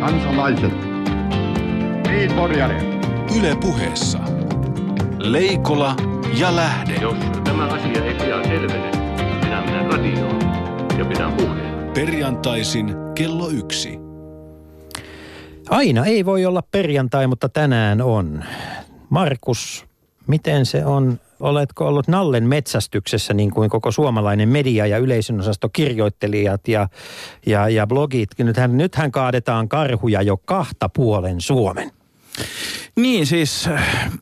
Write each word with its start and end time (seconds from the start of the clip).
kansalaiset, 0.00 0.72
Yle 3.38 3.56
puheessa. 3.60 4.18
Leikola 5.18 5.96
ja 6.38 6.56
Lähde. 6.56 6.94
Jos 6.94 7.16
tämä 7.44 7.64
asia 7.64 8.04
ei 8.04 8.14
pian 8.14 8.44
selvene, 8.44 8.90
minä 9.44 9.60
menen 9.60 9.92
radioon 9.92 10.40
ja 10.98 11.04
pidän 11.04 11.32
puheen. 11.32 11.92
Perjantaisin 11.94 12.94
kello 13.14 13.48
yksi. 13.48 13.98
Aina 15.70 16.04
ei 16.04 16.24
voi 16.24 16.46
olla 16.46 16.62
perjantai, 16.62 17.26
mutta 17.26 17.48
tänään 17.48 18.02
on. 18.02 18.44
Markus, 19.10 19.85
miten 20.26 20.66
se 20.66 20.84
on? 20.84 21.20
Oletko 21.40 21.86
ollut 21.86 22.08
Nallen 22.08 22.48
metsästyksessä 22.48 23.34
niin 23.34 23.50
kuin 23.50 23.70
koko 23.70 23.92
suomalainen 23.92 24.48
media 24.48 24.86
ja 24.86 24.98
yleisön 24.98 25.40
osasto 25.40 25.68
kirjoittelijat 25.68 26.68
ja, 26.68 26.88
ja, 27.46 27.68
ja 27.68 27.86
blogit? 27.86 28.30
Nythän, 28.38 28.76
nythän 28.76 29.12
kaadetaan 29.12 29.68
karhuja 29.68 30.22
jo 30.22 30.36
kahta 30.36 30.88
puolen 30.88 31.40
Suomen. 31.40 31.90
Niin 32.96 33.26
siis 33.26 33.68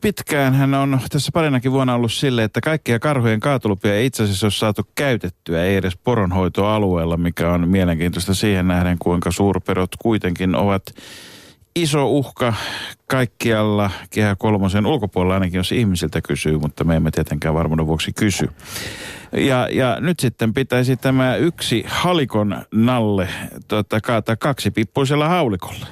pitkään 0.01 0.53
hän 0.53 0.73
on 0.73 0.99
tässä 1.09 1.31
parinakin 1.33 1.71
vuonna 1.71 1.95
ollut 1.95 2.11
sille, 2.11 2.43
että 2.43 2.61
kaikkia 2.61 2.99
karhujen 2.99 3.39
kaatolupia 3.39 3.95
ei 3.95 4.05
itse 4.05 4.23
asiassa 4.23 4.45
ole 4.45 4.51
saatu 4.51 4.81
käytettyä, 4.95 5.63
ei 5.63 5.75
edes 5.75 5.97
poronhoitoalueella, 6.03 7.17
mikä 7.17 7.51
on 7.51 7.67
mielenkiintoista 7.67 8.33
siihen 8.33 8.67
nähden, 8.67 8.97
kuinka 8.99 9.31
suurperot 9.31 9.91
kuitenkin 9.99 10.55
ovat 10.55 10.83
iso 11.75 12.09
uhka 12.09 12.53
kaikkialla 13.07 13.91
kehä 14.09 14.35
kolmosen 14.35 14.85
ulkopuolella 14.85 15.33
ainakin, 15.33 15.57
jos 15.57 15.71
ihmisiltä 15.71 16.21
kysyy, 16.21 16.57
mutta 16.57 16.83
me 16.83 16.95
emme 16.95 17.11
tietenkään 17.11 17.55
varmuuden 17.55 17.87
vuoksi 17.87 18.13
kysy. 18.13 18.49
Ja, 19.31 19.67
ja 19.71 19.97
nyt 19.99 20.19
sitten 20.19 20.53
pitäisi 20.53 20.97
tämä 20.97 21.35
yksi 21.35 21.83
halikon 21.87 22.65
nalle 22.71 23.27
tota, 23.67 24.01
kaataa 24.01 24.35
kaksi 24.35 24.71
pippuisella 24.71 25.27
haulikolla. 25.27 25.87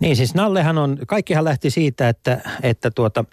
Niin 0.00 0.16
siis 0.16 0.34
Nallehan 0.34 0.78
on, 0.78 0.98
kaikkihan 1.06 1.44
lähti 1.44 1.70
siitä, 1.70 2.08
että, 2.08 2.40
että 2.62 2.90
tuota, 2.90 3.24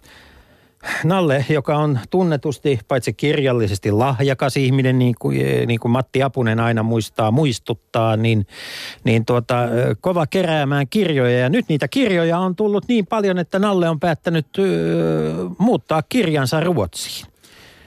Nalle, 1.04 1.46
joka 1.50 1.78
on 1.78 2.00
tunnetusti 2.10 2.80
paitsi 2.88 3.14
kirjallisesti 3.14 3.92
lahjakas 3.92 4.58
ihminen, 4.58 5.00
niin 5.00 5.16
kuin, 5.20 5.38
niin 5.68 5.80
kuin 5.80 5.92
Matti 5.92 6.24
Apunen 6.24 6.60
aina 6.60 6.84
muistaa 6.84 7.32
muistuttaa, 7.32 8.18
niin, 8.18 8.48
niin 9.04 9.26
tuota, 9.26 9.56
kova 10.02 10.28
keräämään 10.28 10.88
kirjoja. 10.90 11.40
Ja 11.40 11.50
nyt 11.50 11.66
niitä 11.70 11.88
kirjoja 11.88 12.40
on 12.40 12.56
tullut 12.56 12.88
niin 12.88 13.08
paljon, 13.08 13.38
että 13.40 13.60
Nalle 13.60 13.90
on 13.90 14.00
päättänyt 14.00 14.48
ö, 14.60 14.64
muuttaa 15.58 16.02
kirjansa 16.10 16.60
Ruotsiin. 16.60 17.28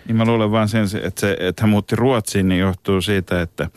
Niin 0.06 0.16
mä 0.16 0.24
luulen 0.24 0.50
vaan 0.50 0.68
sen, 0.68 0.84
että, 1.02 1.20
se, 1.20 1.36
että 1.40 1.62
hän 1.62 1.70
muutti 1.70 1.96
Ruotsiin, 1.96 2.48
niin 2.48 2.60
johtuu 2.60 3.00
siitä, 3.00 3.42
että 3.42 3.68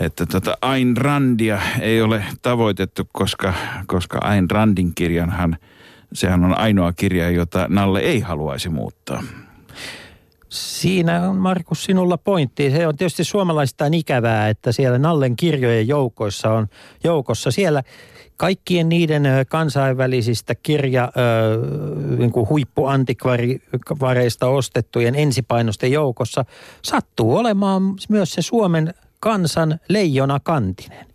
että 0.00 0.26
tota 0.26 0.58
Ayn 0.62 0.96
Randia 0.96 1.58
ei 1.80 2.02
ole 2.02 2.24
tavoitettu, 2.42 3.08
koska, 3.12 3.54
koska 3.86 4.18
Ayn 4.22 4.50
Randin 4.50 4.94
kirjanhan, 4.94 5.56
sehän 6.12 6.44
on 6.44 6.58
ainoa 6.58 6.92
kirja, 6.92 7.30
jota 7.30 7.66
Nalle 7.68 8.00
ei 8.00 8.20
haluaisi 8.20 8.68
muuttaa. 8.68 9.22
Siinä 10.48 11.30
on 11.30 11.36
Markus 11.36 11.84
sinulla 11.84 12.18
pointti. 12.18 12.70
Se 12.70 12.86
on 12.86 12.96
tietysti 12.96 13.24
suomalaistaan 13.24 13.94
ikävää, 13.94 14.48
että 14.48 14.72
siellä 14.72 14.98
Nallen 14.98 15.36
kirjojen 15.36 15.88
joukoissa 15.88 16.52
on 16.52 16.66
joukossa 17.04 17.50
siellä 17.50 17.82
kaikkien 18.36 18.88
niiden 18.88 19.22
kansainvälisistä 19.48 20.54
kirja 20.54 21.12
niin 22.18 22.32
kuin 22.32 22.48
huippuantikvareista 22.48 24.46
ostettujen 24.46 25.14
ensipainosten 25.14 25.92
joukossa 25.92 26.44
sattuu 26.82 27.36
olemaan 27.36 27.82
myös 28.08 28.32
se 28.32 28.42
Suomen 28.42 28.94
kansan 29.20 29.80
leijona 29.88 30.40
kantinen. 30.40 31.06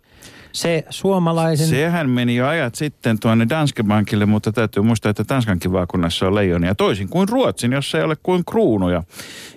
Se 0.54 0.84
suomalaisen... 0.90 1.66
Sehän 1.66 2.10
meni 2.10 2.36
jo 2.36 2.46
ajat 2.46 2.74
sitten 2.74 3.20
tuonne 3.20 3.46
Danske 3.48 3.82
Bankille, 3.82 4.26
mutta 4.26 4.52
täytyy 4.52 4.82
muistaa, 4.82 5.10
että 5.10 5.24
Tanskankin 5.24 5.72
vaakunnassa 5.72 6.26
on 6.26 6.34
leijonia. 6.34 6.74
Toisin 6.74 7.08
kuin 7.08 7.28
Ruotsin, 7.28 7.72
jossa 7.72 7.98
ei 7.98 8.04
ole 8.04 8.16
kuin 8.22 8.44
kruunuja. 8.44 9.02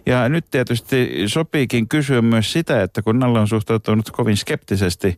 Ja 0.06 0.30
nyt 0.30 0.45
tietysti 0.52 1.24
sopiikin 1.28 1.88
kysyä 1.88 2.22
myös 2.22 2.53
sitä, 2.53 2.84
että 2.84 3.02
kun 3.02 3.19
Nalle 3.19 3.40
on 3.40 3.47
suhtautunut 3.47 4.12
kovin 4.12 4.38
skeptisesti 4.38 5.18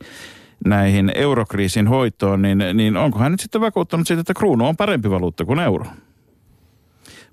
näihin 0.66 1.12
eurokriisin 1.16 1.88
hoitoon, 1.88 2.42
niin, 2.42 2.64
niin 2.74 2.98
onko 2.98 3.20
hän 3.20 3.32
nyt 3.32 3.40
sitten 3.40 3.62
vakuuttunut 3.62 4.08
siitä, 4.08 4.22
että 4.22 4.34
kruunu 4.34 4.68
on 4.68 4.78
parempi 4.78 5.10
valuutta 5.10 5.46
kuin 5.46 5.60
euro? 5.60 5.86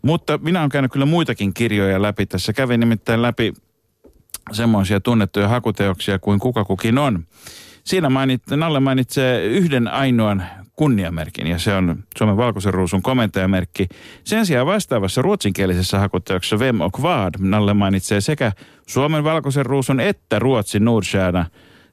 Mutta 0.02 0.38
minä 0.38 0.60
olen 0.60 0.70
käynyt 0.70 0.92
kyllä 0.92 1.06
muitakin 1.06 1.54
kirjoja 1.54 2.02
läpi 2.02 2.26
tässä. 2.26 2.52
Kävin 2.52 2.80
nimittäin 2.80 3.22
läpi 3.22 3.52
semmoisia 4.52 5.00
tunnettuja 5.00 5.48
hakuteoksia 5.48 6.18
kuin 6.18 6.38
Kuka 6.40 6.64
kukin 6.64 6.98
on. 6.98 7.26
Siinä 7.86 8.10
mainit, 8.10 8.42
Nalle 8.50 8.80
mainitsee 8.80 9.44
yhden 9.44 9.88
ainoan 9.88 10.42
kunniamerkin 10.76 11.46
ja 11.46 11.58
se 11.58 11.74
on 11.74 12.04
Suomen 12.18 12.36
valkoisen 12.36 12.74
ruusun 12.74 13.02
komentajamerkki. 13.02 13.88
Sen 14.24 14.46
sijaan 14.46 14.66
vastaavassa 14.66 15.22
ruotsinkielisessä 15.22 15.98
hakuteoksessa 15.98 16.58
Vem 16.58 16.80
och 16.80 17.02
Vad 17.02 17.34
Nalle 17.38 17.74
mainitsee 17.74 18.20
sekä 18.20 18.52
Suomen 18.86 19.24
valkoisen 19.24 19.66
ruusun 19.66 20.00
että 20.00 20.38
Ruotsin 20.38 20.84
Nordstjärna 20.84 21.46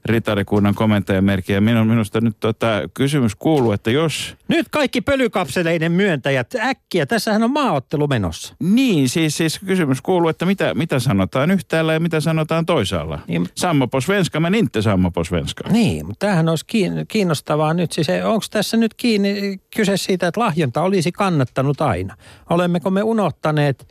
ritarikunnan 0.04 0.74
komentajamerkki. 0.74 1.52
Ja 1.52 1.60
minun, 1.60 1.86
minusta 1.86 2.20
nyt 2.20 2.36
tota, 2.40 2.66
kysymys 2.94 3.34
kuuluu, 3.34 3.72
että 3.72 3.90
jos... 3.90 4.36
Nyt 4.48 4.66
kaikki 4.70 5.00
pölykapseleiden 5.00 5.92
myöntäjät, 5.92 6.54
äkkiä, 6.54 7.06
tässähän 7.06 7.42
on 7.42 7.50
maaottelu 7.50 8.06
menossa. 8.06 8.54
Niin, 8.60 9.08
siis, 9.08 9.36
siis 9.36 9.58
kysymys 9.58 10.00
kuuluu, 10.00 10.28
että 10.28 10.46
mitä, 10.46 10.74
mitä 10.74 10.98
sanotaan 10.98 11.50
yhtäällä 11.50 11.92
ja 11.92 12.00
mitä 12.00 12.20
sanotaan 12.20 12.66
toisaalla. 12.66 13.18
Niin. 13.28 13.48
Samma 13.54 13.86
på 13.86 14.00
svenska, 14.00 14.40
men 14.40 14.54
inte 14.54 14.82
samma 14.82 15.10
på 15.10 15.24
svenska. 15.24 15.64
Niin, 15.70 16.06
mutta 16.06 16.26
tämähän 16.26 16.48
olisi 16.48 16.64
kiin- 16.66 17.04
kiinnostavaa 17.08 17.74
nyt. 17.74 17.92
Siis 17.92 18.08
onko 18.24 18.46
tässä 18.50 18.76
nyt 18.76 18.94
kiinni 18.94 19.60
kyse 19.76 19.96
siitä, 19.96 20.26
että 20.26 20.40
lahjonta 20.40 20.82
olisi 20.82 21.12
kannattanut 21.12 21.80
aina? 21.80 22.16
Olemmeko 22.50 22.90
me 22.90 23.02
unohtaneet 23.02 23.88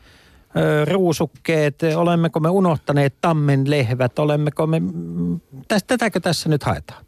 ruusukkeet, 0.86 1.80
olemmeko 1.96 2.40
me 2.40 2.50
unohtaneet 2.50 3.16
tammenlehvät, 3.22 4.20
olemmeko 4.20 4.68
me, 4.68 4.80
mm, 4.80 5.40
täs, 5.68 5.84
tätäkö 5.84 6.20
tässä 6.20 6.50
nyt 6.50 6.64
haetaan? 6.64 7.06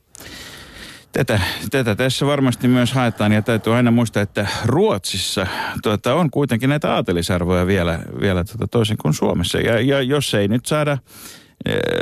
Tätä, 1.12 1.40
tätä 1.72 1.96
tässä 1.96 2.26
varmasti 2.26 2.68
myös 2.68 2.94
haetaan 2.94 3.32
ja 3.32 3.42
täytyy 3.42 3.76
aina 3.76 3.92
muistaa, 3.92 4.24
että 4.24 4.48
Ruotsissa 4.66 5.48
tuota, 5.84 6.16
on 6.16 6.32
kuitenkin 6.32 6.70
näitä 6.70 6.94
aatelisarvoja 6.94 7.68
vielä, 7.68 8.00
vielä 8.22 8.44
tuota, 8.44 8.68
toisin 8.68 8.98
kuin 8.98 9.14
Suomessa. 9.14 9.58
Ja, 9.58 9.82
ja 9.82 10.02
jos 10.02 10.34
ei 10.34 10.48
nyt 10.48 10.66
saada 10.66 10.98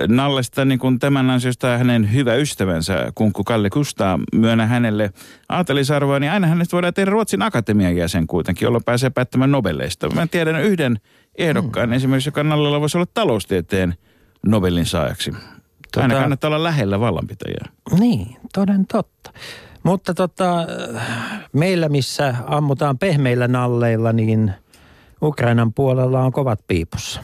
Nallesta 0.07 0.65
niin 0.65 0.79
kuin 0.79 0.99
tämän 0.99 1.29
ansiosta 1.29 1.77
hänen 1.77 2.13
hyvä 2.13 2.35
ystävänsä, 2.35 3.11
Kunkku 3.15 3.43
Kalle 3.43 3.69
Kustaa, 3.69 4.19
myönnä 4.35 4.65
hänelle 4.65 5.11
aatelisarvoa, 5.49 6.19
niin 6.19 6.31
aina 6.31 6.47
hänestä 6.47 6.73
voidaan 6.73 6.93
tehdä 6.93 7.11
Ruotsin 7.11 7.41
akatemian 7.41 7.95
jäsen 7.95 8.27
kuitenkin, 8.27 8.65
jolloin 8.65 8.83
pääsee 8.83 9.09
päättämään 9.09 9.51
Nobeleista. 9.51 10.09
Mä 10.09 10.27
tiedän 10.27 10.61
yhden 10.61 10.99
ehdokkaan 11.37 11.89
mm. 11.89 11.93
esimerkiksi, 11.93 12.27
joka 12.27 12.43
Nallella 12.43 12.81
voisi 12.81 12.97
olla 12.97 13.07
taloustieteen 13.13 13.95
Nobelin 14.45 14.85
saajaksi. 14.85 15.33
Aina 15.97 16.13
Tota- 16.13 16.19
kannattaa 16.19 16.47
olla 16.47 16.63
lähellä 16.63 16.99
vallanpitäjää. 16.99 17.65
Niin, 17.99 18.35
toden 18.53 18.85
totta. 18.87 19.33
Mutta 19.83 20.13
tota, 20.13 20.67
meillä 21.53 21.89
missä 21.89 22.35
ammutaan 22.47 22.97
pehmeillä 22.97 23.47
nalleilla, 23.47 24.13
niin 24.13 24.53
Ukrainan 25.21 25.73
puolella 25.73 26.21
on 26.21 26.31
kovat 26.31 26.59
piipussa. 26.67 27.21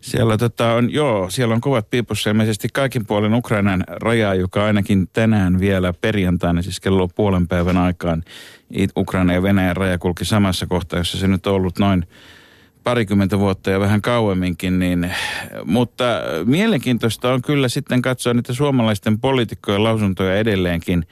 Siellä 0.00 0.38
tota 0.38 0.72
on, 0.72 0.92
joo, 0.92 1.30
siellä 1.30 1.54
on 1.54 1.60
kovat 1.60 1.90
piipussa 1.90 2.30
ilmeisesti 2.30 2.68
kaikin 2.72 3.06
puolin 3.06 3.34
Ukrainan 3.34 3.84
rajaa, 3.88 4.34
joka 4.34 4.64
ainakin 4.64 5.08
tänään 5.12 5.60
vielä 5.60 5.92
perjantaina, 6.00 6.62
siis 6.62 6.80
kello 6.80 7.08
puolen 7.08 7.48
päivän 7.48 7.76
aikaan, 7.76 8.22
Ukraina 8.96 9.32
ja 9.32 9.42
Venäjän 9.42 9.76
raja 9.76 9.98
kulki 9.98 10.24
samassa 10.24 10.66
kohtaa, 10.66 10.98
jossa 10.98 11.18
se 11.18 11.28
nyt 11.28 11.46
on 11.46 11.54
ollut 11.54 11.78
noin 11.78 12.06
parikymmentä 12.88 13.38
vuotta 13.38 13.70
ja 13.70 13.80
vähän 13.80 14.02
kauemminkin, 14.02 14.78
niin, 14.78 15.14
mutta 15.64 16.04
mielenkiintoista 16.44 17.32
on 17.32 17.42
kyllä 17.42 17.68
sitten 17.68 18.02
katsoa 18.02 18.34
niitä 18.34 18.52
suomalaisten 18.52 19.20
poliitikkojen 19.20 19.84
lausuntoja 19.84 20.36
edelleenkin. 20.36 21.06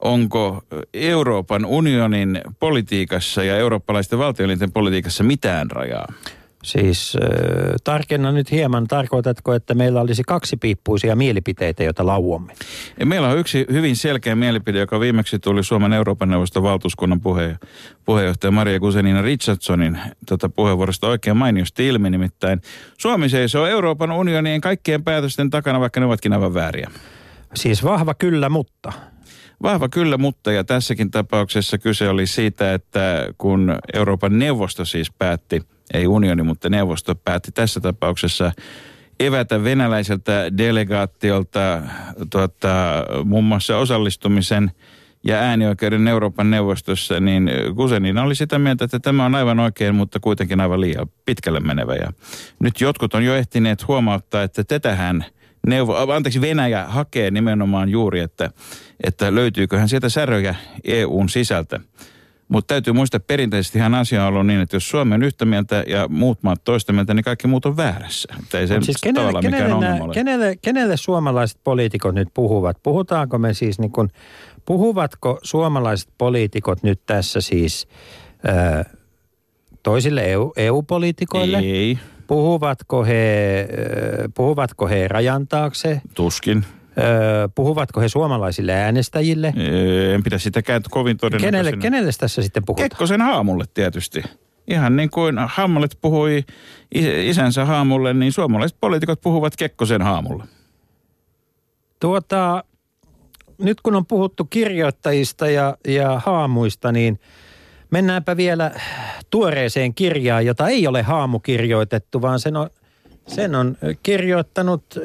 Onko 0.00 0.64
Euroopan 0.94 1.64
unionin 1.64 2.40
politiikassa 2.60 3.44
ja 3.44 3.56
eurooppalaisten 3.56 4.18
valtioelinten 4.18 4.72
politiikassa 4.72 5.24
mitään 5.24 5.70
rajaa? 5.70 6.12
Siis 6.64 7.16
äh, 7.22 7.28
tarkenna 7.84 8.32
nyt 8.32 8.50
hieman, 8.50 8.86
tarkoitatko, 8.86 9.52
että 9.52 9.74
meillä 9.74 10.00
olisi 10.00 10.22
kaksi 10.26 10.56
piippuisia 10.56 11.16
mielipiteitä, 11.16 11.84
joita 11.84 12.06
lauomme? 12.06 12.52
Ja 13.00 13.06
meillä 13.06 13.28
on 13.28 13.38
yksi 13.38 13.66
hyvin 13.72 13.96
selkeä 13.96 14.34
mielipide, 14.34 14.78
joka 14.78 15.00
viimeksi 15.00 15.38
tuli 15.38 15.64
Suomen 15.64 15.92
Euroopan 15.92 16.28
neuvoston 16.28 16.62
valtuuskunnan 16.62 17.20
puhe, 17.20 17.56
puheenjohtaja 18.04 18.50
Maria 18.50 18.80
Guzenina 18.80 19.22
Richardsonin 19.22 19.98
tota 20.28 20.48
puheenvuorosta 20.48 21.08
oikein 21.08 21.36
mainiosti 21.36 21.86
ilmi. 21.86 22.10
Nimittäin 22.10 22.60
Suomi 22.98 23.28
seisoo 23.28 23.66
Euroopan 23.66 24.12
unionien 24.12 24.60
kaikkien 24.60 25.04
päätösten 25.04 25.50
takana, 25.50 25.80
vaikka 25.80 26.00
ne 26.00 26.06
ovatkin 26.06 26.32
aivan 26.32 26.54
vääriä. 26.54 26.90
Siis 27.54 27.84
vahva 27.84 28.14
kyllä, 28.14 28.48
mutta. 28.48 28.92
Vahva 29.62 29.88
kyllä, 29.88 30.18
mutta 30.18 30.52
ja 30.52 30.64
tässäkin 30.64 31.10
tapauksessa 31.10 31.78
kyse 31.78 32.08
oli 32.08 32.26
siitä, 32.26 32.74
että 32.74 33.26
kun 33.38 33.76
Euroopan 33.94 34.38
neuvosto 34.38 34.84
siis 34.84 35.12
päätti, 35.18 35.62
ei 35.94 36.06
unioni, 36.06 36.42
mutta 36.42 36.68
neuvosto 36.68 37.14
päätti 37.14 37.52
tässä 37.52 37.80
tapauksessa 37.80 38.52
evätä 39.20 39.64
venäläiseltä 39.64 40.58
delegaatiolta 40.58 41.82
tuota, 42.30 42.68
muun 43.24 43.44
muassa 43.44 43.78
osallistumisen 43.78 44.70
ja 45.24 45.36
äänioikeuden 45.36 46.08
Euroopan 46.08 46.50
neuvostossa, 46.50 47.20
niin 47.20 47.50
Guzenina 47.76 48.22
oli 48.22 48.34
sitä 48.34 48.58
mieltä, 48.58 48.84
että 48.84 48.98
tämä 48.98 49.24
on 49.24 49.34
aivan 49.34 49.60
oikein, 49.60 49.94
mutta 49.94 50.20
kuitenkin 50.20 50.60
aivan 50.60 50.80
liian 50.80 51.06
pitkälle 51.26 51.60
menevä. 51.60 51.94
Ja 51.94 52.12
nyt 52.60 52.80
jotkut 52.80 53.14
on 53.14 53.24
jo 53.24 53.34
ehtineet 53.34 53.88
huomauttaa, 53.88 54.42
että 54.42 54.64
tätähän 54.64 55.24
neuvo, 55.66 56.12
anteeksi, 56.12 56.40
Venäjä 56.40 56.84
hakee 56.84 57.30
nimenomaan 57.30 57.88
juuri, 57.88 58.20
että, 58.20 58.50
että 59.04 59.34
löytyyköhän 59.34 59.88
sieltä 59.88 60.08
säröjä 60.08 60.54
EUn 60.84 61.28
sisältä. 61.28 61.80
Mutta 62.50 62.74
täytyy 62.74 62.92
muistaa, 62.92 63.16
että 63.16 63.26
perinteisesti 63.26 63.78
hän 63.78 63.94
asia 63.94 64.22
on 64.22 64.28
ollut 64.28 64.46
niin, 64.46 64.60
että 64.60 64.76
jos 64.76 64.88
Suomi 64.88 65.14
on 65.14 65.22
yhtä 65.22 65.44
mieltä 65.44 65.84
ja 65.86 66.08
muut 66.08 66.42
maat 66.42 66.64
toista 66.64 66.92
mieltä, 66.92 67.14
niin 67.14 67.24
kaikki 67.24 67.48
muut 67.48 67.66
on 67.66 67.76
väärässä. 67.76 68.34
Mutta 68.36 68.58
ei 68.58 68.66
se 68.66 68.74
Mut 68.74 68.84
siis 68.84 68.96
kenelle, 69.02 69.40
kenelle, 69.42 70.02
ole. 70.02 70.14
kenelle, 70.14 70.56
kenelle 70.62 70.96
suomalaiset 70.96 71.60
poliitikot 71.64 72.14
nyt 72.14 72.28
puhuvat? 72.34 72.76
Puhutaanko 72.82 73.38
me 73.38 73.54
siis 73.54 73.78
niin 73.78 73.92
kuin, 73.92 74.08
puhuvatko 74.64 75.38
suomalaiset 75.42 76.08
poliitikot 76.18 76.82
nyt 76.82 77.00
tässä 77.06 77.40
siis 77.40 77.88
ää, 78.46 78.84
toisille 79.82 80.32
EU, 80.32 80.52
EU-poliitikoille? 80.56 81.58
Ei, 81.58 81.98
Puhuvatko 82.26 83.04
he, 83.04 83.68
puhuvatko 84.34 84.88
he 84.88 85.08
rajan 85.08 85.48
taakse? 85.48 86.00
tuskin. 86.14 86.64
Ää, 86.96 87.48
puhuvatko 87.54 88.00
he 88.00 88.08
suomalaisille 88.08 88.72
äänestäjille? 88.72 89.54
En 90.14 90.22
pidä 90.22 90.38
sitäkään 90.38 90.82
kovin 90.90 91.16
Kenelle, 91.18 91.40
todennäköisenä. 91.40 91.82
kenelle 91.82 92.10
tässä 92.18 92.42
sitten 92.42 92.64
puhutaan? 92.64 92.88
Kekkosen 92.88 93.20
haamulle 93.20 93.64
tietysti. 93.74 94.22
Ihan 94.68 94.96
niin 94.96 95.10
kuin 95.10 95.36
Hamlet 95.38 95.98
puhui 96.00 96.44
is- 96.94 97.28
isänsä 97.30 97.64
haamulle, 97.64 98.14
niin 98.14 98.32
suomalaiset 98.32 98.78
poliitikot 98.80 99.20
puhuvat 99.20 99.56
Kekkosen 99.56 100.02
haamulle. 100.02 100.44
Tuota, 102.00 102.64
nyt 103.58 103.80
kun 103.80 103.94
on 103.96 104.06
puhuttu 104.06 104.44
kirjoittajista 104.44 105.50
ja, 105.50 105.76
ja 105.88 106.20
haamuista, 106.24 106.92
niin 106.92 107.20
mennäänpä 107.90 108.36
vielä 108.36 108.70
tuoreeseen 109.30 109.94
kirjaan, 109.94 110.46
jota 110.46 110.68
ei 110.68 110.86
ole 110.86 111.02
haamu 111.02 111.38
kirjoitettu, 111.40 112.22
vaan 112.22 112.40
sen 112.40 112.56
on, 112.56 112.70
sen 113.26 113.54
on 113.54 113.76
kirjoittanut 114.02 114.84
äh, 114.96 115.02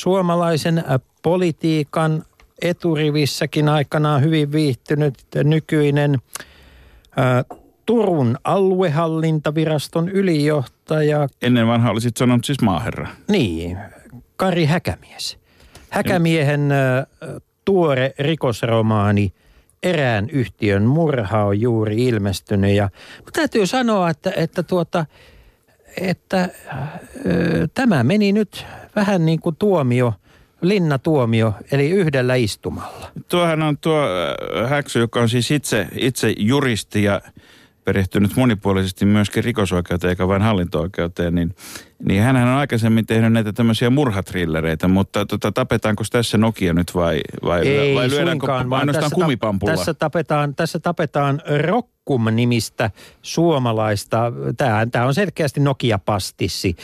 suomalaisen 0.00 0.78
äh, 0.78 0.84
politiikan 1.22 2.24
eturivissäkin 2.62 3.68
aikanaan 3.68 4.22
hyvin 4.22 4.52
viihtynyt 4.52 5.14
nykyinen 5.44 6.14
äh, 7.18 7.58
Turun 7.86 8.36
aluehallintaviraston 8.44 10.08
ylijohtaja 10.08 11.28
Ennen 11.42 11.66
vanha 11.66 11.90
olisit 11.90 12.16
sanonut 12.16 12.44
siis 12.44 12.60
maaherra. 12.62 13.08
niin, 13.28 13.78
Kari 14.36 14.64
Häkämies. 14.64 15.38
Häkämiehen 15.90 16.72
ö, 16.72 17.06
tuore 17.64 18.14
rikosromaani 18.18 19.32
Erään 19.82 20.30
yhtiön 20.30 20.82
murha 20.82 21.44
on 21.44 21.60
juuri 21.60 22.06
ilmestynyt. 22.06 22.76
Ja, 22.76 22.90
mutta 23.16 23.32
täytyy 23.32 23.66
sanoa, 23.66 24.10
että, 24.10 24.32
että, 24.36 24.62
tuota, 24.62 25.06
että 26.00 26.48
ö, 27.26 27.68
tämä 27.74 28.04
meni 28.04 28.32
nyt 28.32 28.66
vähän 28.96 29.26
niin 29.26 29.40
kuin 29.40 29.56
tuomio, 29.56 30.14
linnatuomio, 30.62 31.54
eli 31.72 31.90
yhdellä 31.90 32.34
istumalla. 32.34 33.10
Tuohan 33.28 33.62
on 33.62 33.78
tuo 33.78 34.00
äh, 34.02 34.70
Häksy, 34.70 34.98
joka 34.98 35.20
on 35.20 35.28
siis 35.28 35.50
itse, 35.50 35.86
itse 35.92 36.34
juristi 36.38 37.02
ja 37.02 37.20
perehtynyt 37.84 38.36
monipuolisesti 38.36 39.04
myöskin 39.04 39.44
rikosoikeuteen 39.44 40.08
eikä 40.08 40.28
vain 40.28 40.42
hallinto-oikeuteen, 40.42 41.34
niin, 41.34 41.54
niin 42.04 42.22
hän 42.22 42.36
on 42.36 42.48
aikaisemmin 42.48 43.06
tehnyt 43.06 43.32
näitä 43.32 43.52
tämmöisiä 43.52 43.90
murhatrillereitä, 43.90 44.88
mutta 44.88 45.26
tota, 45.26 45.52
tapetaanko 45.52 46.04
tässä 46.10 46.38
Nokia 46.38 46.72
nyt 46.74 46.94
vai, 46.94 47.20
vai, 47.44 47.68
Ei 47.68 47.94
vai 47.94 48.10
lyödäänkö 48.10 48.54
ainoastaan 48.54 48.88
tässä, 48.92 49.14
kumipampulla? 49.14 49.74
tässä 49.76 49.94
tapetaan, 49.94 50.54
tässä 50.54 50.78
tapetaan 50.78 51.42
Rokkum-nimistä 51.66 52.90
suomalaista. 53.22 54.32
Tämä 54.92 55.06
on 55.06 55.14
selkeästi 55.14 55.60
Nokia-pastissi. 55.60 56.76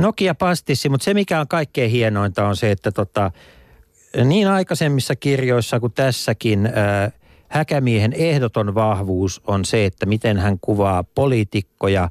Nokia-pastissi, 0.00 0.88
mutta 0.88 1.04
se 1.04 1.14
mikä 1.14 1.40
on 1.40 1.48
kaikkein 1.48 1.90
hienointa 1.90 2.46
on 2.46 2.56
se, 2.56 2.70
että 2.70 2.92
tota, 2.92 3.30
niin 4.24 4.48
aikaisemmissa 4.48 5.16
kirjoissa 5.16 5.80
kuin 5.80 5.92
tässäkin 5.92 6.66
äh, 6.66 7.12
Häkämiehen 7.50 8.12
ehdoton 8.12 8.74
vahvuus 8.74 9.40
on 9.46 9.64
se, 9.64 9.84
että 9.84 10.06
miten 10.06 10.38
hän 10.38 10.58
kuvaa 10.60 11.04
poliitikkoja 11.04 12.10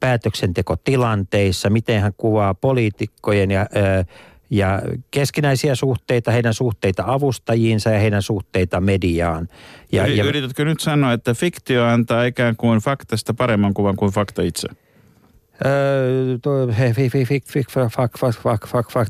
päätöksentekotilanteissa, 0.00 1.70
miten 1.70 2.00
hän 2.00 2.12
kuvaa 2.16 2.54
poliitikkojen 2.54 3.50
ja, 3.50 3.60
äh, 3.60 4.06
ja 4.50 4.82
keskinäisiä 5.10 5.74
suhteita, 5.74 6.30
heidän 6.30 6.54
suhteita 6.54 7.04
avustajiinsa 7.06 7.90
ja 7.90 7.98
heidän 7.98 8.22
suhteita 8.22 8.80
mediaan. 8.80 9.48
Ja, 9.92 10.06
Yri- 10.06 10.16
ja, 10.16 10.24
Yritätkö 10.24 10.64
nyt 10.64 10.80
sanoa, 10.80 11.12
että 11.12 11.34
fiktio 11.34 11.84
antaa 11.84 12.24
ikään 12.24 12.56
kuin 12.56 12.78
faktasta 12.78 13.34
paremman 13.34 13.74
kuvan 13.74 13.96
kuin 13.96 14.12
fakta 14.12 14.42
itse? 14.42 14.68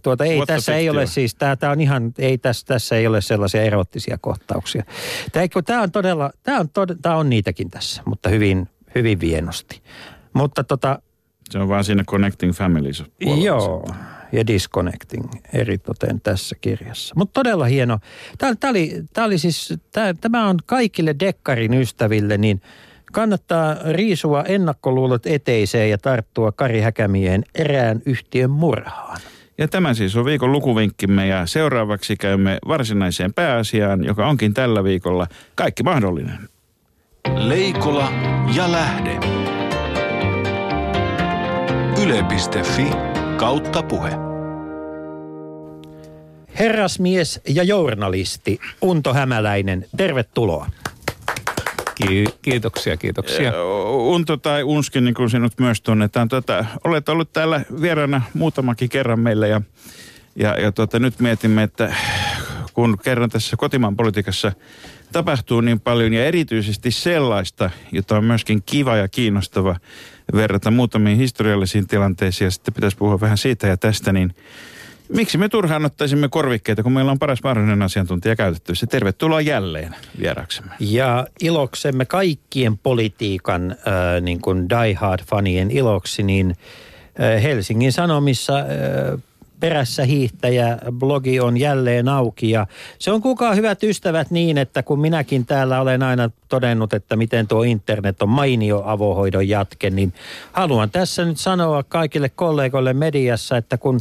Tuota, 0.03 0.25
ei, 0.25 0.43
tässä 0.47 0.77
ei 0.77 0.91
ole 0.91 1.07
siis, 1.07 1.35
tämä, 1.35 1.57
tämä 1.57 1.73
on 1.73 1.81
ihan, 1.81 2.13
ei 2.19 2.39
tässä, 2.39 2.67
tässä 2.67 2.97
ei 2.97 3.07
ole 3.07 3.21
sellaisia 3.21 3.63
erottisia 3.63 4.19
kohtauksia. 4.21 4.83
Tämä, 5.67 5.83
on 5.83 5.93
todella, 5.93 6.31
tämä 6.43 6.61
on, 6.61 6.69
tod, 6.69 6.91
tämä 7.03 7.17
on 7.17 7.31
niitäkin 7.31 7.71
tässä, 7.71 8.03
mutta 8.07 8.29
hyvin, 8.29 8.69
hyvin 8.95 9.21
vienosti. 9.21 9.83
Mutta 10.33 10.65
tota, 10.65 10.99
Se 11.51 11.59
on 11.59 11.69
vaan 11.69 11.85
siinä 11.85 12.05
Connecting 12.05 12.53
Families 12.53 13.05
joo, 13.43 13.89
ja 14.33 14.47
Disconnecting 14.47 15.29
eritoten 15.53 16.21
tässä 16.21 16.57
kirjassa. 16.61 17.15
Mutta 17.19 17.33
todella 17.33 17.65
hieno. 17.65 17.99
Tämä, 18.39 18.55
tämä, 18.55 18.71
oli, 18.71 19.03
tämä, 19.13 19.25
oli 19.25 19.39
siis, 19.39 19.75
tämä, 19.93 20.15
tämä 20.15 20.49
on 20.49 20.59
kaikille 20.67 21.15
Dekkarin 21.21 21.75
ystäville, 21.75 22.39
niin 22.39 22.61
kannattaa 23.11 23.77
riisua 23.93 24.45
ennakkoluulot 24.45 25.27
eteiseen 25.27 25.91
ja 25.91 25.99
tarttua 25.99 26.53
Kari 26.53 26.81
Häkämiehen 26.81 27.45
erään 27.55 28.03
yhtiön 28.07 28.51
murhaan. 28.51 29.21
Ja 29.59 29.69
tämä 29.69 29.95
siis 29.95 30.17
on 30.17 30.25
viikon 30.25 30.53
lukuvinkkimme 30.53 31.27
ja 31.27 31.47
seuraavaksi 31.47 32.17
käymme 32.17 32.59
varsinaiseen 32.69 33.35
pääasiaan, 33.35 34.05
joka 34.05 34.29
onkin 34.29 34.55
tällä 34.55 34.85
viikolla 34.85 35.27
kaikki 35.55 35.83
mahdollinen. 35.83 36.49
Leikola 37.37 38.13
ja 38.57 38.73
lähde. 38.73 39.19
Yle.fi 42.03 42.87
kautta 43.37 43.83
puhe. 43.83 44.11
Herrasmies 46.59 47.41
ja 47.49 47.63
journalisti 47.63 48.59
Unto 48.83 49.15
Hämäläinen, 49.15 49.87
tervetuloa. 49.97 50.67
Ki- 52.09 52.25
kiitoksia, 52.43 52.97
kiitoksia. 52.97 53.53
Unto 53.93 54.37
tai 54.37 54.63
Unskin, 54.63 55.05
niin 55.05 55.15
kuin 55.15 55.31
sinut 55.31 55.53
myös 55.61 55.81
tunnetaan. 55.81 56.29
Tota, 56.29 56.65
olet 56.85 57.09
ollut 57.09 57.33
täällä 57.33 57.61
vieraana 57.81 58.23
muutamakin 58.35 58.89
kerran 58.89 59.21
meillä 59.21 59.47
ja, 59.47 59.61
ja, 60.37 60.61
ja 60.61 60.73
tota, 60.73 60.99
nyt 60.99 61.21
mietimme, 61.21 61.63
että 61.63 61.95
kun 62.75 62.99
kerran 63.05 63.31
tässä 63.31 63.57
kotimaan 63.57 63.97
politiikassa 63.97 64.53
tapahtuu 65.13 65.61
niin 65.61 65.81
paljon 65.81 66.13
ja 66.13 66.25
erityisesti 66.25 66.91
sellaista, 66.91 67.71
jota 67.93 68.17
on 68.17 68.25
myöskin 68.25 68.63
kiva 68.67 68.97
ja 68.97 69.09
kiinnostava 69.09 69.77
verrata 70.35 70.71
muutamiin 70.71 71.19
historiallisiin 71.19 71.87
tilanteisiin 71.87 72.47
ja 72.47 72.51
sitten 72.51 72.75
pitäisi 72.75 72.97
puhua 72.97 73.21
vähän 73.21 73.39
siitä 73.39 73.67
ja 73.67 73.77
tästä, 73.77 74.13
niin 74.13 74.35
miksi 75.15 75.39
me 75.39 75.49
turhaan 75.49 75.85
ottaisimme 75.85 76.29
korvikkeita, 76.29 76.83
kun 76.83 76.93
meillä 76.93 77.13
on 77.13 77.19
paras 77.19 77.43
mahdollinen 77.43 77.83
asiantuntija 77.83 78.37
käytettävissä. 78.37 78.87
Tervetuloa 78.87 79.41
jälleen 79.41 79.95
vieraksemme. 80.21 80.75
Ja 80.81 81.27
iloksemme 81.41 82.05
kaikkien 82.05 82.79
politiikan 82.79 83.71
äh, 83.71 84.21
niin 84.21 84.41
kuin 84.41 84.69
Die 84.69 84.95
Hard-fanien 84.95 85.71
iloksi, 85.71 86.23
niin 86.23 86.57
äh, 87.21 87.43
Helsingin 87.43 87.93
Sanomissa 87.93 88.59
äh, 88.59 88.65
perässä 89.61 90.05
hiihtäjä 90.05 90.79
blogi 90.93 91.41
on 91.41 91.57
jälleen 91.57 92.09
auki 92.09 92.51
ja 92.51 92.67
se 92.99 93.11
on 93.11 93.23
kukaan 93.23 93.57
hyvät 93.57 93.83
ystävät 93.83 94.31
niin, 94.31 94.59
että 94.59 94.83
kun 94.83 95.01
minäkin 95.01 95.47
täällä 95.47 95.81
olen 95.81 96.03
aina 96.03 96.31
todennut, 96.49 96.93
että 96.93 97.17
miten 97.17 97.49
tuo 97.49 97.63
internet 97.63 98.23
on 98.23 98.29
mainio 98.29 98.83
avohoidon 98.87 99.49
jatke, 99.49 99.91
niin 99.91 100.13
haluan 100.53 100.91
tässä 100.91 101.25
nyt 101.25 101.39
sanoa 101.39 101.83
kaikille 101.83 102.29
kollegoille 102.29 102.93
mediassa, 102.93 103.57
että 103.57 103.79
kun 103.79 104.01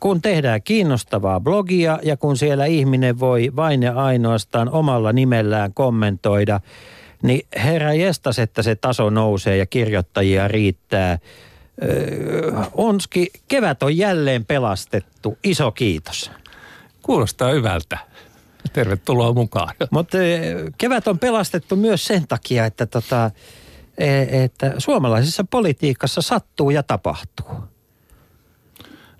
kun 0.00 0.22
tehdään 0.22 0.62
kiinnostavaa 0.62 1.40
blogia 1.40 1.98
ja 2.02 2.16
kun 2.16 2.36
siellä 2.36 2.64
ihminen 2.64 3.20
voi 3.20 3.52
vain 3.56 3.82
ja 3.82 3.92
ainoastaan 3.92 4.68
omalla 4.68 5.12
nimellään 5.12 5.74
kommentoida, 5.74 6.60
niin 7.22 7.46
herra 7.56 7.94
jestas, 7.94 8.38
että 8.38 8.62
se 8.62 8.74
taso 8.74 9.10
nousee 9.10 9.56
ja 9.56 9.66
kirjoittajia 9.66 10.48
riittää. 10.48 11.18
Öö, 11.82 12.52
Onski, 12.72 13.30
kevät 13.48 13.82
on 13.82 13.96
jälleen 13.96 14.44
pelastettu. 14.44 15.38
Iso 15.44 15.72
kiitos. 15.72 16.30
Kuulostaa 17.02 17.50
hyvältä. 17.52 17.98
Tervetuloa 18.72 19.32
mukaan. 19.32 19.74
Mutta 19.90 20.18
kevät 20.78 21.08
on 21.08 21.18
pelastettu 21.18 21.76
myös 21.76 22.04
sen 22.04 22.26
takia, 22.28 22.66
että, 22.66 22.86
tota, 22.86 23.30
e- 23.98 24.44
että 24.44 24.74
suomalaisessa 24.78 25.44
politiikassa 25.50 26.22
sattuu 26.22 26.70
ja 26.70 26.82
tapahtuu. 26.82 27.75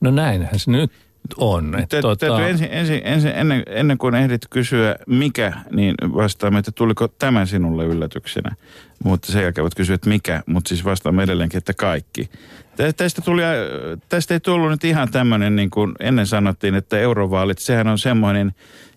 No 0.07 0.13
näinhän 0.13 0.59
se 0.59 0.71
nyt 0.71 0.93
On. 1.37 1.79
Et, 1.79 1.89
Te, 1.89 2.01
tota, 2.03 2.27
täytyy 2.27 2.49
ensin, 2.49 2.69
ensin, 2.71 3.01
ensin, 3.05 3.33
ennen, 3.35 3.63
ennen 3.67 3.99
kuin 3.99 4.15
ehdit 4.15 4.43
kysyä 4.51 4.97
mikä, 5.07 5.53
niin 5.71 5.95
vastaamme, 6.15 6.59
että 6.59 6.73
tuliko 6.73 7.09
tämä 7.09 7.47
sinulle 7.47 7.85
yllätyksenä. 7.85 8.55
Mutta 9.05 9.33
sen 9.33 9.43
jälkeen 9.43 9.63
voit 9.63 9.75
kysyä, 9.75 9.95
että 9.95 10.09
mikä, 10.09 10.43
mutta 10.47 10.69
siis 10.69 10.85
vastaamme 10.85 11.23
edelleenkin, 11.23 11.59
että 11.59 11.75
kaikki. 11.75 12.31
Tä- 12.77 12.93
Tästä, 12.93 13.23
tuli, 13.23 13.45
äh, 13.45 13.51
tästä 14.09 14.35
ei 14.35 14.41
tullut 14.41 14.71
nyt 14.71 14.85
ihan 14.85 15.11
tämmöinen, 15.11 15.57
niin 15.57 15.71
kuin 15.71 15.93
ennen 16.01 16.27
sanottiin, 16.27 16.75
että 16.75 16.99
eurovaalit, 16.99 17.59
sehän 17.59 17.89
on 17.89 17.99
semmoinen 17.99 18.53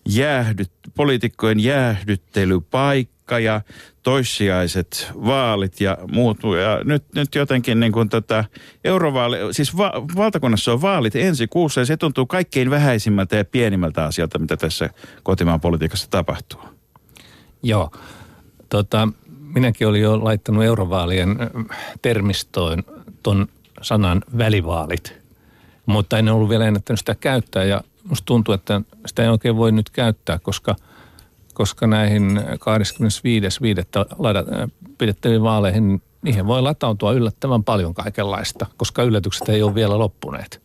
jäähdyt, 0.08 0.70
poliitikkojen 0.94 1.60
jäähdyttelypaikka 1.60 3.19
ja 3.38 3.60
toissijaiset 4.02 5.12
vaalit 5.14 5.80
ja 5.80 5.98
muut. 6.12 6.38
Ja 6.42 6.84
nyt, 6.84 7.04
nyt 7.14 7.34
jotenkin 7.34 7.80
niin 7.80 7.92
kuin 7.92 8.08
tota, 8.08 8.44
eurovaali, 8.84 9.38
siis 9.50 9.76
va, 9.76 9.92
valtakunnassa 10.16 10.72
on 10.72 10.82
vaalit 10.82 11.16
ensi 11.16 11.46
kuussa 11.46 11.80
ja 11.80 11.84
se 11.84 11.96
tuntuu 11.96 12.26
kaikkein 12.26 12.70
vähäisimmältä 12.70 13.36
ja 13.36 13.44
pienimmältä 13.44 14.04
asialta, 14.04 14.38
mitä 14.38 14.56
tässä 14.56 14.90
kotimaan 15.22 15.60
politiikassa 15.60 16.10
tapahtuu. 16.10 16.60
Joo. 17.62 17.90
Tota, 18.68 19.08
minäkin 19.54 19.88
olin 19.88 20.02
jo 20.02 20.24
laittanut 20.24 20.64
eurovaalien 20.64 21.36
termistoon 22.02 22.82
ton 23.22 23.46
sanan 23.82 24.22
välivaalit, 24.38 25.14
mutta 25.86 26.18
en 26.18 26.28
ollut 26.28 26.48
vielä 26.48 26.66
ennättänyt 26.66 26.98
sitä 26.98 27.14
käyttää 27.14 27.64
ja 27.64 27.80
musta 28.04 28.26
tuntuu, 28.26 28.54
että 28.54 28.80
sitä 29.06 29.22
ei 29.22 29.28
oikein 29.28 29.56
voi 29.56 29.72
nyt 29.72 29.90
käyttää, 29.90 30.38
koska, 30.38 30.76
koska 31.60 31.86
näihin 31.86 32.40
25.5. 32.58 34.06
lada- 34.18 34.38
ö, 34.38 34.68
pidettäviin 34.98 35.42
vaaleihin, 35.42 36.02
niihin 36.22 36.46
voi 36.46 36.62
latautua 36.62 37.12
yllättävän 37.12 37.64
paljon 37.64 37.94
kaikenlaista, 37.94 38.66
koska 38.76 39.02
yllätykset 39.02 39.48
ei 39.48 39.62
ole 39.62 39.74
vielä 39.74 39.98
loppuneet, 39.98 40.62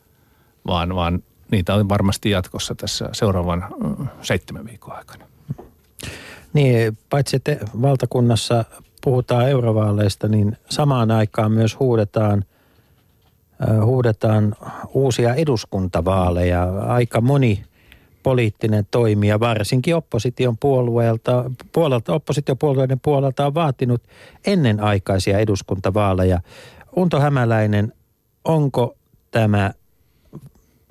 vaan, 0.67 0.95
vaan 0.95 1.23
niitä 1.51 1.75
on 1.75 1.89
varmasti 1.89 2.29
jatkossa 2.29 2.75
tässä 2.75 3.09
seuraavan 3.11 3.65
seitsemän 4.21 4.65
viikon 4.65 4.95
aikana. 4.95 5.25
Niin, 6.53 6.97
paitsi 7.09 7.35
että 7.35 7.57
valtakunnassa 7.81 8.65
puhutaan 9.03 9.49
eurovaaleista, 9.49 10.27
niin 10.27 10.57
samaan 10.69 11.11
aikaan 11.11 11.51
myös 11.51 11.79
huudetaan, 11.79 12.45
huudetaan 13.85 14.55
uusia 14.93 15.35
eduskuntavaaleja. 15.35 16.63
Aika 16.87 17.21
moni 17.21 17.63
poliittinen 18.25 18.87
toimija, 18.91 19.39
varsinkin 19.39 19.95
opposition 19.95 20.57
puolueelta, 20.57 21.51
puolelta, 21.71 22.13
oppositiopuolueiden 22.13 22.99
puolelta 22.99 23.45
on 23.45 23.53
vaatinut 23.53 24.03
ennenaikaisia 24.45 25.39
eduskuntavaaleja. 25.39 26.41
Unto 26.95 27.19
Hämäläinen, 27.19 27.93
onko 28.45 28.95
tämä, 29.31 29.71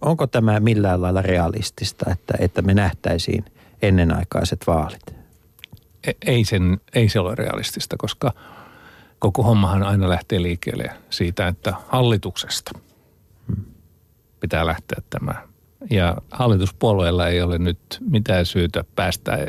onko 0.01 0.27
tämä 0.27 0.61
millään 0.61 1.03
lailla 1.03 1.23
realistista, 1.23 2.11
että, 2.13 2.35
että 2.39 2.63
me 2.63 2.75
nähtäisiin 2.75 3.45
ennenaikaiset 3.83 4.61
vaalit? 4.67 5.15
E- 6.07 6.13
ei, 6.27 6.45
sen, 6.45 6.81
ei 6.95 7.09
se 7.09 7.21
ole 7.21 7.35
realistista, 7.35 7.97
koska 7.99 8.33
koko 9.19 9.43
hommahan 9.43 9.83
aina 9.83 10.09
lähtee 10.09 10.43
liikkeelle 10.43 10.91
siitä, 11.11 11.49
että 11.49 11.75
hallituksesta 11.89 12.71
pitää 14.41 14.67
lähteä 14.67 14.99
tämä. 15.11 15.54
Ja 15.91 16.17
hallituspuolueella 16.31 17.29
ei 17.29 17.43
ole 17.43 17.59
nyt 17.59 17.79
mitään 18.11 18.47
syytä 18.47 18.85
päästä 18.97 19.47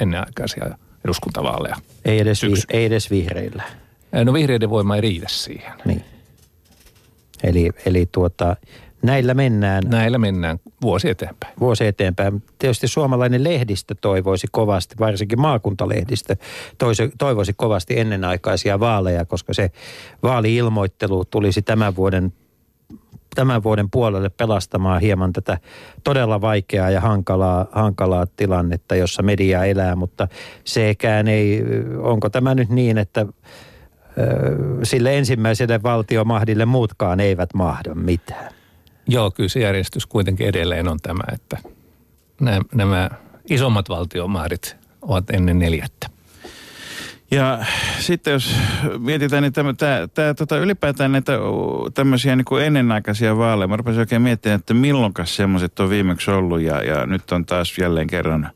ennenaikaisia 0.00 0.64
eduskuntavaaleja. 1.04 1.76
Ei 2.04 2.18
edes, 2.18 2.42
vi, 2.42 2.54
ei 2.70 2.84
edes 2.84 3.10
vihreillä. 3.10 3.62
No 4.24 4.32
vihreiden 4.32 4.70
voima 4.70 4.94
ei 4.94 5.00
riitä 5.00 5.26
siihen. 5.28 5.72
Niin. 5.84 6.04
Eli, 7.42 7.70
eli 7.86 8.08
tuota, 8.12 8.56
näillä 9.02 9.34
mennään 9.34 9.82
Näillä 9.86 10.18
mennään 10.18 10.60
vuosi 10.82 11.10
eteenpäin. 11.10 11.52
vuosi 11.60 11.86
eteenpäin. 11.86 12.42
Tietysti 12.58 12.88
suomalainen 12.88 13.44
lehdistö 13.44 13.94
toivoisi 14.00 14.46
kovasti, 14.50 14.94
varsinkin 15.00 15.40
maakuntalehdistö 15.40 16.36
toisi, 16.78 17.10
toivoisi 17.18 17.52
kovasti 17.56 17.98
ennenaikaisia 17.98 18.80
vaaleja, 18.80 19.24
koska 19.24 19.54
se 19.54 19.70
vaaliilmoittelu 20.22 21.24
tulisi 21.24 21.62
tämän 21.62 21.96
vuoden 21.96 22.32
tämän 23.34 23.62
vuoden 23.62 23.90
puolelle 23.90 24.28
pelastamaan 24.28 25.00
hieman 25.00 25.32
tätä 25.32 25.58
todella 26.04 26.40
vaikeaa 26.40 26.90
ja 26.90 27.00
hankalaa, 27.00 27.66
hankalaa 27.72 28.26
tilannetta, 28.26 28.96
jossa 28.96 29.22
media 29.22 29.64
elää, 29.64 29.96
mutta 29.96 30.28
sekään 30.64 31.28
ei, 31.28 31.62
onko 31.98 32.30
tämä 32.30 32.54
nyt 32.54 32.68
niin, 32.68 32.98
että 32.98 33.26
sille 34.82 35.18
ensimmäiselle 35.18 35.82
valtiomahdille 35.82 36.64
muutkaan 36.64 37.20
eivät 37.20 37.54
mahda 37.54 37.94
mitään. 37.94 38.52
Joo, 39.08 39.30
kyllä 39.30 39.48
se 39.48 39.60
järjestys 39.60 40.06
kuitenkin 40.06 40.46
edelleen 40.46 40.88
on 40.88 40.98
tämä, 41.02 41.22
että 41.32 41.58
nämä, 42.40 42.60
nämä 42.74 43.10
isommat 43.50 43.88
valtiomaarit 43.88 44.76
ovat 45.02 45.30
ennen 45.30 45.58
neljättä. 45.58 46.06
Ja 47.30 47.64
sitten 47.98 48.32
jos 48.32 48.56
mietitään, 48.98 49.42
niin 49.42 49.52
tämä, 49.52 49.74
tämä, 49.74 50.08
tämä 50.14 50.34
tota, 50.34 50.58
ylipäätään 50.58 51.12
näitä 51.12 51.32
tämmöisiä 51.94 52.36
niin 52.36 52.44
kuin 52.44 52.64
ennenaikaisia 52.64 53.36
vaaleja, 53.36 53.68
mä 53.68 53.76
rupesin 53.76 54.00
oikein 54.00 54.22
miettimään, 54.22 54.60
että 54.60 54.74
milloinkas 54.74 55.36
semmoiset 55.36 55.80
on 55.80 55.90
viimeksi 55.90 56.30
ollut 56.30 56.60
ja, 56.60 56.82
ja 56.84 57.06
nyt 57.06 57.32
on 57.32 57.46
taas 57.46 57.78
jälleen 57.78 58.06
kerran 58.06 58.50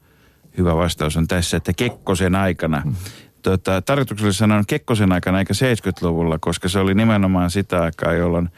hyvä 0.59 0.77
vastaus 0.77 1.17
on 1.17 1.29
tässä, 1.29 1.57
että 1.57 1.73
Kekkosen 1.73 2.35
aikana. 2.35 2.83
Tota, 3.43 3.83
tarkoituksellisesti 3.83 4.39
sanon 4.39 4.67
Kekkosen 4.67 5.13
aikana 5.13 5.39
eikä 5.39 5.55
70-luvulla, 5.55 6.39
koska 6.39 6.69
se 6.69 6.79
oli 6.79 6.95
nimenomaan 6.95 7.51
sitä 7.51 7.83
aikaa, 7.83 8.13
jolloin 8.13 8.49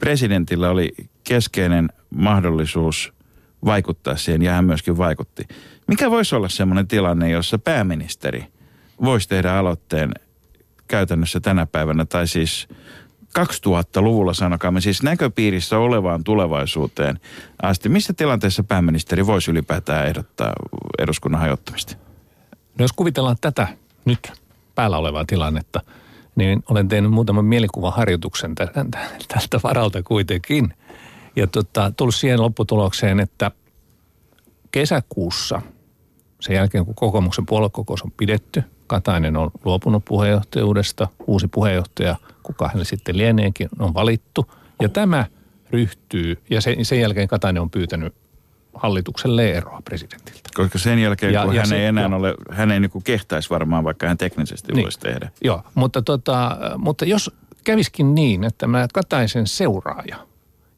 presidentillä 0.00 0.70
oli 0.70 0.94
keskeinen 1.24 1.88
mahdollisuus 2.10 3.12
vaikuttaa 3.64 4.16
siihen 4.16 4.42
ja 4.42 4.52
hän 4.52 4.64
myöskin 4.64 4.98
vaikutti. 4.98 5.48
Mikä 5.86 6.10
voisi 6.10 6.34
olla 6.34 6.48
semmoinen 6.48 6.88
tilanne, 6.88 7.30
jossa 7.30 7.58
pääministeri 7.58 8.46
voisi 9.04 9.28
tehdä 9.28 9.54
aloitteen 9.54 10.14
käytännössä 10.88 11.40
tänä 11.40 11.66
päivänä, 11.66 12.04
tai 12.04 12.26
siis 12.26 12.68
2000-luvulla 13.38 14.34
sanokaamme, 14.34 14.80
siis 14.80 15.02
näköpiirissä 15.02 15.78
olevaan 15.78 16.24
tulevaisuuteen 16.24 17.20
asti. 17.62 17.88
Missä 17.88 18.12
tilanteessa 18.12 18.62
pääministeri 18.64 19.26
voisi 19.26 19.50
ylipäätään 19.50 20.06
ehdottaa 20.06 20.52
eduskunnan 20.98 21.40
hajottamista? 21.40 21.96
No 22.78 22.84
jos 22.84 22.92
kuvitellaan 22.92 23.36
tätä 23.40 23.68
nyt 24.04 24.32
päällä 24.74 24.98
olevaa 24.98 25.24
tilannetta, 25.24 25.80
niin 26.36 26.62
olen 26.68 26.88
tehnyt 26.88 27.10
muutaman 27.10 27.44
mielikuvaharjoituksen 27.44 28.54
tä- 28.54 28.66
tä- 28.66 28.84
tältä 29.28 29.60
varalta 29.62 30.02
kuitenkin. 30.02 30.74
Ja 31.36 31.46
tota, 31.46 31.92
tullut 31.96 32.14
siihen 32.14 32.42
lopputulokseen, 32.42 33.20
että 33.20 33.50
kesäkuussa, 34.70 35.62
sen 36.40 36.56
jälkeen 36.56 36.84
kun 36.84 36.94
kokoomuksen 36.94 37.46
puoluekokous 37.46 38.02
on 38.02 38.12
pidetty, 38.16 38.62
Katainen 38.86 39.36
on 39.36 39.50
luopunut 39.64 40.04
puheenjohtajuudesta, 40.04 41.08
uusi 41.26 41.48
puheenjohtaja, 41.48 42.16
kuka 42.42 42.70
hän 42.74 42.84
sitten 42.84 43.18
lieneekin, 43.18 43.68
on 43.78 43.94
valittu. 43.94 44.50
Ja 44.82 44.88
tämä 44.88 45.26
ryhtyy, 45.70 46.42
ja 46.50 46.60
sen, 46.60 46.84
sen 46.84 47.00
jälkeen 47.00 47.28
Katainen 47.28 47.62
on 47.62 47.70
pyytänyt 47.70 48.14
hallitukselle 48.74 49.50
eroa 49.52 49.80
presidentiltä. 49.84 50.50
Koska 50.54 50.78
sen 50.78 50.98
jälkeen, 50.98 51.32
Ja- 51.32 51.44
kun 51.44 51.54
ja 51.54 51.60
hän 51.60 51.68
se- 51.68 51.76
ei 51.80 51.86
enää 51.86 52.08
joo. 52.08 52.18
ole, 52.18 52.34
hän 52.50 52.70
ei 52.70 52.80
niin 52.80 52.90
kehtaisi 53.04 53.50
varmaan, 53.50 53.84
vaikka 53.84 54.08
hän 54.08 54.18
teknisesti 54.18 54.72
Niin. 54.72 54.82
voisi 54.84 55.00
tehdä. 55.00 55.30
Joo, 55.44 55.62
mutta, 55.74 56.02
tota, 56.02 56.56
mutta 56.78 57.04
jos 57.04 57.30
käviskin 57.64 58.14
niin, 58.14 58.44
että 58.44 58.66
mä 58.66 58.86
Kataisen 58.94 59.46
seuraaja, 59.46 60.16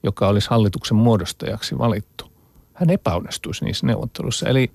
joka 0.03 0.29
olisi 0.29 0.51
hallituksen 0.51 0.97
muodostajaksi 0.97 1.79
valittu, 1.79 2.33
hän 2.75 2.91
epäonnistuisi 2.91 3.65
niissä 3.65 3.87
neuvotteluissa, 3.87 4.49
eli 4.49 4.71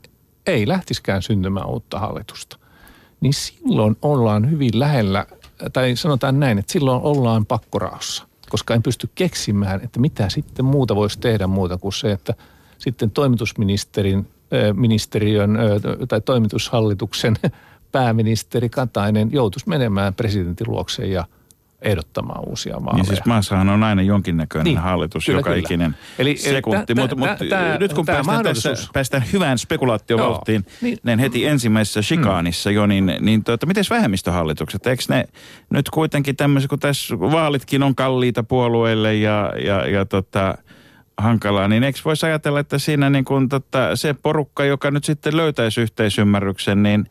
ei 0.48 0.68
lähtisikään 0.68 1.22
syntymään 1.22 1.68
uutta 1.70 2.00
hallitusta, 2.00 2.58
niin 3.24 3.34
silloin 3.34 3.98
ollaan 4.02 4.52
hyvin 4.52 4.80
lähellä, 4.80 5.26
tai 5.74 5.96
sanotaan 5.96 6.40
näin, 6.40 6.58
että 6.58 6.72
silloin 6.72 7.02
ollaan 7.02 7.46
pakkoraossa, 7.46 8.28
koska 8.50 8.74
en 8.74 8.84
pysty 8.84 9.10
keksimään, 9.16 9.82
että 9.84 10.00
mitä 10.00 10.30
sitten 10.30 10.66
muuta 10.66 10.96
voisi 10.96 11.20
tehdä 11.20 11.48
muuta 11.48 11.78
kuin 11.78 11.94
se, 11.94 12.12
että 12.12 12.34
sitten 12.78 13.12
toimitusministerin, 13.12 14.28
ministeriön 14.74 15.58
tai 16.08 16.22
toimitushallituksen 16.22 17.36
pääministeri 17.92 18.70
Katainen 18.70 19.30
joutuisi 19.32 19.70
menemään 19.70 20.14
presidentin 20.14 20.68
luokse 20.70 21.06
ja 21.06 21.26
ehdottamaan 21.84 22.50
uusia 22.50 22.76
vaaleja. 22.76 22.96
Niin 22.96 23.06
siis 23.06 23.26
maassahan 23.26 23.70
on 23.70 23.84
aina 23.84 24.02
jonkinnäköinen 24.02 24.64
Niin, 24.64 24.76
niin, 24.76 24.84
hallitus 24.84 25.26
kyllä, 25.26 25.40
joka 25.40 25.50
kyllä. 25.50 25.60
ikinen 25.60 25.96
Eli- 26.20 26.38
sekunti. 26.38 26.96
Mutta, 26.96 27.16
tää- 27.50 27.78
nyt 27.78 27.94
kun 27.94 28.06
tää 28.06 28.16
päästään, 28.16 28.44
tässä, 28.44 28.74
päästään 28.94 29.24
hyvään 29.34 29.58
spekulaatiovauhtiin 29.58 30.66
niin- 30.82 30.98
näin 31.04 31.20
heti 31.20 31.46
ensimmäisessä 31.46 32.02
shikaanissa 32.02 32.72
jo, 32.72 32.86
niin, 32.86 33.14
niin 33.20 33.44
tuota, 33.44 33.66
miten 33.66 33.84
vähemmistöhallitukset? 33.90 34.88
Eikö 34.88 35.04
ne 35.10 35.26
nyt 35.70 35.90
kuitenkin 35.90 36.36
tämmöiset, 36.36 36.70
kun 36.70 36.80
tässä 36.80 37.20
vaalitkin 37.20 37.84
on 37.84 37.96
kalliita 37.96 38.44
puolueille 38.44 39.16
ja, 39.16 39.54
ja, 39.66 39.88
ja 39.88 40.06
tota, 40.06 40.58
hankalaa, 41.18 41.68
niin 41.68 41.84
eikö 41.84 42.00
voisi 42.06 42.26
ajatella, 42.26 42.60
että 42.60 42.78
siinä 42.78 43.10
niin 43.10 43.26
kun, 43.26 43.50
tota, 43.50 43.96
se 43.96 44.14
porukka, 44.14 44.66
joka 44.66 44.92
nyt 44.92 45.04
sitten 45.04 45.38
löytäisi 45.38 45.82
yhteisymmärryksen, 45.82 46.84
niin 46.84 47.06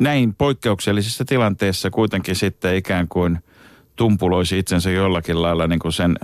näin 0.00 0.34
poikkeuksellisessa 0.34 1.24
tilanteessa 1.24 1.90
kuitenkin 1.90 2.36
sitten 2.36 2.76
ikään 2.76 3.08
kuin 3.08 3.38
tumpuloisi 3.96 4.58
itsensä 4.58 4.90
jollakin 4.90 5.42
lailla 5.42 5.66
niin 5.66 5.78
kuin 5.78 5.92
sen 5.92 6.16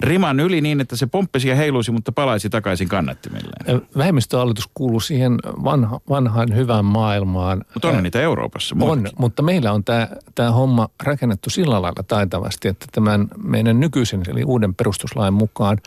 riman 0.00 0.40
yli 0.40 0.60
niin, 0.60 0.80
että 0.80 0.96
se 0.96 1.06
pomppisi 1.06 1.48
ja 1.48 1.54
heiluisi, 1.54 1.90
mutta 1.90 2.12
palaisi 2.12 2.50
takaisin 2.50 2.88
kannattimilleen. 2.88 3.82
Vähemmistöhallitus 3.96 4.68
kuuluu 4.74 5.00
siihen 5.00 5.38
vanha, 5.44 6.00
vanhaan 6.08 6.56
hyvään 6.56 6.84
maailmaan. 6.84 7.64
Mutta 7.74 7.88
on 7.88 8.02
niitä 8.02 8.20
Euroopassa 8.20 8.74
On, 8.74 8.78
muitakin. 8.78 9.12
mutta 9.18 9.42
meillä 9.42 9.72
on 9.72 9.84
tämä, 9.84 10.08
tämä 10.34 10.50
homma 10.50 10.88
rakennettu 11.02 11.50
sillä 11.50 11.82
lailla 11.82 12.02
taitavasti, 12.08 12.68
että 12.68 12.86
tämän 12.92 13.28
meidän 13.44 13.80
nykyisen 13.80 14.22
eli 14.28 14.44
uuden 14.44 14.74
perustuslain 14.74 15.34
mukaan 15.34 15.78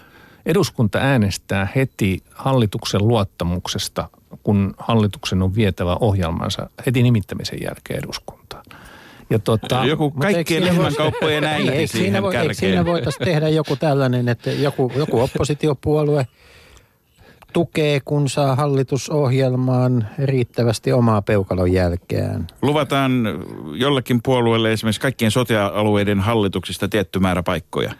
eduskunta 0.45 0.99
äänestää 0.99 1.67
heti 1.75 2.23
hallituksen 2.35 3.07
luottamuksesta, 3.07 4.09
kun 4.43 4.73
hallituksen 4.77 5.41
on 5.41 5.55
vietävä 5.55 5.97
ohjelmansa 5.99 6.69
heti 6.85 7.03
nimittämisen 7.03 7.59
jälkeen 7.63 7.99
eduskuntaan. 7.99 8.40
Ja 9.31 9.39
tota, 9.39 9.85
Joku 9.85 10.11
kaikkien 10.11 10.65
lehmänkauppojen 10.65 11.43
äiti 11.43 11.69
eikö 11.69 11.87
siihen 11.87 12.05
siinä, 12.05 12.21
voi, 12.21 12.31
kärkeen. 12.31 12.55
siinä 12.55 12.85
voitaisiin 12.85 13.25
tehdä 13.25 13.49
joku 13.49 13.75
tällainen, 13.75 14.29
että 14.29 14.51
joku, 14.51 14.91
joku 14.95 15.19
oppositiopuolue 15.19 16.27
tukee, 17.53 17.99
kun 18.05 18.29
saa 18.29 18.55
hallitusohjelmaan 18.55 20.07
riittävästi 20.23 20.91
omaa 20.91 21.21
peukalon 21.21 21.73
jälkeään. 21.73 22.47
Luvataan 22.61 23.11
jollekin 23.73 24.19
puolueelle 24.23 24.71
esimerkiksi 24.71 25.01
kaikkien 25.01 25.31
sote-alueiden 25.31 26.19
hallituksista 26.19 26.87
tietty 26.87 27.19
määrä 27.19 27.43
paikkoja. 27.43 27.91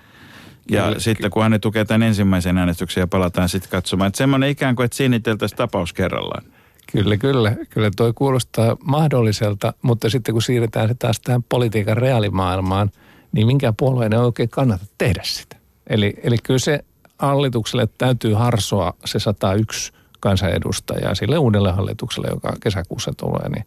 Ja 0.72 0.84
Kyllä, 0.84 1.00
sitten 1.00 1.32
kunhan 1.32 1.52
ne 1.52 1.60
tukee 1.60 1.86
tämän 1.86 2.04
ensimmäisen 2.04 2.58
äänestyksen 2.58 3.02
ja 3.02 3.08
palataan 3.08 3.50
sitten 3.50 3.72
katsomaan. 3.72 4.08
Että 4.08 4.18
semmoinen 4.18 4.50
ikään 4.50 4.76
kuin, 4.76 4.86
että 4.86 4.98
sinniteltäisiin 4.98 5.58
tapaus 5.58 5.94
kerrallaan. 5.94 6.44
Kyllä, 6.92 7.18
kyllä. 7.18 7.56
Kyllä 7.70 7.92
toi 7.96 8.14
kuulostaa 8.14 8.78
mahdolliselta, 8.84 9.74
mutta 9.82 10.10
sitten 10.10 10.34
kun 10.34 10.42
siirretään 10.42 10.88
se 10.88 10.96
taas 11.00 11.20
tähän 11.20 11.44
politiikan 11.44 11.98
reaalimaailmaan, 11.98 12.92
niin 13.32 13.48
minkään 13.48 13.76
puolueen 13.76 14.14
ei 14.14 14.20
oikein 14.20 14.50
kannata 14.50 14.86
tehdä 14.98 15.22
sitä. 15.24 15.56
Eli, 15.90 16.14
eli 16.24 16.38
kyllä 16.44 16.60
se 16.60 16.80
hallitukselle 17.18 17.88
täytyy 17.98 18.34
harsoa 18.34 18.94
se 19.06 19.20
101 19.20 19.94
kansanedustajaa 20.20 21.16
sille 21.16 21.38
uudelle 21.38 21.72
hallitukselle, 21.72 22.28
joka 22.30 22.54
kesäkuussa 22.64 23.14
tulee, 23.18 23.50
niin 23.50 23.66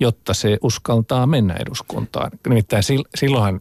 jotta 0.00 0.34
se 0.34 0.58
uskaltaa 0.62 1.26
mennä 1.26 1.54
eduskuntaan. 1.54 2.30
Nimittäin 2.48 2.82
sil- 2.88 3.08
silloinhan, 3.14 3.60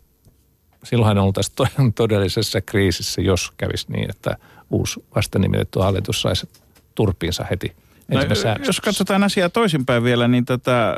silloinhan 0.84 1.18
oltaisiin 1.18 1.56
to- 1.56 1.68
todellisessa 1.96 2.62
kriisissä, 2.62 3.22
jos 3.22 3.52
kävisi 3.58 3.86
niin, 3.92 4.10
että 4.10 4.38
uusi 4.70 5.06
vasta 5.16 5.40
nimitetty 5.40 5.80
hallitus 5.80 6.22
saisi 6.22 6.50
turpiinsa 6.96 7.46
heti 7.50 7.76
No, 8.12 8.66
jos 8.66 8.82
katsotaan 8.82 9.24
asiaa 9.24 9.50
toisinpäin 9.50 10.04
vielä, 10.04 10.28
niin 10.28 10.46
tota, 10.46 10.96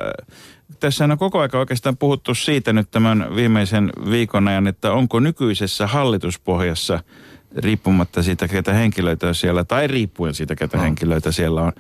tässä 0.80 1.06
on 1.06 1.18
koko 1.18 1.40
ajan 1.40 1.50
oikeastaan 1.56 1.98
puhuttu 1.98 2.36
siitä 2.36 2.74
nyt 2.74 2.92
tämän 2.92 3.36
viimeisen 3.36 3.90
viikon 4.10 4.48
ajan, 4.48 4.68
että 4.68 4.92
onko 4.92 5.20
nykyisessä 5.20 5.88
hallituspohjassa 5.88 7.00
riippumatta 7.58 8.24
siitä, 8.24 8.48
ketä 8.48 8.74
henkilöitä 8.74 9.34
siellä, 9.34 9.64
tai 9.64 9.88
riippuen 9.88 10.34
siitä, 10.34 10.56
ketä 10.56 10.78
No. 10.78 10.84
henkilöitä 10.84 11.32
siellä 11.32 11.62
on, 11.62 11.72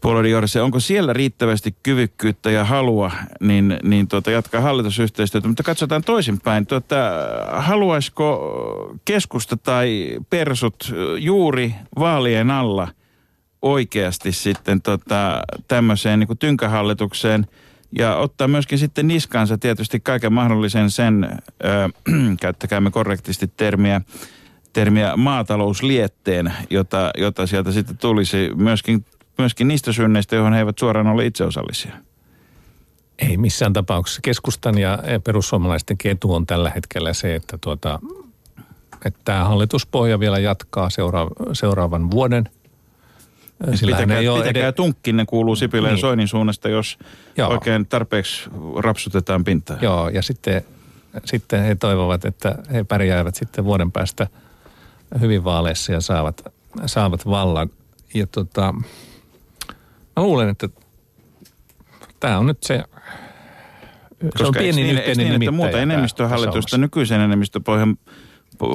puolueiden 0.00 0.30
johdossa, 0.30 0.64
onko 0.64 0.80
siellä 0.80 1.12
riittävästi 1.12 1.76
kyvykkyyttä 1.82 2.50
ja 2.50 2.64
halua 2.64 3.10
niin, 3.40 3.78
niin 3.82 4.08
tuota, 4.08 4.30
jatkaa 4.30 4.60
hallitusyhteistyötä. 4.60 5.48
Mutta 5.48 5.62
katsotaan 5.62 6.04
toisinpäin. 6.04 6.66
Tuota, 6.66 6.96
haluaisiko 7.52 8.98
keskusta 9.04 9.56
tai 9.56 10.18
persut 10.30 10.94
juuri 11.18 11.74
vaalien 11.98 12.50
alla 12.50 12.88
oikeasti 13.62 14.32
sitten 14.32 14.82
tota, 14.82 15.42
tämmöiseen 15.68 16.20
niin 16.20 16.38
tynkähallitukseen 16.38 17.46
ja 17.98 18.16
ottaa 18.16 18.48
myöskin 18.48 18.78
sitten 18.78 19.08
niskansa 19.08 19.58
tietysti 19.58 20.00
kaiken 20.00 20.32
mahdollisen 20.32 20.90
sen, 20.90 21.40
ö, 21.64 21.88
käyttäkäämme 22.40 22.90
korrektisti 22.90 23.50
termiä, 23.56 24.00
termiä 24.72 25.16
maatalouslietteen, 25.16 26.52
jota, 26.70 27.10
jota 27.18 27.46
sieltä 27.46 27.72
sitten 27.72 27.98
tulisi 27.98 28.50
myöskin, 28.54 29.04
myöskin 29.38 29.68
niistä 29.68 29.92
synneistä, 29.92 30.36
johon 30.36 30.52
he 30.52 30.58
eivät 30.58 30.78
suoraan 30.78 31.06
ole 31.06 31.26
itse 31.26 31.44
osallisia. 31.44 31.92
Ei 33.18 33.36
missään 33.36 33.72
tapauksessa. 33.72 34.20
Keskustan 34.24 34.78
ja 34.78 34.98
perussuomalaisten 35.24 35.96
etu 36.04 36.34
on 36.34 36.46
tällä 36.46 36.70
hetkellä 36.70 37.12
se, 37.12 37.34
että, 37.34 37.58
tuota, 37.60 37.98
että 39.04 39.20
tämä 39.24 39.44
hallituspohja 39.44 40.20
vielä 40.20 40.38
jatkaa 40.38 40.90
seura- 40.90 41.30
seuraavan 41.52 42.10
vuoden. 42.10 42.48
Sillähän 43.74 44.02
Pitäkää, 44.02 44.20
ei 44.20 44.28
ole 44.28 44.42
pitäkää 44.42 44.68
ed- 44.68 44.72
tunkkinne 44.72 45.24
kuuluu 45.26 45.56
Sipilän 45.56 45.88
ja 45.88 45.94
Niin. 45.94 46.00
Soinin 46.00 46.28
suunnasta, 46.28 46.68
jos 46.68 46.98
Joo. 47.36 47.50
oikein 47.50 47.86
tarpeeksi 47.86 48.50
rapsutetaan 48.76 49.44
pintaa. 49.44 49.76
Joo, 49.80 50.08
ja 50.08 50.22
sitten, 50.22 50.62
sitten 51.24 51.62
he 51.62 51.74
toivovat, 51.74 52.24
että 52.24 52.54
he 52.72 52.84
pärjäävät 52.84 53.34
sitten 53.34 53.64
vuoden 53.64 53.92
päästä 53.92 54.26
hyvin 55.20 55.44
vaaleissa 55.44 55.92
ja 55.92 56.00
saavat, 56.00 56.42
saavat 56.86 57.26
vallan. 57.26 57.70
Ja 58.14 58.26
tota, 58.26 58.74
mä 60.16 60.22
luulen, 60.22 60.48
että 60.48 60.68
tämä 62.20 62.38
on 62.38 62.46
nyt 62.46 62.62
se, 62.62 62.74
se 62.74 62.84
on 64.22 64.30
Koska 64.32 64.46
eikö 64.46 64.58
pieni 64.58 64.82
niin, 64.82 64.86
eikö 64.88 65.10
yhteinen 65.10 65.40
niin, 65.40 65.42
että 65.42 65.50
muuta 65.50 65.80
enemmistöhallitusta, 65.80 66.78
nykyisen 66.78 67.20
enemmistöpohjan 67.20 67.96
po- 68.06 68.10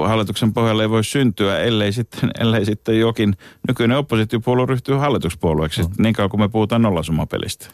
hallituksen 0.07 0.53
pohjalle 0.53 0.83
ei 0.83 0.89
voi 0.89 1.03
syntyä, 1.03 1.59
ellei 1.59 1.91
sitten, 1.91 2.31
ellei 2.39 2.65
sitten 2.65 2.99
jokin 2.99 3.37
nykyinen 3.67 3.97
oppositiopuolue 3.97 4.65
ryhtyy 4.65 4.95
hallituspuolueeksi, 4.95 5.81
No. 5.81 5.89
niin 5.97 6.13
kauan 6.13 6.29
kuin 6.29 6.41
me 6.41 6.49
puhutaan 6.49 6.81
nollasumapelistä. 6.81 7.67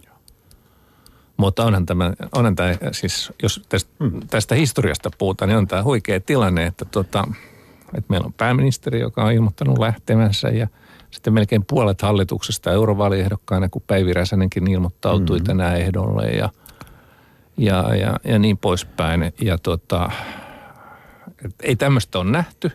Mutta 1.38 1.66
onhan 1.66 1.86
tämä, 1.86 2.14
onhan 2.36 2.56
tämä 2.56 2.76
siis 2.92 3.34
jos 3.44 3.62
tästä, 3.70 3.92
tästä 4.30 4.56
historiasta 4.56 5.10
puhutaan, 5.18 5.50
niin 5.50 5.58
on 5.58 5.68
tämä 5.68 5.84
huikea 5.84 6.20
tilanne, 6.20 6.66
että, 6.66 6.86
tota, 6.86 7.28
että 7.98 8.06
meillä 8.10 8.26
on 8.26 8.34
pääministeri, 8.34 9.00
joka 9.00 9.24
on 9.24 9.32
ilmoittanut 9.32 9.78
lähtemänsä 9.78 10.50
ja 10.50 10.68
sitten 11.12 11.34
melkein 11.34 11.66
puolet 11.66 12.02
hallituksesta 12.02 12.72
eurovaaliehdokkaana, 12.72 13.70
kun 13.70 13.82
Päivi 13.88 14.14
Räsänenkin 14.14 14.72
ilmoittautui 14.72 15.38
mm-hmm. 15.38 15.48
tänään 15.48 15.78
ehdolle 15.78 16.28
ja, 16.28 16.50
ja, 17.58 17.96
ja, 17.96 18.20
ja 18.24 18.40
niin 18.40 18.58
poispäin. 18.58 19.34
Ja 19.42 19.58
tota, 19.58 20.12
et 21.46 21.56
ei 21.64 21.76
tämmöistä 21.76 22.20
ole 22.20 22.32
nähty, 22.32 22.72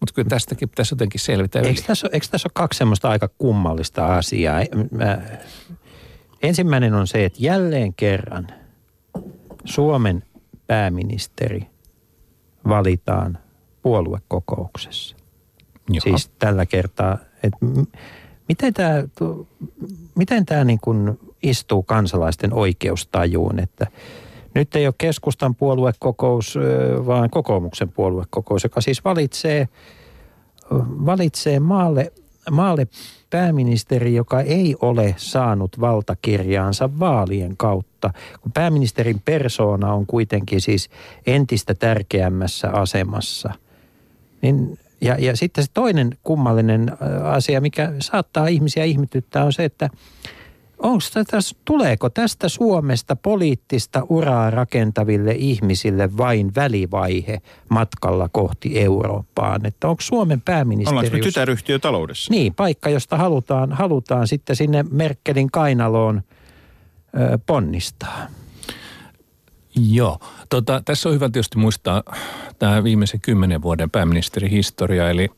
mutta 0.00 0.14
kyllä 0.14 0.28
tästäkin 0.28 0.68
pitäisi 0.68 0.94
jotenkin 0.94 1.20
selvitä. 1.20 1.60
Eikö 1.60 1.82
tässä, 1.86 2.06
ole- 2.06 2.14
eikö 2.14 2.26
tässä 2.30 2.46
ole 2.46 2.52
kaksi 2.54 2.78
semmoista 2.78 3.08
aika 3.10 3.28
kummallista 3.38 4.16
asiaa? 4.16 4.60
Mä, 4.90 5.18
ensimmäinen 6.42 6.94
on 6.94 7.06
se, 7.06 7.24
että 7.24 7.38
jälleen 7.42 7.94
kerran 7.94 8.46
Suomen 9.64 10.24
pääministeri 10.66 11.66
valitaan 12.68 13.38
puoluekokouksessa. 13.82 15.16
Joo. 15.90 16.00
Siis 16.00 16.30
tällä 16.38 16.66
kertaa, 16.66 17.18
että 17.42 17.58
miten 18.48 18.74
tämä, 18.74 18.94
miten 20.14 20.46
tämä 20.46 20.64
niin 20.64 20.80
kuin 20.80 21.18
istuu 21.42 21.82
kansalaisten 21.82 22.52
oikeustajuun, 22.52 23.60
että 23.60 23.86
nyt 24.58 24.76
ei 24.76 24.86
ole 24.86 24.94
keskustan 24.98 25.54
puoluekokous, 25.54 26.58
vaan 27.06 27.30
kokoomuksen 27.30 27.88
puoluekokous, 27.88 28.62
joka 28.62 28.80
siis 28.80 29.04
valitsee, 29.04 29.68
valitsee 31.06 31.60
maalle, 31.60 32.12
maalle 32.50 32.86
pääministeri, 33.30 34.14
joka 34.14 34.40
ei 34.40 34.76
ole 34.80 35.14
saanut 35.16 35.80
valtakirjaansa 35.80 36.90
vaalien 36.98 37.56
kautta, 37.56 38.10
kun 38.42 38.52
pääministerin 38.52 39.20
persoona 39.24 39.94
on 39.94 40.06
kuitenkin 40.06 40.60
siis 40.60 40.90
entistä 41.26 41.74
tärkeämmässä 41.74 42.70
asemassa. 42.70 43.52
Niin, 44.42 44.78
ja, 45.00 45.16
ja 45.18 45.36
sitten 45.36 45.64
se 45.64 45.70
toinen 45.74 46.18
kummallinen 46.22 46.92
asia, 47.24 47.60
mikä 47.60 47.92
saattaa 47.98 48.46
ihmisiä 48.46 48.84
ihmetyttää, 48.84 49.44
on 49.44 49.52
se, 49.52 49.64
että 49.64 49.90
onks 50.78 51.10
tätä, 51.10 51.38
tuleeko 51.64 52.10
tästä 52.10 52.48
Suomesta 52.48 53.16
poliittista 53.16 54.02
uraa 54.08 54.50
rakentaville 54.50 55.32
ihmisille 55.32 56.16
vain 56.16 56.54
välivaihe 56.54 57.42
matkalla 57.68 58.28
kohti 58.28 58.80
Eurooppaan? 58.80 59.66
Että 59.66 59.88
onko 59.88 60.00
Suomen 60.00 60.40
pääministeri... 60.40 60.96
Ollaanko 60.96 61.16
me 61.16 61.22
tytäryhtiö 61.22 61.78
taloudessa? 61.78 62.32
Niin, 62.32 62.54
paikka, 62.54 62.90
josta 62.90 63.16
halutaan, 63.16 63.72
halutaan 63.72 64.28
sitten 64.28 64.56
sinne 64.56 64.84
Merkelin 64.90 65.50
kainaloon 65.50 66.22
ö, 67.14 67.38
ponnistaa. 67.46 68.26
Joo. 69.92 70.18
Tota, 70.48 70.82
tässä 70.84 71.08
on 71.08 71.14
hyvä 71.14 71.28
tietysti 71.28 71.58
muistaa 71.58 72.02
tämä 72.58 72.84
viimeisen 72.84 73.20
kymmenen 73.20 73.62
vuoden 73.62 73.90
pääministerihistoria, 73.90 75.10
eli 75.10 75.28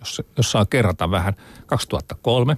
jos, 0.00 0.22
jos 0.36 0.50
saa 0.50 0.66
kerrata 0.66 1.10
vähän, 1.10 1.34
2003 1.66 2.56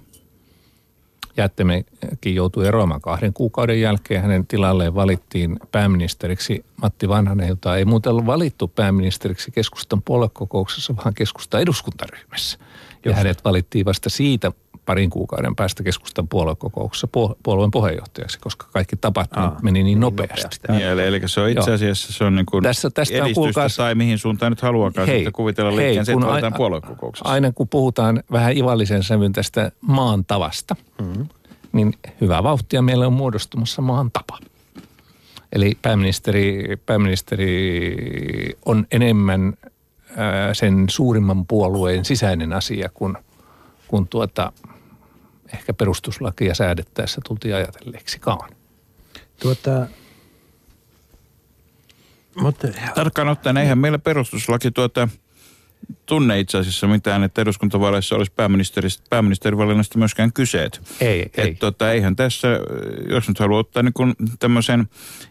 Jättemekin 1.41 2.35
joutui 2.35 2.67
eroamaan 2.67 3.01
kahden 3.01 3.33
kuukauden 3.33 3.81
jälkeen. 3.81 4.23
Hänen 4.23 4.47
tilalleen 4.47 4.95
valittiin 4.95 5.57
pääministeriksi 5.73 6.65
Matti 6.83 7.09
Vanhanen, 7.09 7.49
jota 7.49 7.77
ei 7.77 7.85
muuten 7.85 8.11
ollut 8.13 8.27
valittu 8.27 8.69
pääministeriksi 8.69 9.51
keskustan 9.51 10.03
puoluekokouksessa, 10.03 10.97
vaan 10.97 11.15
keskustan 11.15 11.61
eduskuntaryhmässä. 11.61 12.59
Ja 13.05 13.15
hänet 13.15 13.45
valittiin 13.45 13.85
vasta 13.85 14.11
siitä 14.11 14.53
parin 14.87 15.11
kuukauden 15.11 15.57
päästä 15.57 15.83
keskustan 15.83 16.29
puoluekokouksessa 16.29 17.07
puol- 17.17 17.35
puolueen 17.43 17.71
puheenjohtajaksi, 17.71 18.39
koska 18.39 18.67
kaikki 18.73 18.97
tapahtumat 18.97 19.53
Aa, 19.53 19.59
meni 19.63 19.73
niin 19.73 19.85
niin 19.85 20.01
nopeasti. 20.01 20.35
nopeasti. 20.43 20.73
Niin, 20.73 20.87
eli, 20.87 21.07
eli 21.07 21.21
se 21.27 21.41
on 21.41 21.49
itse 21.51 21.73
asiassa 21.73 22.13
se 22.13 22.25
on 22.25 22.35
niin 22.35 22.47
kuin 22.47 22.63
Tässä- 22.63 22.91
tästä 22.91 23.15
on, 23.15 23.21
edistystä 23.21 23.35
kuulkaas- 23.41 23.77
tai 23.77 23.95
mihin 23.95 24.19
suuntaan 24.19 24.53
nyt 24.53 24.61
haluakaan 24.63 25.07
Hei, 25.09 25.19
sitten 25.19 25.33
kuvitella 25.33 25.77
liikkeen, 25.77 26.07
se, 26.07 26.13
että 26.13 26.27
valitaan 26.27 26.53
puoluekokouksessa. 26.57 27.29
Aina 27.29 27.53
kun 27.53 27.69
puhutaan 27.69 28.23
vähän 28.33 28.57
ivallisen 28.57 29.03
sävyn 29.03 29.33
tästä 29.33 29.73
maan 29.81 30.25
tavasta, 30.25 30.77
mm-hmm. 31.01 31.27
niin 31.73 31.95
hyvää 32.21 32.43
vauhtia 32.43 32.83
meillä 32.83 33.07
on 33.07 33.13
muodostumassa 33.13 33.83
maan 33.83 34.11
tapa. 34.11 34.39
Eli 35.53 35.79
pääministeri, 35.83 36.77
pääministeri 36.87 37.97
on 38.67 38.87
enemmän 38.91 39.55
sen 40.53 40.85
suurimman 40.91 41.47
puolueen 41.47 42.05
sisäinen 42.05 42.53
asia 42.53 42.89
kuin, 42.95 43.17
kuin 43.89 44.09
tuota, 44.09 44.53
ehkä 45.55 45.75
perustuslakia 45.75 46.55
säädettäessä 46.55 47.21
tultiin 47.29 47.55
ajatelleeksikaan. 47.55 48.51
Tuota, 49.43 49.87
mutta 52.35 52.69
Tarkkaan 52.95 53.29
ottaen, 53.29 53.57
eihän 53.57 53.79
meillä 53.79 53.99
perustuslaki 53.99 54.71
tuota, 54.71 55.09
tunne 56.07 56.41
itse 56.41 56.59
asiassa 56.59 56.87
mitään, 56.87 57.23
että 57.23 57.43
eduskuntavaaleissa 57.43 58.17
olisi 58.17 58.33
pääministeristä, 58.37 59.05
pääministerivalinnasta 59.11 59.99
myöskään 59.99 60.33
kyseet. 60.33 60.81
Ei, 61.01 61.31
ei. 61.37 61.51
Et, 61.51 61.59
tota, 61.59 61.93
eihän 61.93 62.17
tässä, 62.17 62.49
jos 63.09 63.29
nyt 63.29 63.39
haluaa 63.39 63.61
ottaa 63.61 63.83
niin 63.83 63.93
kuin 63.93 64.15
tämmöisen 64.39 64.89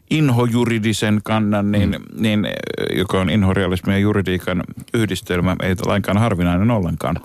inhojuridisen 0.09 1.21
kannan, 1.23 1.71
niin, 1.71 1.89
mm. 1.89 2.21
niin, 2.21 2.47
joka 2.95 3.21
on 3.21 3.29
inhorealismin 3.29 3.93
ja 3.93 3.99
juridiikan 3.99 4.63
yhdistelmä, 4.93 5.55
ei 5.63 5.75
lainkaan 5.85 6.17
harvinainen 6.17 6.71
ollenkaan, 6.71 7.19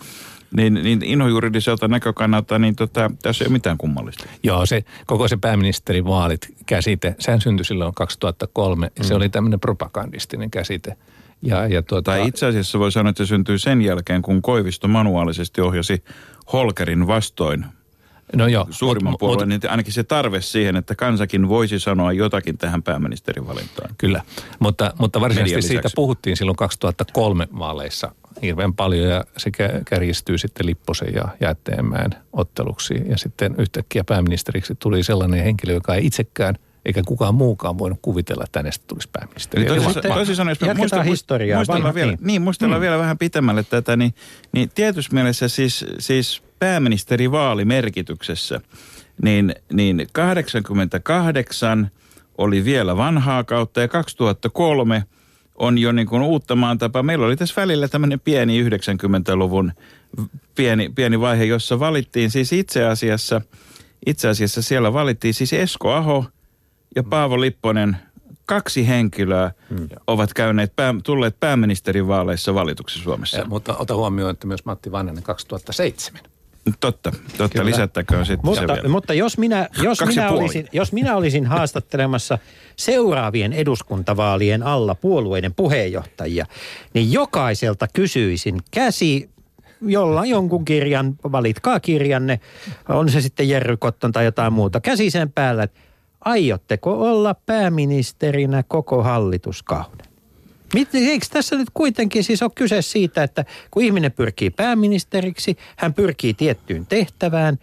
niin, 0.57 0.75
niin 0.75 1.03
inhojuridiselta 1.03 1.89
näkökannalta, 1.89 2.59
niin 2.59 2.77
tota, 2.77 3.11
tässä 3.23 3.45
ei 3.45 3.47
ole 3.47 3.53
mitään 3.53 3.79
kummallista. 3.79 4.25
Joo, 4.43 4.67
se, 4.67 4.85
koko 5.07 5.29
se 5.29 5.37
pääministerin 5.37 6.05
vaalit 6.05 6.55
käsite, 6.67 7.15
sehän 7.19 7.41
syntyi 7.41 7.65
silloin 7.65 7.95
2003, 7.95 8.91
ja 8.99 9.05
se 9.05 9.15
oli 9.15 9.29
tämmöinen 9.29 9.61
propagandistinen 9.61 10.51
käsite. 10.51 10.97
Ja, 11.43 11.67
ja 11.67 11.83
tuota, 11.83 12.11
Tai 12.11 12.27
itse 12.27 12.47
asiassa 12.47 12.79
voi 12.79 12.93
sanoa, 12.93 13.11
että 13.11 13.25
se 13.25 13.29
syntyy 13.29 13.59
sen 13.59 13.83
jälkeen, 13.83 14.23
kun 14.23 14.43
Koivisto 14.43 14.89
manuaalisesti 14.89 15.61
ohjasi 15.61 16.05
Holkerin 16.53 17.07
vastoin 17.07 17.67
no 18.37 18.47
joo, 18.47 18.67
suurimman 18.71 19.13
mut- 19.13 19.19
puolueen, 19.19 19.49
mut- 19.49 19.63
niin 19.63 19.71
ainakin 19.71 19.93
se 19.93 20.05
tarve 20.05 20.41
siihen, 20.41 20.77
että 20.77 20.95
kansakin 20.95 21.49
voisi 21.49 21.79
sanoa 21.79 22.13
jotakin 22.13 22.59
tähän 22.59 22.83
pääministerin 22.83 23.47
valintaan. 23.47 23.95
Kyllä, 23.99 24.23
mutta, 24.59 24.93
mutta 24.99 25.21
varsinaisesti 25.21 25.63
siitä 25.69 25.89
puhuttiin 25.95 26.37
silloin 26.37 26.57
2003 26.57 27.49
vaaleissa 27.59 28.13
hirveän 28.43 28.75
paljon 28.75 29.09
ja 29.09 29.25
se 29.37 29.51
kä- 29.51 29.83
kärjistyy 29.85 30.39
sitten 30.39 30.67
Lipposen 30.67 31.15
ja 31.15 31.25
Jäätteenmäen 31.41 32.11
otteluksi. 32.33 32.95
Ja 33.09 33.19
sitten 33.19 33.55
yhtäkkiä 33.59 34.05
pääministeriksi 34.05 34.75
tuli 34.79 35.03
sellainen 35.03 35.45
henkilö, 35.45 35.73
joka 35.73 35.95
ei 35.95 36.07
itsekään 36.07 36.55
eikä 36.85 37.03
kukaan 37.07 37.35
muukaan 37.35 37.79
voinut 37.79 37.99
kuvitella, 38.03 38.45
että 38.45 38.59
hänestä 38.59 38.85
tulisi 38.87 39.09
pääministeri. 39.13 39.67
Eli 39.67 39.81
toisin, 39.81 40.03
toisin 40.03 40.37
sanoen, 40.37 40.51
jos 40.51 40.61
me 40.61 40.67
jatketaan 40.67 41.07
muista- 41.07 41.11
historiaa, 41.11 41.59
muistellaan 41.59 41.95
vielä, 41.95 42.13
niin. 42.13 42.19
niin, 42.23 42.43
muistellaan 42.43 42.81
vielä 42.81 42.99
vähän 42.99 43.19
pitemmälle 43.19 43.63
tätä, 43.63 43.97
niin, 43.97 44.15
niin 44.53 44.71
tietyssä 44.75 45.15
mielessä 45.15 45.49
siis, 45.49 45.85
siis 45.99 46.43
pääministerivaalimerkityksessä, 46.59 48.61
niin, 49.23 49.55
niin 49.73 50.07
88 50.13 51.91
oli 52.39 52.65
vielä 52.65 52.97
vanhaa 52.97 53.45
kautta 53.45 53.81
ja 53.81 53.89
2003 53.89 55.05
on 55.55 55.79
jo 55.79 55.93
niin 55.93 56.07
kuin 56.07 56.23
uutta 56.23 56.57
maan 56.57 56.79
tapa. 56.79 57.03
Meillä 57.03 57.27
oli 57.27 57.37
tässä 57.37 57.61
välillä 57.61 57.89
tämmöinen 57.89 58.21
pieni 58.21 58.65
90-luvun 58.65 59.73
pieni, 60.55 60.93
pieni 60.95 61.21
vaihe, 61.21 61.45
jossa 61.45 61.81
valittiin 61.81 62.31
siis 62.31 62.53
itse 62.53 62.85
asiassa, 62.85 63.41
itse 64.07 64.29
asiassa 64.29 64.63
siellä 64.63 64.93
valittiin 64.93 65.35
siis 65.35 65.53
Esko 65.53 65.93
Aho 65.93 66.25
ja 66.97 67.03
Paavo 67.03 67.41
Lipponen, 67.41 67.97
kaksi 68.47 68.89
henkilöä 68.89 69.51
ovat 70.07 70.35
käyneet, 70.35 70.77
pää, 70.77 70.95
tulleet 71.05 71.41
pääministerin 71.41 72.09
vaaleissa 72.09 72.55
valituksi 72.55 72.99
Suomessa. 72.99 73.39
Ja, 73.39 73.45
mutta 73.45 73.77
ota 73.77 73.95
huomioon, 73.95 74.31
että 74.31 74.47
myös 74.47 74.65
Matti 74.65 74.93
Vanhanen 74.93 75.23
2007. 75.23 76.21
Totta, 76.81 77.13
totta. 77.37 77.49
Kyllä. 77.49 77.67
Lisättäköön 77.67 78.27
sitten 78.27 78.55
se 78.55 78.61
Mutta, 78.61 78.75
vielä. 78.75 78.89
mutta 78.89 79.15
jos, 79.15 79.39
minä, 79.39 79.69
jos, 79.83 79.99
Kaksi 79.99 80.17
minä 80.17 80.29
puoli. 80.29 80.43
olisin, 80.43 80.69
jos 80.73 80.93
minä 80.93 81.17
olisin 81.17 81.47
haastattelemassa 81.47 82.39
seuraavien 82.77 83.53
eduskuntavaalien 83.53 84.63
alla 84.63 84.95
puolueiden 84.95 85.55
puheenjohtajia, 85.55 86.47
niin 86.95 87.13
jokaiselta 87.13 87.87
kysyisin 87.93 88.61
käsi 88.71 89.31
jolla 89.87 90.27
jonkun 90.27 90.65
kirjan, 90.65 91.15
valitkaa 91.33 91.81
kirjanne, 91.81 92.41
on 92.89 93.09
se 93.09 93.21
sitten 93.21 93.49
Jerry 93.49 93.77
Cotton 93.77 94.13
tai 94.13 94.25
jotain 94.25 94.53
muuta, 94.53 94.81
käsi 94.81 95.11
sen 95.11 95.33
päällä, 95.33 95.63
että 95.63 95.81
aiotteko 96.25 97.11
olla 97.11 97.35
pääministerinä 97.47 98.63
koko 98.69 99.03
hallituskauden? 99.03 100.07
Eikö 100.95 101.27
tässä 101.31 101.57
nyt 101.57 101.69
kuitenkin 101.75 102.25
siis 102.25 102.43
ole 102.43 102.51
kyse 102.55 102.83
siitä, 102.83 103.23
että 103.23 103.45
kun 103.71 103.83
ihminen 103.83 104.13
pyrkii 104.13 104.51
pääministeriksi, 104.51 105.57
hän 105.77 105.95
pyrkii 105.95 106.35
tiettyyn 106.35 106.87
tehtävään 106.87 107.59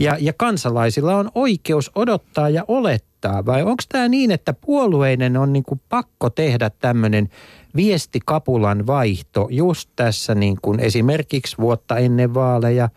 ja, 0.00 0.16
ja 0.20 0.32
kansalaisilla 0.32 1.16
on 1.16 1.30
oikeus 1.34 1.90
odottaa 1.94 2.48
ja 2.48 2.64
olettaa? 2.68 3.46
Vai 3.46 3.62
onko 3.62 3.82
tämä 3.88 4.08
niin, 4.08 4.30
että 4.30 4.52
puolueiden 4.52 5.36
on 5.36 5.52
niinku 5.52 5.80
pakko 5.88 6.30
tehdä 6.30 6.70
tämmöinen 6.70 7.28
viestikapulan 7.76 8.86
vaihto 8.86 9.48
just 9.50 9.90
tässä 9.96 10.34
niin 10.34 10.58
kuin 10.62 10.80
esimerkiksi 10.80 11.58
vuotta 11.58 11.96
ennen 11.96 12.34
vaaleja, 12.34 12.88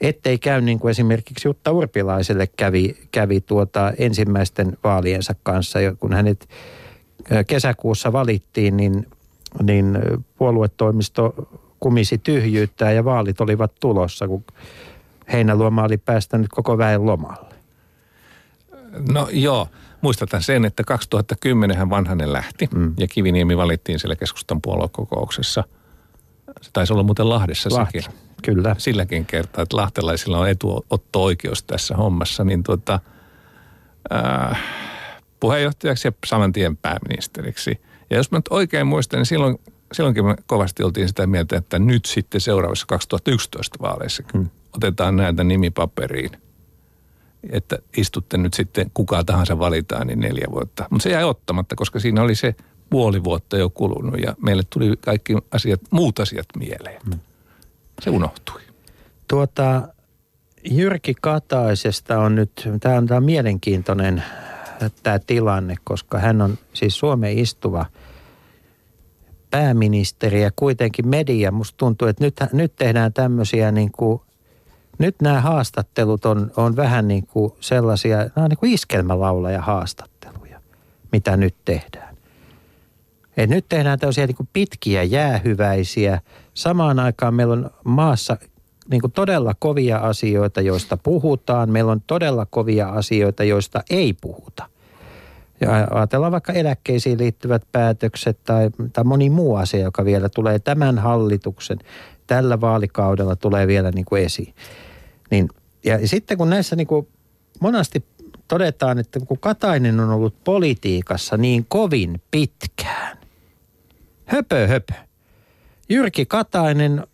ettei 0.00 0.38
käy 0.38 0.60
niin 0.60 0.78
kuin 0.78 0.90
esimerkiksi 0.90 1.48
Jutta 1.48 1.72
Urpilaiselle 1.72 2.46
kävi, 2.46 2.96
kävi 3.12 3.40
tuota 3.40 3.92
ensimmäisten 3.98 4.78
vaaliensa 4.84 5.34
kanssa, 5.42 5.78
kun 5.98 6.12
hänet 6.12 6.48
kesäkuussa 7.46 8.12
valittiin, 8.12 8.76
niin, 8.76 9.06
niin 9.62 9.98
puoluetoimisto 10.38 11.34
kumisi 11.80 12.18
tyhjyyttää 12.18 12.92
ja 12.92 13.04
vaalit 13.04 13.40
olivat 13.40 13.72
tulossa, 13.80 14.28
kun 14.28 14.44
Heinäluoma 15.32 15.84
oli 15.84 15.98
päästänyt 15.98 16.48
koko 16.50 16.78
väen 16.78 17.06
lomalle. 17.06 17.54
No 19.12 19.28
joo, 19.32 19.68
muistutan 20.00 20.42
sen, 20.42 20.64
että 20.64 20.84
2010 20.84 21.76
hän 21.76 21.90
Vanhanen 21.90 22.32
lähti 22.32 22.68
mm. 22.74 22.94
ja 22.98 23.06
Kiviniemi 23.06 23.56
valittiin 23.56 23.98
siellä 23.98 24.16
keskustan 24.16 24.62
puoluekokouksessa. 24.62 25.64
Se 26.60 26.70
taisi 26.72 26.92
olla 26.92 27.02
muuten 27.02 27.28
Lahdessa 27.28 27.70
Lahti, 27.72 28.02
sekin. 28.02 28.18
kyllä. 28.42 28.76
Silläkin 28.78 29.26
kertaa, 29.26 29.62
että 29.62 29.76
lahtelaisilla 29.76 30.38
on 30.38 30.48
etuotto-oikeus 30.48 31.62
tässä 31.62 31.96
hommassa, 31.96 32.44
niin 32.44 32.62
tuota, 32.62 33.00
äh, 34.12 34.62
puheenjohtajaksi 35.40 36.08
ja 36.08 36.12
saman 36.26 36.52
tien 36.52 36.76
pääministeriksi. 36.76 37.80
Ja 38.10 38.16
jos 38.16 38.30
mä 38.30 38.38
nyt 38.38 38.48
oikein 38.50 38.86
muistan, 38.86 39.18
niin 39.18 39.26
silloin, 39.26 39.58
silloinkin 39.92 40.24
me 40.24 40.36
kovasti 40.46 40.82
oltiin 40.82 41.08
sitä 41.08 41.26
mieltä, 41.26 41.56
että 41.56 41.78
nyt 41.78 42.04
sitten 42.04 42.40
seuraavassa 42.40 42.86
2011 42.86 43.78
vaaleissa 43.80 44.22
hmm. 44.32 44.50
otetaan 44.76 45.16
näitä 45.16 45.44
nimipaperiin. 45.44 46.30
Että 47.50 47.78
istutte 47.96 48.38
nyt 48.38 48.54
sitten, 48.54 48.90
kuka 48.94 49.24
tahansa 49.24 49.58
valitaan, 49.58 50.06
niin 50.06 50.20
neljä 50.20 50.46
vuotta. 50.50 50.86
Mutta 50.90 51.02
se 51.02 51.10
jäi 51.10 51.24
ottamatta, 51.24 51.76
koska 51.76 52.00
siinä 52.00 52.22
oli 52.22 52.34
se 52.34 52.54
puoli 52.90 53.24
vuotta 53.24 53.56
jo 53.56 53.70
kulunut 53.70 54.20
ja 54.20 54.34
meille 54.42 54.62
tuli 54.70 54.96
kaikki 55.00 55.34
asiat, 55.50 55.80
muut 55.90 56.18
asiat 56.18 56.46
mieleen. 56.58 57.00
Hmm. 57.04 57.20
Se 58.02 58.10
unohtui. 58.10 58.60
Tuota, 59.28 59.88
Jyrki 60.70 61.14
Kataisesta 61.20 62.18
on 62.18 62.34
nyt, 62.34 62.68
tämä 62.80 62.96
on, 62.96 63.06
tämä 63.06 63.18
on 63.18 63.24
mielenkiintoinen 63.24 64.22
tämä 65.02 65.18
tilanne, 65.18 65.74
koska 65.84 66.18
hän 66.18 66.42
on 66.42 66.58
siis 66.72 66.98
Suomen 66.98 67.38
istuva 67.38 67.86
pääministeri 69.50 70.42
ja 70.42 70.50
kuitenkin 70.56 71.08
media. 71.08 71.52
Musta 71.52 71.76
tuntuu, 71.76 72.08
että 72.08 72.24
nyt, 72.24 72.36
nyt 72.52 72.76
tehdään 72.76 73.12
tämmöisiä 73.12 73.72
niin 73.72 73.92
kuin, 73.92 74.20
nyt 74.98 75.16
nämä 75.22 75.40
haastattelut 75.40 76.24
on, 76.24 76.50
on 76.56 76.76
vähän 76.76 77.08
niin 77.08 77.26
kuin 77.26 77.52
sellaisia, 77.60 78.18
nämä 78.18 78.32
on 78.36 78.48
niin 78.48 78.58
kuin 78.58 78.72
iskelmälaulaja 78.72 79.62
haastatteluja, 79.62 80.60
mitä 81.12 81.36
nyt 81.36 81.54
tehdään. 81.64 82.07
Et 83.38 83.50
nyt 83.50 83.64
tehdään 83.68 83.98
tällaisia 83.98 84.26
niin 84.26 84.36
kuin 84.36 84.48
pitkiä 84.52 85.02
jäähyväisiä. 85.02 86.20
Samaan 86.54 86.98
aikaan 86.98 87.34
meillä 87.34 87.52
on 87.52 87.70
maassa 87.84 88.36
niin 88.90 89.00
kuin 89.00 89.12
todella 89.12 89.54
kovia 89.58 89.98
asioita, 89.98 90.60
joista 90.60 90.96
puhutaan. 90.96 91.70
Meillä 91.70 91.92
on 91.92 92.02
todella 92.06 92.46
kovia 92.50 92.88
asioita, 92.88 93.44
joista 93.44 93.82
ei 93.90 94.12
puhuta. 94.20 94.66
Ja 95.60 95.88
ajatellaan 95.90 96.32
vaikka 96.32 96.52
eläkkeisiin 96.52 97.18
liittyvät 97.18 97.62
päätökset 97.72 98.38
tai, 98.44 98.70
tai 98.92 99.04
moni 99.04 99.30
muu 99.30 99.56
asia, 99.56 99.80
joka 99.80 100.04
vielä 100.04 100.28
tulee 100.28 100.58
tämän 100.58 100.98
hallituksen, 100.98 101.78
tällä 102.26 102.60
vaalikaudella 102.60 103.36
tulee 103.36 103.66
vielä 103.66 103.90
niin 103.90 104.04
kuin 104.04 104.22
esiin. 104.22 104.54
Niin, 105.30 105.48
ja 105.84 106.08
sitten 106.08 106.38
kun 106.38 106.50
näissä 106.50 106.76
niin 106.76 106.86
kuin 106.86 107.08
monasti 107.60 108.04
todetaan, 108.48 108.98
että 108.98 109.20
kun 109.20 109.38
Katainen 109.38 110.00
on 110.00 110.10
ollut 110.10 110.44
politiikassa 110.44 111.36
niin 111.36 111.66
kovin 111.68 112.22
pitkään, 112.30 113.17
höpö 114.28 114.66
höpö. 114.66 114.92
Jyrki 115.88 116.26
Katainen 116.26 117.04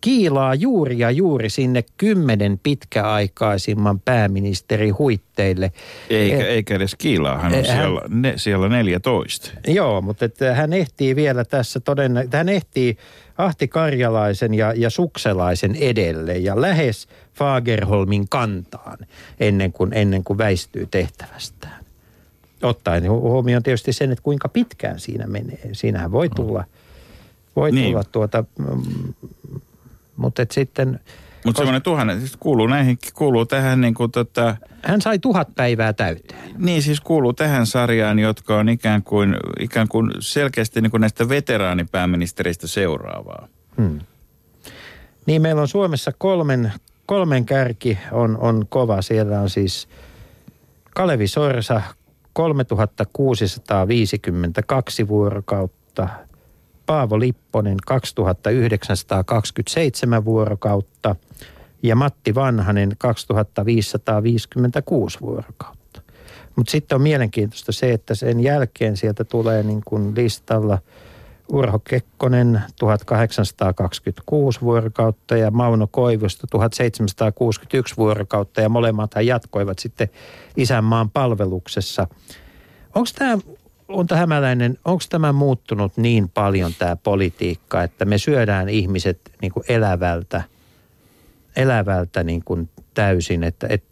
kiilaa 0.00 0.54
juuri 0.54 0.98
ja 0.98 1.10
juuri 1.10 1.50
sinne 1.50 1.84
kymmenen 1.96 2.60
pitkäaikaisimman 2.62 4.00
pääministeri 4.00 4.90
huitteille. 4.90 5.72
Eikä, 6.10 6.36
Eh, 6.36 6.44
eikä 6.44 6.74
edes 6.74 6.94
kiilaa, 6.94 7.38
hän 7.38 7.52
on 7.52 7.58
Eh, 7.58 7.66
hän- 7.68 7.76
siellä, 7.76 8.00
ne, 8.08 8.32
siellä 8.36 8.68
14. 8.68 9.50
Joo, 9.66 10.02
mutta 10.02 10.24
että 10.24 10.54
hän 10.54 10.72
ehtii 10.72 11.16
vielä 11.16 11.44
tässä 11.44 11.80
todennä, 11.80 12.24
hän 12.32 12.48
ehtii 12.48 12.96
Ahti 13.38 13.68
Karjalaisen 13.68 14.54
ja, 14.54 14.72
ja 14.76 14.90
Sukselaisen 14.90 15.76
edelle 15.76 16.36
ja 16.38 16.60
lähes 16.60 17.08
Fagerholmin 17.34 18.28
kantaan 18.28 18.98
ennen 19.40 19.72
kuin, 19.72 19.92
ennen 19.94 20.24
kuin 20.24 20.38
väistyy 20.38 20.86
tehtävästään. 20.90 21.79
Ottaen 22.62 23.02
hu- 23.02 23.08
huomioon 23.20 23.62
tietysti 23.62 23.92
sen, 23.92 24.12
että 24.12 24.22
kuinka 24.22 24.48
pitkään 24.48 25.00
siinä 25.00 25.26
menee. 25.26 25.68
Siinähän 25.72 26.12
voi 26.12 26.28
tulla, 26.28 26.64
voi 27.56 27.72
Niin. 27.72 27.86
tulla 27.92 28.04
tuota, 28.04 28.44
mm, 28.58 29.14
mutta 30.16 30.42
sitten 30.50 31.00
Mutta 31.44 31.58
semmoinen 31.58 31.82
tuhannen, 31.82 32.18
siis 32.18 32.36
kuuluu 32.36 32.66
näihin, 32.66 32.98
kuuluu 33.14 33.46
tähän 33.46 33.80
niin 33.80 33.94
kuin 33.94 34.10
tota, 34.10 34.56
hän 34.82 35.00
sai 35.00 35.18
tuhat 35.18 35.48
päivää 35.54 35.92
täyteen. 35.92 36.40
niin 36.58 36.82
siis 36.82 37.00
kuuluu 37.00 37.32
tähän 37.32 37.66
sarjaan, 37.66 38.18
jotka 38.18 38.58
on 38.58 38.68
ikään 38.68 39.02
kuin, 39.02 39.36
ikään 39.60 39.88
kuin 39.88 40.10
selkeästi 40.20 40.80
niin 40.80 40.90
kuin 40.90 41.00
näistä 41.00 41.28
veteraanipääministeristä 41.28 42.66
seuraavaa. 42.66 43.48
Niin 45.26 45.42
meillä 45.42 45.60
on 45.62 45.68
Suomessa 45.68 46.12
kolmen, 46.18 46.72
kolmen 47.06 47.46
kärki 47.46 47.98
on, 48.12 48.38
on 48.38 48.66
kova. 48.68 49.02
Siellä 49.02 49.40
on 49.40 49.50
siis 49.50 49.88
Kalevi 50.94 51.26
Sorsa 51.28 51.82
3652 52.40 55.08
vuorokautta, 55.08 56.08
Paavo 56.86 57.20
Lipponen 57.20 57.76
2927 57.86 60.24
vuorokautta 60.24 61.16
ja 61.82 61.96
Matti 61.96 62.34
Vanhanen 62.34 62.92
2556 62.98 65.20
vuorokautta. 65.20 66.02
Mutta 66.56 66.70
sitten 66.70 66.96
on 66.96 67.02
mielenkiintoista 67.02 67.72
se, 67.72 67.92
että 67.92 68.14
sen 68.14 68.40
jälkeen 68.40 68.96
sieltä 68.96 69.24
tulee 69.24 69.62
niin 69.62 69.82
kuin 69.84 70.12
listalla 70.16 70.78
Urho 71.52 71.78
Kekkonen 71.78 72.62
1826 72.78 74.60
vuorokautta 74.60 75.36
ja 75.36 75.50
Mauno 75.50 75.86
Koivusto 75.90 76.46
1761 76.50 77.96
vuorokautta 77.96 78.60
ja 78.60 78.68
molemmathan 78.68 79.26
jatkoivat 79.26 79.78
sitten 79.78 80.08
isänmaan 80.56 81.10
palveluksessa. 81.10 82.06
Onko 82.94 83.08
tämä, 83.18 83.38
Unta 83.88 84.16
Hämäläinen, 84.16 84.78
onko 84.84 85.02
tämä 85.08 85.32
muuttunut 85.32 85.96
niin 85.96 86.28
paljon 86.28 86.72
tämä 86.78 86.96
politiikka, 86.96 87.82
että 87.82 88.04
me 88.04 88.18
syödään 88.18 88.68
ihmiset 88.68 89.20
niin 89.42 89.52
kuin 89.52 89.64
elävältä, 89.68 90.42
elävältä 91.56 92.24
niin 92.24 92.42
kuin 92.44 92.68
täysin, 92.94 93.44
että 93.44 93.66
et, 93.70 93.84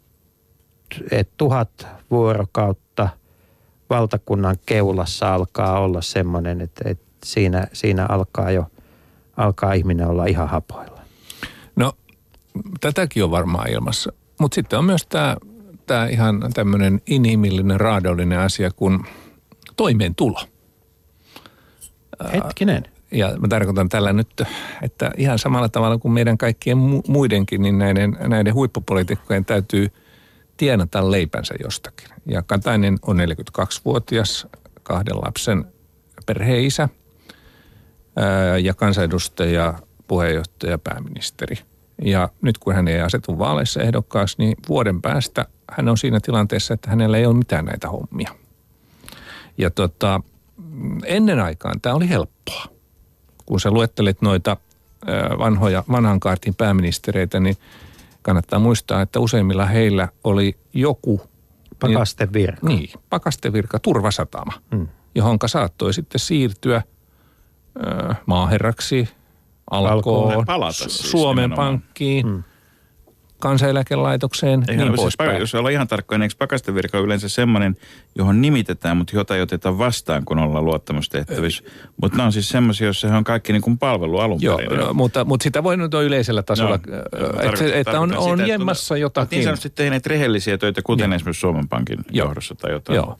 et 1.11 1.29
tuhat 1.37 1.87
vuorokautta 2.11 3.09
valtakunnan 3.89 4.55
keulassa 4.65 5.33
alkaa 5.33 5.79
olla 5.79 6.01
semmoinen, 6.01 6.61
että, 6.61 6.89
että 6.89 7.08
siinä, 7.23 7.67
siinä 7.73 8.05
alkaa 8.05 8.51
jo 8.51 8.65
alkaa 9.37 9.73
ihminen 9.73 10.07
olla 10.07 10.25
ihan 10.25 10.49
hapoilla. 10.49 11.01
No, 11.75 11.93
tätäkin 12.79 13.23
on 13.23 13.31
varmaan 13.31 13.69
ilmassa. 13.69 14.13
Mutta 14.39 14.55
sitten 14.55 14.79
on 14.79 14.85
myös 14.85 15.05
tämä 15.05 15.37
tää 15.85 16.07
ihan 16.07 16.41
tämmöinen 16.53 17.01
inhimillinen, 17.07 17.79
raadollinen 17.79 18.39
asia 18.39 18.71
kuin 18.71 18.99
toimeentulo. 19.75 20.41
Hetkinen. 22.33 22.83
Ja 23.11 23.37
mä 23.37 23.47
tarkoitan 23.47 23.89
tällä 23.89 24.13
nyt, 24.13 24.41
että 24.81 25.11
ihan 25.17 25.39
samalla 25.39 25.69
tavalla 25.69 25.97
kuin 25.97 26.11
meidän 26.11 26.37
kaikkien 26.37 26.77
mu- 26.77 27.11
muidenkin, 27.11 27.61
niin 27.61 27.77
näiden, 27.77 28.17
näiden 28.27 28.53
huippupoliitikkojen 28.53 29.45
täytyy 29.45 29.87
tienata 30.57 31.11
leipänsä 31.11 31.53
jostakin. 31.63 32.09
Ja 32.25 32.41
Katainen 32.41 32.97
on 33.01 33.17
42-vuotias, 33.19 34.47
kahden 34.83 35.17
lapsen 35.17 35.65
perheisä 36.25 36.89
ja 38.61 38.73
kansanedustaja, 38.73 39.73
puheenjohtaja, 40.07 40.77
pääministeri. 40.77 41.55
Ja 42.01 42.29
nyt 42.41 42.57
kun 42.57 42.75
hän 42.75 42.87
ei 42.87 43.01
asetu 43.01 43.39
vaaleissa 43.39 43.81
ehdokkaaksi, 43.81 44.35
niin 44.37 44.55
vuoden 44.69 45.01
päästä 45.01 45.45
hän 45.71 45.87
on 45.89 45.97
siinä 45.97 46.19
tilanteessa, 46.19 46.73
että 46.73 46.89
hänellä 46.89 47.17
ei 47.17 47.25
ole 47.25 47.35
mitään 47.35 47.65
näitä 47.65 47.89
hommia. 47.89 48.35
Ja 49.57 49.69
tota, 49.69 50.21
ennen 51.05 51.39
aikaan 51.39 51.81
tämä 51.81 51.95
oli 51.95 52.09
helppoa. 52.09 52.63
Kun 53.45 53.59
sä 53.59 53.71
luettelit 53.71 54.21
noita 54.21 54.57
vanhoja, 55.39 55.83
vanhan 55.91 56.19
kaartin 56.19 56.55
pääministereitä, 56.55 57.39
niin 57.39 57.55
kannattaa 58.21 58.59
muistaa, 58.59 59.01
että 59.01 59.19
useimmilla 59.19 59.65
heillä 59.65 60.07
oli 60.23 60.57
joku 60.73 61.21
Pakasten 61.79 62.33
virka. 62.33 62.67
niin, 62.67 62.89
pakastevirka, 63.09 63.79
turvasatama, 63.79 64.53
Mm. 64.71 64.87
johonka 65.15 65.47
saattoi 65.47 65.93
sitten 65.93 66.19
siirtyä 66.19 66.81
maaherraksi, 68.25 69.09
alkoon. 69.71 70.45
Palata 70.45 70.71
siis 70.73 71.11
Suomen 71.11 71.43
nimenomaan. 71.43 71.79
Pankkiin, 71.79 72.27
mm. 72.27 72.43
kansaneläkelaitokseen, 73.39 74.63
Eihän 74.67 74.77
niin 74.85 74.91
siis, 74.91 75.01
poispäin. 75.01 75.39
jos 75.39 75.55
ollaan 75.55 75.73
ihan 75.73 75.87
tarkkoja, 75.87 76.17
niin 76.17 76.23
eikö 76.23 76.35
pakastevirka 76.39 76.97
ole 76.97 77.05
yleensä 77.05 77.29
semmoinen, 77.29 77.77
johon 78.15 78.41
nimitetään, 78.41 78.97
mutta 78.97 79.15
jota 79.15 79.35
ei 79.35 79.41
oteta 79.41 79.77
vastaan, 79.77 80.25
kun 80.25 80.39
ollaan 80.39 80.65
luottamustehtävissä. 80.65 81.63
Mutta 82.01 82.17
nämä 82.17 82.25
on 82.25 82.31
siis 82.33 82.49
semmoisia, 82.49 82.87
joissa 82.87 83.07
he 83.07 83.15
on 83.17 83.23
kaikki 83.23 83.53
niin 83.53 83.61
kuin 83.61 83.77
palvelu 83.77 84.17
alun 84.17 84.41
Joo, 84.41 84.57
perin. 84.57 84.79
no, 84.79 84.93
mutta, 84.93 85.25
mutta 85.25 85.43
sitä 85.43 85.63
voi 85.63 85.77
nyt 85.77 85.93
yleisellä 85.93 86.43
tasolla, 86.43 86.69
no, 86.69 86.75
että, 86.75 87.17
Tarkoitan- 87.17 87.73
että 87.73 87.99
on, 87.99 88.09
tarkoitan 88.09 88.17
on 88.17 88.23
sitä, 88.23 88.43
että 88.43 88.51
jemmassa 88.53 88.93
Olet 88.93 89.01
jotakin. 89.01 89.35
niin 89.35 89.43
sanotusti 89.43 89.69
tehneet 89.69 90.05
rehellisiä 90.05 90.57
töitä, 90.57 90.81
kuten 90.81 91.09
Joo. 91.11 91.15
esimerkiksi 91.15 91.41
Suomen 91.41 91.67
Pankin 91.67 91.99
Joo. 92.11 92.27
johdossa 92.27 92.55
tai 92.55 92.71
jotain. 92.71 92.95
Joo. 92.95 93.17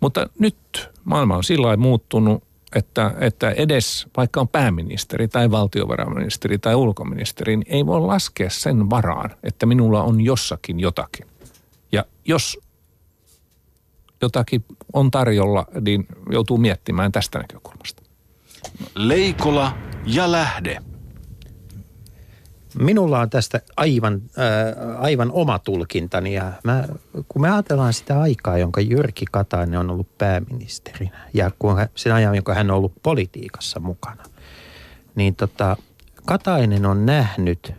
Mutta 0.00 0.26
nyt 0.38 0.90
maailma 1.04 1.36
on 1.36 1.44
sillä 1.44 1.66
lailla 1.66 1.82
muuttunut, 1.82 2.44
että, 2.74 3.14
että 3.20 3.50
edes 3.50 4.06
vaikka 4.16 4.40
on 4.40 4.48
pääministeri 4.48 5.28
tai 5.28 5.50
valtiovarainministeri 5.50 6.58
tai 6.58 6.74
ulkoministeri, 6.74 7.56
niin 7.56 7.74
ei 7.76 7.86
voi 7.86 8.00
laskea 8.00 8.50
sen 8.50 8.90
varaan, 8.90 9.30
että 9.42 9.66
minulla 9.66 10.02
on 10.02 10.20
jossakin 10.20 10.80
jotakin. 10.80 11.26
Ja 11.92 12.04
jos 12.24 12.58
jotakin 14.22 14.64
on 14.92 15.10
tarjolla, 15.10 15.66
niin 15.80 16.06
joutuu 16.30 16.58
miettimään 16.58 17.12
tästä 17.12 17.38
näkökulmasta. 17.38 18.02
Leikola 18.94 19.76
ja 20.06 20.32
lähde. 20.32 20.78
Minulla 22.78 23.20
on 23.20 23.30
tästä 23.30 23.60
aivan, 23.76 24.22
äh, 24.38 25.00
aivan 25.00 25.32
oma 25.32 25.58
tulkintani 25.58 26.34
ja 26.34 26.52
mä, 26.64 26.84
kun 27.28 27.42
me 27.42 27.50
ajatellaan 27.50 27.92
sitä 27.92 28.20
aikaa, 28.20 28.58
jonka 28.58 28.80
Jyrki 28.80 29.24
Katainen 29.30 29.80
on 29.80 29.90
ollut 29.90 30.18
pääministerinä 30.18 31.28
ja 31.34 31.50
kun 31.58 31.76
hän, 31.76 31.88
sen 31.94 32.12
ajan, 32.12 32.34
jonka 32.34 32.54
hän 32.54 32.70
on 32.70 32.76
ollut 32.76 32.92
politiikassa 33.02 33.80
mukana, 33.80 34.24
niin 35.14 35.36
tota, 35.36 35.76
Katainen 36.26 36.86
on 36.86 37.06
nähnyt 37.06 37.72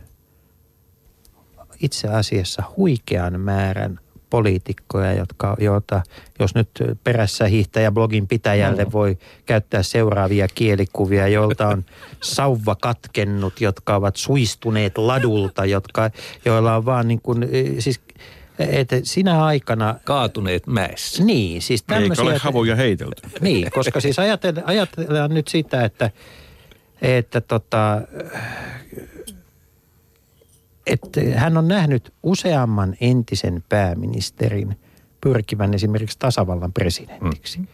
itse 1.80 2.08
asiassa 2.08 2.62
huikean 2.76 3.40
määrän 3.40 4.00
poliitikkoja, 4.34 5.12
jotka, 5.12 5.56
joita, 5.60 6.02
jos 6.38 6.54
nyt 6.54 6.68
perässä 7.04 7.46
hiihtäjä 7.46 7.92
blogin 7.92 8.28
pitäjälle 8.28 8.92
voi 8.92 9.18
käyttää 9.46 9.82
seuraavia 9.82 10.48
kielikuvia, 10.54 11.28
joilta 11.28 11.68
on 11.68 11.84
sauva 12.36 12.74
katkennut, 12.74 13.60
jotka 13.60 13.96
ovat 13.96 14.16
suistuneet 14.16 14.98
ladulta, 14.98 15.64
jotka, 15.64 16.10
joilla 16.44 16.76
on 16.76 16.84
vaan 16.84 17.08
niin 17.08 17.20
kuin, 17.22 17.42
eh, 17.42 17.74
siis 17.78 18.00
että 18.58 18.96
sinä 19.02 19.44
aikana, 19.44 19.94
Kaatuneet 20.04 20.66
mäessä. 20.66 21.24
niin 21.24 21.62
siis 21.62 21.80
Eikä 21.80 22.00
tämmöisiä... 22.00 22.24
ole 22.24 22.38
havuja 22.38 22.76
heitelty. 22.76 23.22
Niin, 23.40 23.70
koska 23.70 24.00
siis 24.00 24.18
ajatellaan, 24.18 24.66
ajatellaan 24.66 25.34
nyt 25.34 25.48
sitä, 25.48 25.84
että, 25.84 26.10
että 27.02 27.40
tota, 27.40 28.02
että 30.86 31.20
hän 31.36 31.56
on 31.56 31.68
nähnyt 31.68 32.12
useamman 32.22 32.96
entisen 33.00 33.64
pääministerin 33.68 34.78
pyrkivän 35.20 35.74
esimerkiksi 35.74 36.18
tasavallan 36.18 36.72
presidentiksi. 36.72 37.58
Mm. 37.58 37.66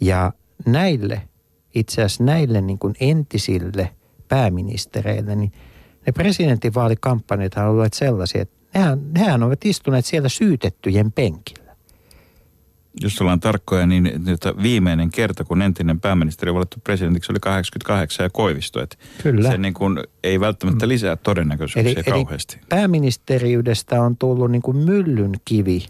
Ja 0.00 0.32
näille, 0.66 1.22
itse 1.74 2.02
asiassa 2.02 2.24
näille 2.24 2.60
niin 2.60 2.78
kuin 2.78 2.94
entisille 3.00 3.90
pääministereille, 4.28 5.36
niin 5.36 5.52
ne 6.06 6.12
presidentinvaalikampanjat 6.12 7.54
ovat 7.54 7.68
olleet 7.68 7.92
sellaisia, 7.92 8.42
että 8.42 8.56
nehän, 8.74 9.12
nehän 9.12 9.42
ovat 9.42 9.64
istuneet 9.64 10.04
siellä 10.06 10.28
syytettyjen 10.28 11.12
penkillä. 11.12 11.67
Jos 13.00 13.20
ollaan 13.20 13.40
tarkkoja, 13.40 13.86
niin 13.86 14.12
viimeinen 14.62 15.10
kerta, 15.10 15.44
kun 15.44 15.62
entinen 15.62 16.00
pääministeri 16.00 16.54
valittu 16.54 16.76
presidentiksi, 16.84 17.32
oli 17.32 17.40
88 17.40 18.24
ja 18.24 18.30
Koivisto. 18.30 18.82
Että 18.82 18.96
Kyllä. 19.22 19.50
Se 19.50 19.58
niin 19.58 19.74
kuin 19.74 19.98
ei 20.22 20.40
välttämättä 20.40 20.88
lisää 20.88 21.16
todennäköisyyksiä 21.16 22.02
kauheasti. 22.02 22.60
pääministeriydestä 22.68 24.02
on 24.02 24.16
tullut 24.16 24.50
niin 24.50 24.62
kuin 24.62 24.76
myllyn 24.76 25.32
kivi 25.44 25.86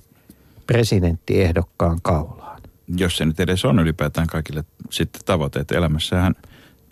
presidenttiehdokkaan 0.66 1.98
kaulaan. 2.02 2.60
Jos 2.96 3.16
se 3.16 3.24
nyt 3.24 3.40
edes 3.40 3.64
on 3.64 3.78
ylipäätään 3.78 4.26
kaikille 4.26 4.64
sitten 4.90 5.20
tavoite, 5.24 5.60
että 5.60 5.78
elämässähän 5.78 6.34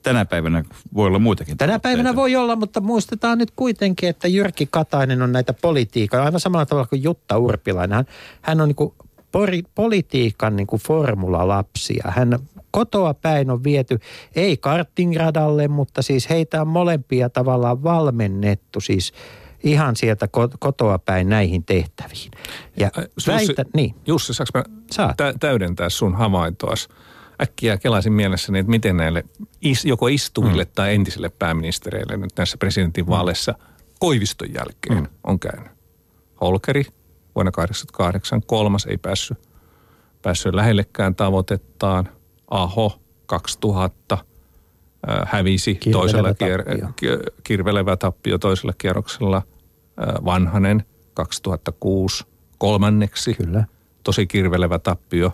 tänä 0.02 0.24
päivänä 0.24 0.64
voi 0.94 1.06
olla 1.06 1.18
muitakin 1.18 1.56
Tänä 1.56 1.68
tavoitteita. 1.68 1.96
päivänä 1.96 2.16
voi 2.16 2.36
olla, 2.36 2.56
mutta 2.56 2.80
muistetaan 2.80 3.38
nyt 3.38 3.50
kuitenkin, 3.56 4.08
että 4.08 4.28
Jyrki 4.28 4.68
Katainen 4.70 5.22
on 5.22 5.32
näitä 5.32 5.52
politiikan, 5.52 6.22
aivan 6.22 6.40
samalla 6.40 6.66
tavalla 6.66 6.88
kuin 6.88 7.02
Jutta 7.02 7.38
Urpilainen. 7.38 7.96
Hän, 7.96 8.06
hän 8.42 8.60
on 8.60 8.68
niin 8.68 8.76
kuin 8.76 8.94
pori, 9.36 9.62
politiikan 9.74 10.56
niin 10.56 10.66
kuin 10.66 10.82
formulalapsia. 10.82 12.04
Hän 12.08 12.38
kotoa 12.70 13.14
päin 13.14 13.50
on 13.50 13.64
viety, 13.64 13.98
ei 14.36 14.56
kartingradalle, 14.56 15.68
mutta 15.68 16.02
siis 16.02 16.30
heitä 16.30 16.60
on 16.60 16.68
molempia 16.68 17.30
tavallaan 17.30 17.82
valmennettu 17.82 18.80
siis 18.80 19.12
ihan 19.64 19.96
sieltä 19.96 20.26
ko- 20.26 20.56
kotoa 20.58 20.98
päin 20.98 21.28
näihin 21.28 21.64
tehtäviin. 21.64 22.30
Ja 22.76 22.90
Jussi- 22.96 23.32
väitä, 23.32 23.64
niin, 23.74 23.94
Jussi, 24.06 24.34
saanko 24.34 24.58
mä 24.58 24.64
Saat. 24.90 25.16
tä- 25.16 25.34
täydentää 25.40 25.88
sun 25.88 26.14
havaintoas? 26.14 26.88
Äkkiä 27.42 27.78
kelaisin 27.78 28.12
mielessäni, 28.12 28.58
että 28.58 28.70
miten 28.70 28.96
näille 28.96 29.24
is, 29.60 29.84
joko 29.84 30.08
istuville 30.08 30.64
mm. 30.64 30.70
tai 30.74 30.94
entisille 30.94 31.28
pääministereille 31.28 32.16
nyt 32.16 32.32
näissä 32.36 32.56
presidentinvaaleissa 32.58 33.54
Koiviston 33.98 34.54
jälkeen 34.54 34.98
mm. 34.98 35.06
on 35.24 35.38
käynyt. 35.38 35.72
Holkeri 36.40 36.84
vuonna 37.36 37.50
1988, 37.52 38.42
kolmas 38.46 38.86
ei 38.86 38.98
päässyt, 38.98 39.38
päässyt 40.22 40.54
lähellekään 40.54 41.14
tavoitettaan. 41.14 42.08
Aho 42.50 43.00
2000 43.26 44.14
äh, 44.14 45.28
hävisi 45.32 45.74
Kirvelevä 45.74 46.00
toisella 46.02 46.28
tappio. 46.28 46.56
kier- 46.56 46.92
ki- 46.96 47.32
kirvelevä 47.44 47.96
tappio 47.96 48.38
toisella 48.38 48.72
kierroksella. 48.78 49.36
Äh, 49.36 50.24
Vanhanen 50.24 50.84
2006 51.14 52.24
kolmanneksi 52.58 53.34
kyllä. 53.34 53.64
tosi 54.02 54.26
kirvelevä 54.26 54.78
tappio 54.78 55.32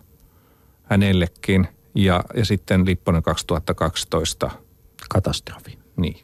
hänellekin. 0.83 1.69
Ja, 1.95 2.25
ja 2.37 2.45
sitten 2.45 2.87
Lipponen 2.87 3.23
2012, 3.23 4.51
Katastrofi. 5.11 5.79
niin. 5.97 6.17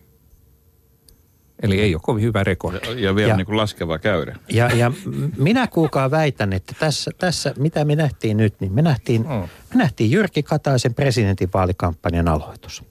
Eli 1.63 1.81
ei 1.81 1.95
ole 1.95 2.01
kovin 2.05 2.23
hyvä 2.25 2.45
rekordi. 2.45 3.03
Ja 3.03 3.15
vielä 3.15 3.31
Ja- 3.31 3.37
niin 3.37 3.47
kuin 3.47 3.57
laskeva 3.57 3.99
käyrä. 3.99 4.37
Ja, 4.53 4.69
ja 4.77 4.93
minä 5.39 5.67
kuulkaa 5.67 6.11
väitän, 6.11 6.53
että 6.53 6.75
tässä, 6.79 7.11
tässä, 7.19 7.55
mitä 7.59 7.85
me 7.85 7.97
nähtiin 7.97 8.37
nyt, 8.37 8.55
niin 8.61 8.73
me 8.73 8.83
nähtiin, 8.83 9.23
Mm. 9.23 9.29
me 9.35 9.49
nähtiin 9.75 10.11
Jyrki 10.11 10.43
Kataisen 10.43 10.95
presidentinvaalikampanjan 10.95 12.29
aloitus. 12.29 12.83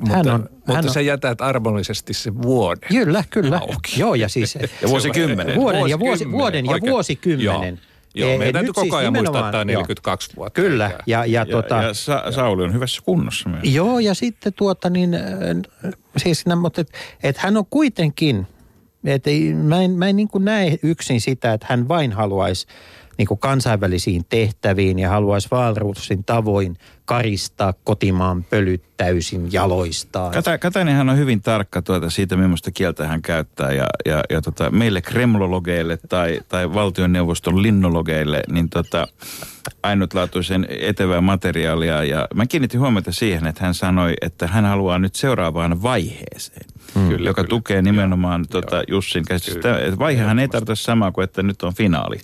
Mutta, 0.00 0.34
on- 0.34 0.48
mutta 0.50 0.72
hän 0.74 0.84
on- 0.84 0.92
sä 0.92 1.00
jätät 1.00 1.40
armollisesti 1.40 2.14
sen 2.14 2.42
vuoden. 2.42 2.88
Kyllä, 2.88 3.24
kyllä. 3.30 3.56
Auki. 3.58 4.00
Joo, 4.00 4.14
ja 4.14 4.28
siis... 4.28 4.54
Ja 4.82 4.88
vuosikymmenen. 4.88 5.54
Vuoden 5.56 5.78
ja, 5.88 5.98
vuosi, 5.98 6.30
Vuosikymmenen, 6.30 6.64
vuoden 6.66 6.86
ja 6.86 6.90
vuosikymmenen. 6.92 7.74
Joo, 7.74 7.86
joo 8.16 8.38
meidän 8.38 8.52
täytyy 8.52 8.72
koko 8.72 8.80
siis 8.80 8.94
ajan 8.94 9.12
muistaa, 9.12 9.40
että 9.40 9.50
tämä 9.50 9.60
on 9.60 9.70
joo. 9.70 9.80
42 9.80 10.36
vuotta. 10.36 10.62
Kyllä, 10.62 10.90
ja, 11.06 11.24
ja, 11.24 11.24
Ja, 11.26 11.46
tota, 11.46 11.82
ja 11.82 11.94
Sa- 11.94 12.24
Sauli 12.30 12.62
on 12.64 12.74
hyvässä 12.74 13.02
kunnossa 13.04 13.48
myös. 13.48 13.74
Joo, 13.74 13.98
ja 13.98 14.14
sitten 14.14 14.52
tuota 14.52 14.90
niin, 14.90 15.14
äh, 15.14 15.92
siis 16.16 16.44
mutta 16.60 16.80
et, 16.80 16.92
et 17.22 17.38
hän 17.38 17.56
on 17.56 17.66
kuitenkin, 17.70 18.46
et 19.04 19.26
ei, 19.26 19.54
mä 19.54 19.82
en, 19.82 19.90
mä 19.90 20.08
en 20.08 20.16
niin 20.16 20.28
näe 20.38 20.78
yksin 20.82 21.20
sitä, 21.20 21.52
että 21.52 21.66
hän 21.70 21.88
vain 21.88 22.12
haluaisi 22.12 22.66
niin 23.18 23.28
kuin 23.28 23.40
kansainvälisiin 23.40 24.24
tehtäviin 24.28 24.98
ja 24.98 25.08
haluaisi 25.08 25.48
Valruusin 25.50 26.24
tavoin 26.24 26.76
karistaa 27.06 27.74
kotimaan 27.84 28.44
pölyt 28.44 28.82
täysin 28.96 29.52
jaloistaan. 29.52 30.32
Kata, 30.32 30.58
Katainenhan 30.58 31.08
on 31.08 31.18
hyvin 31.18 31.42
tarkka 31.42 31.82
tuota 31.82 32.10
siitä, 32.10 32.36
millaista 32.36 32.70
kieltä 32.70 33.06
hän 33.06 33.22
käyttää. 33.22 33.72
Ja, 33.72 33.86
ja, 34.04 34.24
ja 34.30 34.42
tota, 34.42 34.70
meille 34.70 35.02
kremlologeille 35.02 35.98
tai, 36.08 36.40
tai 36.48 36.74
valtioneuvoston 36.74 37.62
linnologeille, 37.62 38.42
niin 38.50 38.70
tota, 38.70 39.08
ainutlaatuisen 39.82 40.66
etevää 40.70 41.20
materiaalia. 41.20 42.04
Ja 42.04 42.28
mä 42.34 42.46
kiinnitin 42.46 42.80
huomiota 42.80 43.12
siihen, 43.12 43.46
että 43.46 43.64
hän 43.64 43.74
sanoi, 43.74 44.14
että 44.20 44.46
hän 44.46 44.64
haluaa 44.64 44.98
nyt 44.98 45.14
seuraavaan 45.14 45.82
vaiheeseen. 45.82 46.66
Mm. 46.94 47.08
Kyllä, 47.08 47.28
joka 47.28 47.42
kyllä. 47.42 47.48
tukee 47.48 47.82
nimenomaan 47.82 48.46
tota 48.50 48.82
Jussin 48.88 49.24
käsitystä. 49.24 49.68
Vaihehan 49.98 50.38
ei 50.38 50.48
tarkoita 50.48 50.74
samaa 50.74 51.12
kuin, 51.12 51.24
että 51.24 51.42
nyt 51.42 51.62
on 51.62 51.74
finaali 51.74 52.16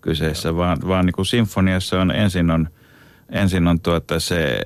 kyseessä, 0.00 0.56
vaan, 0.56 0.78
vaan 0.88 1.06
niin 1.06 1.14
kuin 1.14 1.26
sinfoniassa 1.26 2.00
on 2.00 2.10
ensin 2.10 2.50
on 2.50 2.68
ensin 3.32 3.68
on 3.68 3.80
tuota 3.80 4.20
se 4.20 4.60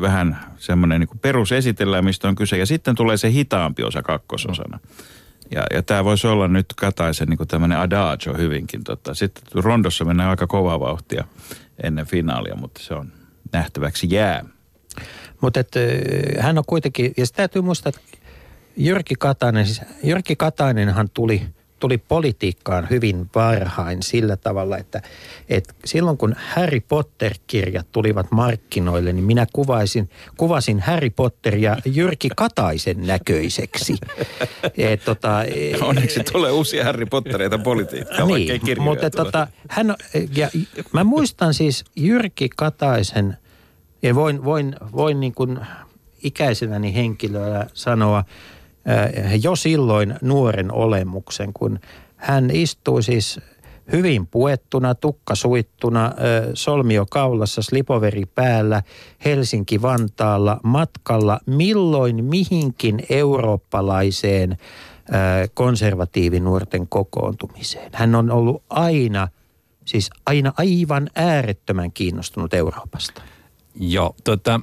vähän 0.00 0.36
semmoinen 0.56 1.00
niin 1.00 1.18
perusesitellään, 1.20 2.04
mistä 2.04 2.28
on 2.28 2.34
kyse, 2.34 2.58
ja 2.58 2.66
sitten 2.66 2.94
tulee 2.94 3.16
se 3.16 3.30
hitaampi 3.30 3.82
osa 3.82 4.02
kakkososana. 4.02 4.78
Ja, 5.50 5.62
ja 5.74 5.82
tämä 5.82 6.04
voisi 6.04 6.26
olla 6.26 6.48
nyt 6.48 6.66
Kataisen 6.76 7.28
niin 7.28 7.48
tämmöinen 7.48 7.78
adagio 7.78 8.34
hyvinkin. 8.34 8.84
Tota. 8.84 9.14
Sitten 9.14 9.64
rondossa 9.64 10.04
mennään 10.04 10.30
aika 10.30 10.46
kovaa 10.46 10.80
vauhtia 10.80 11.24
ennen 11.82 12.06
finaalia, 12.06 12.56
mutta 12.56 12.80
se 12.82 12.94
on 12.94 13.12
nähtäväksi 13.52 14.06
jää. 14.10 14.44
Mutta 15.40 15.60
hän 16.40 16.58
on 16.58 16.64
kuitenkin, 16.66 17.12
ja 17.16 17.24
täytyy 17.34 17.62
muistaa, 17.62 17.90
että 17.90 18.18
Jyrki 18.76 19.14
Katainen, 19.18 19.66
siis 19.66 19.80
Jyrki 20.04 20.36
Katainenhan 20.36 21.10
tuli, 21.10 21.42
tuli 21.84 21.98
politiikkaan 21.98 22.86
hyvin 22.90 23.30
varhain 23.34 24.02
sillä 24.02 24.36
tavalla, 24.36 24.78
että, 24.78 25.02
että 25.48 25.74
silloin 25.84 26.16
kun 26.16 26.34
Harry 26.54 26.80
Potter-kirjat 26.80 27.86
tulivat 27.92 28.30
markkinoille, 28.30 29.12
niin 29.12 29.24
minä 29.24 29.46
kuvaisin, 29.52 30.10
kuvasin 30.36 30.80
Harry 30.80 31.10
Potteria 31.10 31.76
Jyrki 31.84 32.28
Kataisen 32.36 33.06
näköiseksi. 33.06 33.96
Et, 34.78 35.04
tota, 35.04 35.44
e- 35.44 35.76
Onneksi 35.80 36.20
tulee 36.32 36.50
uusia 36.50 36.84
Harry 36.84 37.06
Pottereita 37.06 37.58
politiikkaan, 37.58 38.28
niin, 38.28 38.82
mutta 38.82 39.10
tota, 39.10 39.46
hän, 39.68 39.94
ja, 40.36 40.48
mä 40.92 41.04
muistan 41.04 41.54
siis 41.54 41.84
Jyrki 41.96 42.48
Kataisen, 42.56 43.36
ja 44.02 44.14
voin, 44.14 44.44
voin, 44.44 44.76
voin 44.92 45.20
niin 45.20 45.34
kuin 45.34 45.58
ikäisenäni 46.22 46.94
henkilöä 46.94 47.66
sanoa 47.74 48.24
jo 49.42 49.56
silloin 49.56 50.14
nuoren 50.22 50.72
olemuksen, 50.72 51.52
kun 51.52 51.78
hän 52.16 52.50
istui 52.50 53.02
siis 53.02 53.40
hyvin 53.92 54.26
puettuna, 54.26 54.94
tukka 54.94 55.34
suittuna, 55.34 56.06
äh, 56.06 56.12
solmio 56.54 57.06
kaulassa, 57.10 57.62
slipoveri 57.62 58.26
päällä, 58.26 58.82
Helsinki-Vantaalla 59.24 60.60
matkalla 60.62 61.40
milloin 61.46 62.24
mihinkin 62.24 63.02
eurooppalaiseen 63.10 64.52
äh, 64.52 64.58
konservatiivinuorten 65.54 66.88
kokoontumiseen. 66.88 67.90
Hän 67.94 68.14
on 68.14 68.30
ollut 68.30 68.62
aina, 68.70 69.28
siis 69.84 70.10
aina 70.26 70.52
aivan 70.56 71.10
äärettömän 71.14 71.92
kiinnostunut 71.92 72.54
Euroopasta. 72.54 73.22
Joo, 73.80 74.14
tota, 74.24 74.60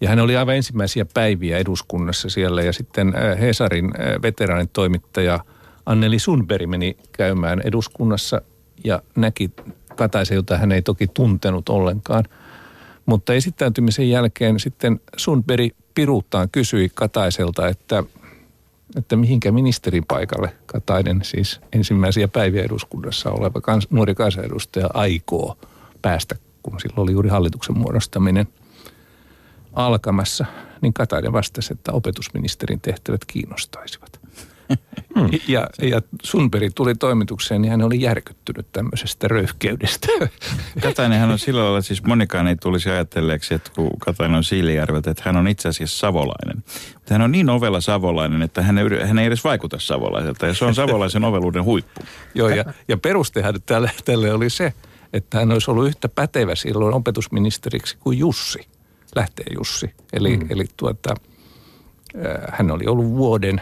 Ja 0.02 0.10
hän 0.10 0.20
oli 0.20 0.38
aivan 0.38 0.56
ensimmäisiä 0.56 1.06
päiviä 1.14 1.58
eduskunnassa 1.58 2.30
siellä 2.30 2.62
ja 2.62 2.74
sitten 2.74 3.14
äh, 3.16 3.40
Hesarin 3.40 3.86
äh, 3.86 3.92
veteraanitoimittaja 4.22 5.40
Anneli 5.86 6.20
Sundberg 6.20 6.70
meni 6.70 6.98
käymään 7.12 7.62
eduskunnassa 7.64 8.42
ja 8.84 9.02
näki 9.16 9.52
Kataisen, 9.96 10.36
jota 10.36 10.58
hän 10.58 10.72
ei 10.72 10.82
toki 10.82 11.08
tuntenut 11.08 11.70
ollenkaan. 11.70 12.24
Mutta 13.06 13.34
esittäytymisen 13.34 14.10
jälkeen 14.10 14.60
sitten 14.60 15.00
Sundberg 15.18 15.72
piruuttaan 15.96 16.50
kysyi 16.50 16.92
Kataiselta, 16.96 17.68
että 17.68 18.04
että 18.96 19.16
mihinkä 19.16 19.52
ministerin 19.52 20.06
paikalle 20.08 20.56
Katainen, 20.66 21.20
siis 21.24 21.62
ensimmäisiä 21.74 22.28
päiviä 22.28 22.64
eduskunnassa 22.64 23.32
oleva 23.32 23.62
kans, 23.62 23.88
nuori 23.92 24.16
kansanedustaja, 24.16 24.90
aikoo 24.94 25.58
päästä, 26.02 26.36
kun 26.64 26.80
silloin 26.80 27.00
oli 27.00 27.12
juuri 27.12 27.30
hallituksen 27.30 27.78
muodostaminen 27.78 28.48
alkamassa, 29.74 30.46
niin 30.82 30.94
Katainen 30.94 31.34
vastasi, 31.34 31.74
että 31.74 31.92
opetusministerin 31.92 32.82
tehtävät 32.82 33.26
kiinnostaisivat. 33.26 34.15
Hmm. 35.20 35.30
Ja, 35.48 35.68
ja 35.82 36.02
Sunberg 36.24 36.72
tuli 36.76 36.96
toimitukseen, 36.96 37.62
niin 37.62 37.72
hän 37.72 37.82
oli 37.82 38.02
järkyttynyt 38.02 38.68
tämmöisestä 38.72 39.28
röyhkeydestä. 39.28 40.08
Katainenhan 40.84 41.32
on 41.32 41.40
sillä 41.40 41.64
lailla, 41.64 41.82
siis 41.82 42.04
monikaan 42.04 42.48
ei 42.48 42.56
tulisi 42.56 42.90
ajatelleeksi, 42.90 43.54
että 43.54 43.72
kun 43.76 43.92
Katainen 44.00 44.38
on 44.38 44.44
Siilijärveltä, 44.44 45.12
että 45.12 45.24
hän 45.26 45.38
on 45.38 45.48
itse 45.48 45.70
asiassa 45.70 45.98
savolainen. 46.00 46.64
Mutta 46.94 47.14
hän 47.14 47.22
on 47.22 47.32
niin 47.32 47.50
ovella 47.50 47.82
savolainen, 47.82 48.42
että 48.42 48.62
hän 48.62 48.78
ei, 48.78 48.86
hän 49.08 49.20
ei 49.20 49.26
edes 49.26 49.44
vaikuta 49.44 49.80
savolaiselta. 49.80 50.48
Ja 50.48 50.54
se 50.54 50.66
on 50.66 50.76
savolaisen 50.76 51.24
oveluuden 51.30 51.64
huippu. 51.64 52.02
Joo, 52.36 52.50
ja, 52.50 52.66
ja 52.88 52.98
perustehan 52.98 53.54
tälle, 53.66 53.92
tälle 54.06 54.34
oli 54.34 54.50
se, 54.50 54.74
että 55.14 55.40
hän 55.40 55.52
olisi 55.52 55.72
ollut 55.72 55.88
yhtä 55.88 56.10
pätevä 56.10 56.56
silloin 56.56 56.94
opetusministeriksi 56.94 57.98
kuin 58.00 58.20
Jussi, 58.20 58.68
lähtee 59.16 59.46
Jussi. 59.58 59.94
Eli, 60.14 60.38
mm. 60.38 60.48
eli 60.50 60.66
tuota, 60.78 61.16
hän 62.52 62.72
oli 62.72 62.86
ollut 62.88 63.10
vuoden 63.10 63.62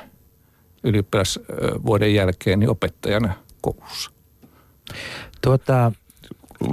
ylioppilasvuoden 0.83 2.13
jälkeen 2.15 2.59
niin 2.59 2.69
opettajana 2.69 3.33
koulussa. 3.61 4.11
Tuota, 5.41 5.91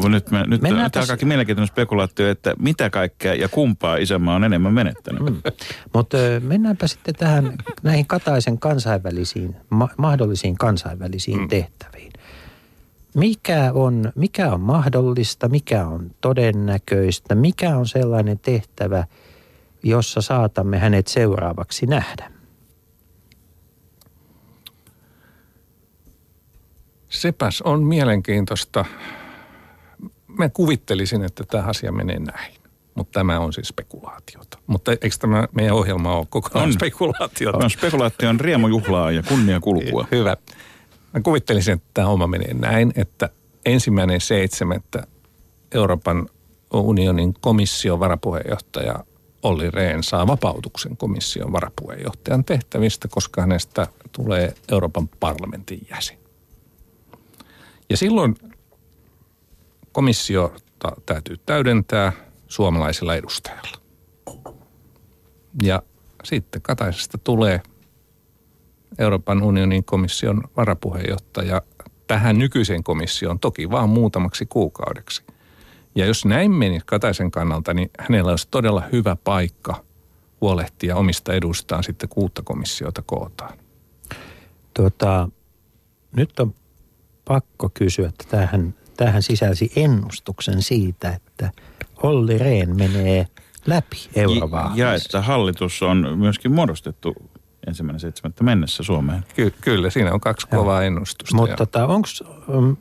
Nyt, 0.08 0.30
me, 0.30 0.38
nyt 0.46 0.62
Mennään 0.62 0.76
tämä 0.76 0.90
tässä- 0.90 1.00
alkaakin 1.12 1.28
mielenkiintoinen 1.28 1.68
spekulaatio, 1.68 2.30
että 2.30 2.54
mitä 2.58 2.90
kaikkea 2.90 3.34
ja 3.34 3.48
kumpaa 3.48 3.96
isänmaa 3.96 4.34
on 4.34 4.44
enemmän 4.44 4.74
menettänyt. 4.74 5.22
Mm. 5.22 5.42
mutta 5.94 6.16
mennäänpä 6.42 6.86
sitten 6.86 7.14
tähän 7.14 7.52
näihin 7.82 8.06
Kataisen 8.06 8.58
kansainvälisiin, 8.58 9.56
ma- 9.70 9.88
mahdollisiin 9.96 10.56
kansainvälisiin 10.58 11.40
mm. 11.40 11.48
tehtäviin. 11.48 12.12
mikä 13.14 13.70
on, 13.74 14.12
mikä 14.14 14.52
on 14.52 14.60
mahdollista, 14.60 15.48
mikä 15.48 15.86
on 15.86 16.10
todennäköistä, 16.20 17.34
mikä 17.34 17.76
on 17.76 17.88
sellainen 17.88 18.38
tehtävä, 18.38 19.04
jossa 19.82 20.20
saatamme 20.20 20.78
hänet 20.78 21.06
seuraavaksi 21.06 21.86
nähdä? 21.86 22.30
Sepäs 27.10 27.62
on 27.62 27.82
mielenkiintoista. 27.82 28.84
Mä 30.26 30.48
kuvittelisin, 30.48 31.24
että 31.24 31.44
tämä 31.44 31.64
asia 31.64 31.92
menee 31.92 32.18
näin. 32.18 32.54
Mutta 32.94 33.20
tämä 33.20 33.40
on 33.40 33.52
siis 33.52 33.68
spekulaatiota. 33.68 34.58
Mutta 34.66 34.92
eikö 34.92 35.08
tämä 35.18 35.48
meidän 35.54 35.74
ohjelma 35.74 36.16
ole 36.16 36.26
koko 36.30 36.48
ajan 36.54 36.66
On. 36.66 36.72
spekulaatiota? 36.72 37.58
On 37.58 37.70
spekulaation 37.70 38.40
riemujuhlaa 38.40 39.10
ja 39.10 39.22
kunnia 39.22 39.60
kulkua. 39.60 40.06
Hyvä. 40.12 40.36
Mä 41.14 41.20
kuvittelisin, 41.20 41.74
että 41.74 41.88
tämä 41.94 42.06
homma 42.06 42.26
menee 42.26 42.54
näin, 42.54 42.92
että 42.96 43.28
ensimmäinen 43.66 44.20
seitsemättä 44.20 45.06
Euroopan 45.74 46.28
unionin 46.72 47.34
komission 47.40 48.00
varapuheenjohtaja 48.00 49.04
Olli 49.42 49.70
Rehn 49.70 50.02
saa 50.02 50.26
vapautuksen 50.26 50.96
komission 50.96 51.52
varapuheenjohtajan 51.52 52.44
tehtävistä, 52.44 53.08
koska 53.08 53.40
hänestä 53.40 53.86
tulee 54.12 54.54
Euroopan 54.72 55.08
parlamentin 55.08 55.86
jäsen. 55.90 56.19
Ja 57.90 57.96
silloin 57.96 58.36
komissiota 59.92 60.92
täytyy 61.06 61.36
täydentää 61.46 62.12
suomalaisella 62.48 63.14
edustajalla. 63.14 63.80
Ja 65.62 65.82
sitten 66.24 66.62
Kataisesta 66.62 67.18
tulee 67.18 67.62
Euroopan 68.98 69.42
unionin 69.42 69.84
komission 69.84 70.42
varapuheenjohtaja 70.56 71.62
tähän 72.06 72.38
nykyiseen 72.38 72.84
komissioon, 72.84 73.40
toki 73.40 73.70
vaan 73.70 73.88
muutamaksi 73.88 74.46
kuukaudeksi. 74.46 75.22
Ja 75.94 76.06
jos 76.06 76.24
näin 76.24 76.50
meni 76.50 76.80
Kataisen 76.86 77.30
kannalta, 77.30 77.74
niin 77.74 77.90
hänellä 77.98 78.30
olisi 78.30 78.48
todella 78.50 78.82
hyvä 78.92 79.16
paikka 79.24 79.84
huolehtia 80.40 80.96
omista 80.96 81.32
edustaan 81.32 81.84
sitten 81.84 82.08
kuutta 82.08 82.42
komissiota 82.42 83.02
kootaan. 83.06 83.58
Tota, 84.74 85.28
nyt 86.16 86.40
on 86.40 86.54
pakko 87.30 87.70
kysyä, 87.74 88.08
että 88.08 88.24
tähän, 88.28 88.74
tähän 88.96 89.22
sisälsi 89.22 89.72
ennustuksen 89.76 90.62
siitä, 90.62 91.08
että 91.08 91.50
Olli 92.02 92.38
Rehn 92.38 92.76
menee 92.76 93.26
läpi 93.66 93.96
eurovaaleissa. 94.14 94.82
Ja 94.82 94.94
että 94.94 95.22
hallitus 95.22 95.82
on 95.82 96.18
myöskin 96.18 96.52
muodostettu 96.52 97.14
ensimmäinen 97.66 98.00
seitsemättä 98.00 98.44
mennessä 98.44 98.82
Suomeen. 98.82 99.24
Ky- 99.36 99.54
kyllä, 99.60 99.90
siinä 99.90 100.12
on 100.12 100.20
kaksi 100.20 100.46
Joo. 100.52 100.62
kovaa 100.62 100.82
ennustusta. 100.82 101.36
Mutta 101.36 101.56
tota, 101.56 101.86
onks, 101.86 102.24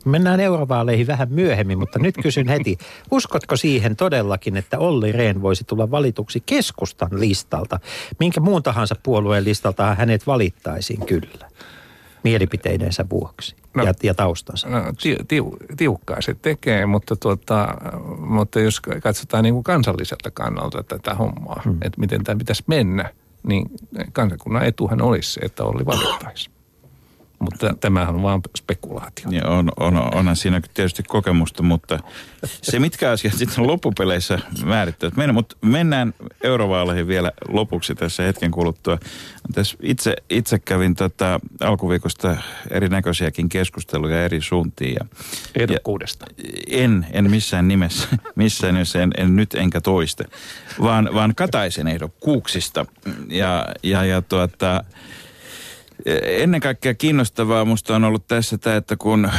mennään 0.04 0.40
eurovaaleihin 0.40 1.06
vähän 1.06 1.28
myöhemmin, 1.30 1.78
mutta 1.78 1.98
nyt 1.98 2.14
kysyn 2.22 2.48
heti. 2.48 2.78
Uskotko 3.10 3.56
siihen 3.56 3.96
todellakin, 3.96 4.56
että 4.56 4.78
Olli 4.78 5.12
Rehn 5.12 5.42
voisi 5.42 5.64
tulla 5.64 5.90
valituksi 5.90 6.42
keskustan 6.46 7.08
listalta? 7.12 7.80
Minkä 8.18 8.40
muun 8.40 8.62
tahansa 8.62 8.94
puolueen 9.02 9.44
listalta 9.44 9.94
hänet 9.94 10.26
valittaisiin 10.26 11.06
kyllä? 11.06 11.50
Mielipiteidensä 12.24 13.04
vuoksi 13.10 13.56
No. 13.74 13.84
ja, 13.84 13.94
ja 14.02 14.14
taustansa. 14.14 14.68
No, 14.68 14.92
ti, 15.02 15.16
tiu, 15.28 15.56
tiukkaa 15.76 16.20
se 16.20 16.36
tekee, 16.42 16.86
mutta, 16.86 17.16
tuota, 17.16 17.68
mutta 18.18 18.60
jos 18.60 18.80
katsotaan 18.80 19.44
niin 19.44 19.54
kuin 19.54 19.64
kansalliselta 19.64 20.30
kannalta 20.30 20.82
tätä 20.82 21.14
hommaa, 21.14 21.62
hmm. 21.64 21.78
että 21.82 22.00
miten 22.00 22.24
tämä 22.24 22.38
pitäisi 22.38 22.64
mennä, 22.66 23.10
niin 23.42 23.70
kansakunnan 24.12 24.64
etuhan 24.64 25.02
olisi 25.02 25.32
se, 25.32 25.40
että 25.40 25.64
Olli 25.64 25.86
valittaisi. 25.86 26.50
Mutta 27.40 27.74
tämähän 27.80 28.14
on 28.14 28.22
vaan 28.22 28.40
spekulaatio. 28.58 29.30
Ja 29.30 29.48
on, 29.48 29.72
on, 29.76 30.14
onhan 30.14 30.36
siinä 30.36 30.60
tietysti 30.74 31.02
kokemusta, 31.02 31.62
mutta 31.62 31.98
se 32.44 32.78
mitkä 32.78 33.10
asiat 33.10 33.34
sitten 33.34 33.66
loppupeleissä 33.66 34.38
määrittävät. 34.64 35.16
Mennään, 35.16 35.34
mutta 35.34 35.56
mennään 35.62 36.14
eurovaaleihin 36.42 37.06
vielä 37.06 37.32
lopuksi 37.48 37.94
tässä 37.94 38.22
hetken 38.22 38.50
kuluttua. 38.50 38.98
Tässä 39.54 39.76
itse, 39.82 40.16
itse 40.30 40.58
kävin 40.58 40.94
tota 40.94 41.40
alkuviikosta 41.60 42.36
erinäköisiäkin 42.70 43.48
keskusteluja 43.48 44.24
eri 44.24 44.40
suuntiin. 44.40 44.94
Ja, 44.94 45.06
Ehdokkuudesta. 45.54 46.26
en, 46.70 47.06
en 47.12 47.30
missään 47.30 47.68
nimessä, 47.68 48.08
missään 48.34 48.74
nimessä 48.74 49.02
en, 49.02 49.10
en 49.18 49.36
nyt 49.36 49.54
enkä 49.54 49.80
toiste, 49.80 50.24
vaan, 50.82 51.08
vaan 51.14 51.34
Kataisen 51.34 51.88
ehdokkuuksista. 51.88 52.86
Ja, 53.28 53.66
ja, 53.82 54.04
ja 54.04 54.22
tuota, 54.22 54.84
ennen 56.22 56.60
kaikkea 56.60 56.94
kiinnostavaa 56.94 57.64
musta 57.64 57.96
on 57.96 58.04
ollut 58.04 58.26
tässä 58.26 58.58
tämä, 58.58 58.76
että 58.76 58.96
kun 58.96 59.30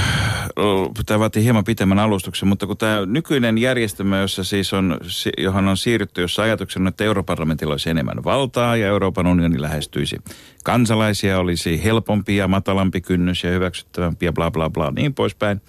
tämä 1.05 1.19
vaatii 1.19 1.43
hieman 1.43 1.63
pitemmän 1.63 1.99
alustuksen, 1.99 2.47
mutta 2.47 2.67
kun 2.67 2.77
tämä 2.77 3.05
nykyinen 3.05 3.57
järjestelmä, 3.57 4.19
jossa 4.19 4.43
siis 4.43 4.73
on, 4.73 4.97
johon 5.37 5.67
on 5.67 5.77
siirrytty, 5.77 6.21
jossa 6.21 6.41
ajatuksena 6.41 6.83
on, 6.83 6.87
että 6.87 7.03
Europarlamentilla 7.03 7.73
olisi 7.73 7.89
enemmän 7.89 8.23
valtaa 8.23 8.77
ja 8.77 8.87
Euroopan 8.87 9.27
unioni 9.27 9.61
lähestyisi 9.61 10.17
kansalaisia, 10.63 11.39
olisi 11.39 11.83
helpompi 11.83 12.35
ja 12.35 12.47
matalampi 12.47 13.01
kynnys 13.01 13.43
ja 13.43 13.49
hyväksyttävämpi 13.49 14.25
ja 14.25 14.33
bla 14.33 14.51
bla 14.51 14.69
bla 14.69 14.91
niin 14.91 15.13
poispäin. 15.13 15.61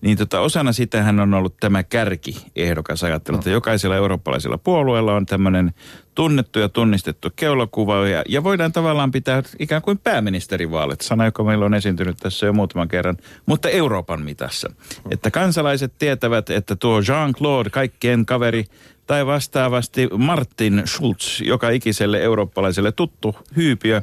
Niin 0.00 0.18
tota, 0.18 0.40
osana 0.40 0.72
sitähän 0.72 1.20
on 1.20 1.34
ollut 1.34 1.56
tämä 1.60 1.82
kärki-ehdokas 1.82 3.04
ajattelu, 3.04 3.36
että 3.36 3.50
jokaisella 3.50 3.96
eurooppalaisella 3.96 4.58
puolueella 4.58 5.14
on 5.14 5.26
tämmöinen 5.26 5.74
tunnettu 6.14 6.58
ja 6.58 6.68
tunnistettu 6.68 7.28
keulakuva 7.36 8.08
ja, 8.08 8.22
ja 8.28 8.44
voidaan 8.44 8.72
tavallaan 8.72 9.10
pitää 9.10 9.42
ikään 9.58 9.82
kuin 9.82 9.98
pääministerivaalit, 9.98 11.00
sana, 11.00 11.24
joka 11.24 11.44
meillä 11.44 11.64
on 11.64 11.74
esiintynyt 11.74 12.16
tässä 12.16 12.46
jo 12.46 12.52
muutaman 12.52 12.88
kerran, 12.88 13.16
mutta 13.46 13.68
Euroopan 13.68 14.22
mitassa. 14.22 14.72
Että 15.10 15.30
kansalaiset 15.30 15.92
tietävät, 15.98 16.50
että 16.50 16.76
tuo 16.76 17.00
Jean-Claude, 17.00 17.70
kaikkien 17.70 18.26
kaveri, 18.26 18.64
tai 19.10 19.26
vastaavasti 19.26 20.08
Martin 20.18 20.82
Schulz, 20.86 21.40
joka 21.40 21.70
ikiselle 21.70 22.22
eurooppalaiselle 22.22 22.92
tuttu 22.92 23.36
hyypiö, 23.56 24.02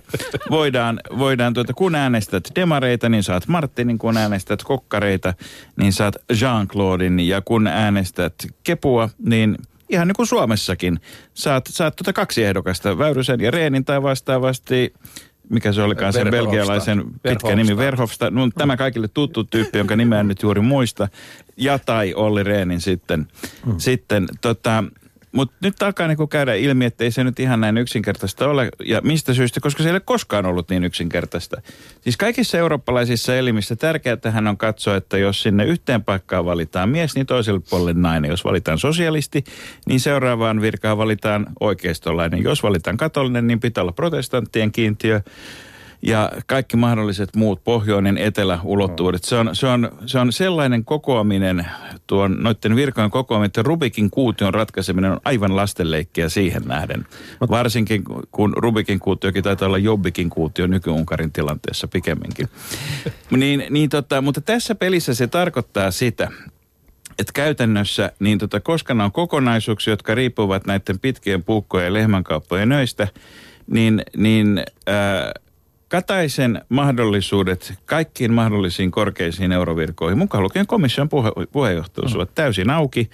voidaan, 0.50 1.00
voidaan 1.18 1.54
tuota, 1.54 1.74
kun 1.74 1.96
äänestät 1.96 2.44
demareita, 2.56 3.10
niin 3.10 3.24
saat 3.24 3.48
Martinin, 3.48 3.98
kun 3.98 4.18
äänestät 4.18 4.64
kokkareita, 4.64 5.34
niin 5.76 5.94
saat 5.94 6.16
Jean-Claudin, 6.34 7.20
ja 7.20 7.42
kun 7.42 7.68
äänestät 7.68 8.34
kepua, 8.64 9.10
niin 9.20 9.58
ihan 9.90 10.08
niin 10.08 10.16
kuin 10.16 10.28
Suomessakin, 10.28 11.00
saat, 11.34 11.66
saat 11.70 11.96
tuota 11.96 12.14
kaksi 12.14 12.44
ehdokasta, 12.44 12.98
Väyrysen 12.98 13.40
ja 13.40 13.52
Reenin 13.52 13.86
tai 13.86 14.04
vastaavasti, 14.04 14.94
mikä 15.50 15.72
se 15.72 15.82
olikaan 15.82 16.14
sen 16.14 16.32
belgialaisen 16.32 17.04
pitkä 17.24 17.56
nimi, 17.56 17.78
Verhofstadt, 17.78 18.36
no, 18.36 18.50
tämä 18.58 18.78
kaikille 18.78 19.08
tuttu 19.08 19.44
tyyppi, 19.44 19.78
jonka 19.78 19.96
nimeä 19.96 20.20
en 20.20 20.28
nyt 20.28 20.42
juuri 20.42 20.62
muista, 20.62 21.08
ja 21.58 21.80
tai 21.80 22.14
Olli 22.14 22.44
Reenin 22.44 22.82
sitten. 22.82 23.28
Mm. 23.66 23.76
sitten 23.78 24.28
tota, 24.42 24.84
mutta 25.32 25.56
nyt 25.62 25.84
alkaa 25.84 26.08
niinku 26.08 26.28
käydä 26.28 26.54
ilmi, 26.54 26.86
että 26.86 27.04
ei 27.04 27.12
se 27.12 27.24
nyt 27.24 27.40
ihan 27.40 27.62
näin 27.62 27.78
yksinkertaista 27.78 28.48
ole. 28.48 28.70
Ja 28.86 29.02
mistä 29.02 29.34
syystä? 29.34 29.60
Koska 29.60 29.84
se 29.84 29.90
ei 29.90 29.94
ole 29.94 30.00
koskaan 30.00 30.46
ollut 30.46 30.70
niin 30.70 30.84
yksinkertaista. 30.84 31.62
Siis 32.02 32.18
kaikissa 32.18 32.58
eurooppalaisissa 32.58 33.36
elimissä 33.36 33.76
tärkeää 33.76 34.18
tähän 34.18 34.48
on 34.48 34.58
katsoa, 34.58 34.96
että 34.96 35.18
jos 35.18 35.44
sinne 35.44 35.66
yhteen 35.66 36.04
paikkaan 36.04 36.46
valitaan 36.46 36.90
mies, 36.90 37.16
niin 37.16 37.26
toiselle 37.26 37.62
puolelle 37.70 37.94
nainen. 37.94 38.30
Jos 38.30 38.46
valitaan 38.46 38.80
sosialisti, 38.80 39.44
niin 39.86 40.00
seuraavaan 40.00 40.62
virkaan 40.62 40.98
valitaan 40.98 41.48
oikeistolainen. 41.60 42.44
Jos 42.44 42.64
valitaan 42.64 42.98
katolinen, 42.98 43.48
niin 43.48 43.60
pitää 43.60 43.82
olla 43.82 43.92
protestanttien 43.92 44.72
kiintiö 44.72 45.22
ja 46.02 46.32
kaikki 46.46 46.78
mahdolliset 46.78 47.36
muut 47.36 47.64
pohjoinen, 47.64 48.18
etelä 48.18 48.60
ulottuvuudet. 48.64 49.24
Se 49.24 49.36
on, 49.36 49.56
se 49.56 49.68
on, 49.68 49.92
se 50.06 50.20
on 50.20 50.32
sellainen 50.32 50.86
kokoaminen, 50.86 51.68
tuon 52.08 52.38
noiden 52.40 52.76
virkojen 52.76 53.12
kokoaminen, 53.12 53.46
että 53.46 53.64
Rubikin 53.64 54.10
kuution 54.10 54.54
ratkaiseminen 54.54 55.12
on 55.12 55.22
aivan 55.26 55.56
lastenleikkiä 55.56 56.30
siihen 56.30 56.64
nähden. 56.66 57.06
Varsinkin 57.50 58.04
kun 58.32 58.54
Rubikin 58.58 59.00
kuutiokin 59.00 59.44
taitaa 59.44 59.68
olla 59.68 59.78
Jobbikin 59.78 60.30
kuutio 60.30 60.68
nyky-Unkarin 60.68 61.32
tilanteessa 61.32 61.88
pikemminkin. 61.88 62.50
niin, 63.32 63.64
niin 63.70 63.90
tota, 63.90 64.22
mutta 64.22 64.42
tässä 64.42 64.76
pelissä 64.76 65.14
se 65.14 65.28
tarkoittaa 65.28 65.92
sitä, 65.92 66.32
että 67.20 67.34
käytännössä, 67.34 68.12
niin 68.20 68.38
tota, 68.38 68.60
koska 68.60 68.94
nämä 68.94 69.06
on 69.06 69.12
kokonaisuuksia, 69.12 69.92
jotka 69.92 70.16
riippuvat 70.16 70.68
näiden 70.68 71.00
pitkien 71.00 71.44
puukkojen 71.44 71.86
ja 71.86 71.94
lehmänkauppojen 71.94 72.72
öistä, 72.72 73.08
niin, 73.68 74.02
niin 74.18 74.64
ää, 74.88 75.32
Kataisen 75.90 76.62
mahdollisuudet 76.70 77.74
kaikkiin 77.86 78.34
mahdollisiin 78.34 78.92
korkeisiin 78.92 79.52
eurovirkoihin, 79.52 80.18
mukaan 80.18 80.44
lukien 80.44 80.68
komission 80.68 81.10
puhe, 81.10 81.32
puheenjohtajuus, 81.52 82.16
ovat 82.16 82.36
täysin 82.36 82.70
auki. 82.70 83.10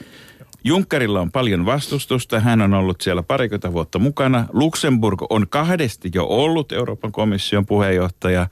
Junckerilla 0.63 1.21
on 1.21 1.32
paljon 1.32 1.65
vastustusta, 1.65 2.39
hän 2.39 2.61
on 2.61 2.74
ollut 2.74 3.01
siellä 3.01 3.24
parikymmentä 3.24 3.74
vuotta 3.74 3.99
mukana. 3.99 4.45
Luxemburg 4.53 5.21
on 5.30 5.47
kahdesti 5.49 6.11
jo 6.15 6.26
ollut 6.26 6.71
Euroopan 6.71 7.11
komission 7.11 7.65
puheenjohtaja. 7.65 8.47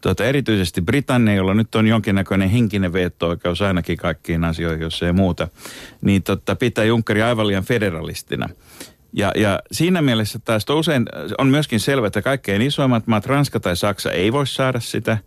Tuota, 0.00 0.24
erityisesti 0.24 0.80
Britannia, 0.80 1.34
jolla 1.34 1.54
nyt 1.54 1.74
on 1.74 1.86
jonkinnäköinen 1.86 2.50
henkinen 2.50 2.92
veto-oikeus 2.92 3.62
ainakin 3.62 3.96
kaikkiin 3.96 4.44
asioihin, 4.44 4.80
jos 4.80 5.02
ei 5.02 5.12
muuta, 5.12 5.48
niin 6.00 6.22
tota, 6.22 6.56
pitää 6.56 6.84
Junckeri 6.84 7.22
aivan 7.22 7.46
liian 7.46 7.64
federalistina. 7.64 8.48
Ja, 9.16 9.32
ja 9.36 9.60
siinä 9.72 10.02
mielessä 10.02 10.38
taas 10.38 10.64
usein 10.70 11.06
on 11.38 11.46
myöskin 11.46 11.80
selvä, 11.80 12.06
että 12.06 12.22
kaikkein 12.22 12.62
isoimmat 12.62 13.06
maat, 13.06 13.26
Ranska 13.26 13.60
tai 13.60 13.76
Saksa, 13.76 14.12
ei 14.12 14.32
voi 14.32 14.46
saada 14.46 14.80
sitä, 14.80 15.18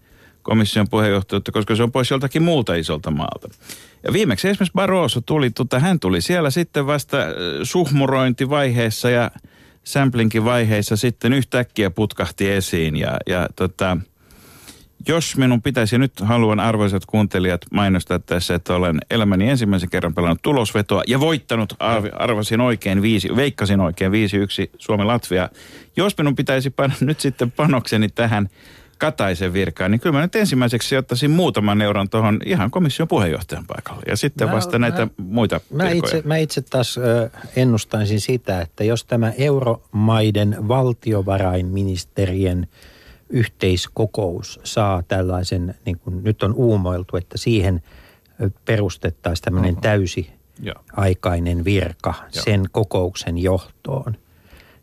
komission 0.41 0.89
puheenjohtajuutta, 0.89 1.51
koska 1.51 1.75
se 1.75 1.83
on 1.83 1.91
pois 1.91 2.11
joltakin 2.11 2.43
muulta 2.43 2.75
isolta 2.75 3.11
maalta. 3.11 3.49
Ja 4.03 4.13
viimeksi 4.13 4.49
esimerkiksi 4.49 4.73
Barroso 4.75 5.21
tuli, 5.21 5.49
tota, 5.49 5.79
hän 5.79 5.99
tuli 5.99 6.21
siellä 6.21 6.49
sitten 6.49 6.87
vasta 6.87 7.17
äh, 7.17 7.27
suhmurointivaiheessa 7.63 9.09
ja 9.09 9.31
samplinkin 9.83 10.45
vaiheessa 10.45 10.97
sitten 10.97 11.33
yhtäkkiä 11.33 11.89
putkahti 11.89 12.51
esiin 12.51 12.95
ja, 12.95 13.17
ja 13.27 13.49
tota, 13.55 13.97
jos 15.07 15.37
minun 15.37 15.61
pitäisi, 15.61 15.97
nyt 15.97 16.19
haluan 16.19 16.59
arvoisat 16.59 17.05
kuuntelijat 17.05 17.61
mainostaa 17.71 18.19
tässä, 18.19 18.55
että 18.55 18.75
olen 18.75 18.97
elämäni 19.11 19.49
ensimmäisen 19.49 19.89
kerran 19.89 20.13
pelannut 20.13 20.41
tulosvetoa 20.41 21.03
ja 21.07 21.19
voittanut, 21.19 21.73
arvasin 22.13 22.61
oikein 22.61 23.01
viisi, 23.01 23.29
veikkasin 23.35 23.79
oikein 23.81 24.11
viisi 24.11 24.37
yksi 24.37 24.71
Suomen-Latvia. 24.77 25.49
Jos 25.97 26.17
minun 26.17 26.35
pitäisi 26.35 26.69
panna 26.69 26.95
nyt 27.11 27.19
sitten 27.19 27.51
panokseni 27.51 28.09
tähän 28.09 28.49
Kataisen 28.97 29.53
virkaan, 29.53 29.91
niin 29.91 29.99
kyllä 30.01 30.15
mä 30.17 30.21
nyt 30.21 30.35
ensimmäiseksi 30.35 30.97
ottaisin 30.97 31.31
muutaman 31.31 31.81
euron 31.81 32.09
tuohon 32.09 32.39
ihan 32.45 32.71
komission 32.71 33.07
puheenjohtajan 33.07 33.65
paikalle. 33.67 34.01
Ja 34.07 34.17
sitten 34.17 34.47
Mä- 34.47 34.53
vasta 34.55 34.79
näitä 34.79 35.05
mä- 35.05 35.11
muita 35.17 35.61
Mä 35.71 35.83
virkoja. 35.83 36.17
itse, 36.17 36.21
mä 36.27 36.37
itse 36.37 36.61
taas 36.61 36.97
ö, 36.97 37.29
ennustaisin 37.55 38.21
sitä, 38.21 38.61
että 38.61 38.83
jos 38.83 39.05
tämä 39.05 39.31
euromaiden 39.37 40.57
valtiovarainministerien 40.67 42.67
yhteiskokous 43.29 44.59
saa 44.63 45.03
tällaisen, 45.03 45.75
niin 45.85 45.99
kuin 45.99 46.23
nyt 46.23 46.43
on 46.43 46.53
uumoiltu, 46.53 47.17
että 47.17 47.37
siihen 47.37 47.83
perustettaisiin 48.65 49.43
tämmöinen 49.43 49.75
täysi 49.75 50.29
Joo. 50.59 50.83
aikainen 50.93 51.65
virka 51.65 52.13
Joo. 52.19 52.43
sen 52.43 52.65
kokouksen 52.71 53.37
johtoon, 53.37 54.17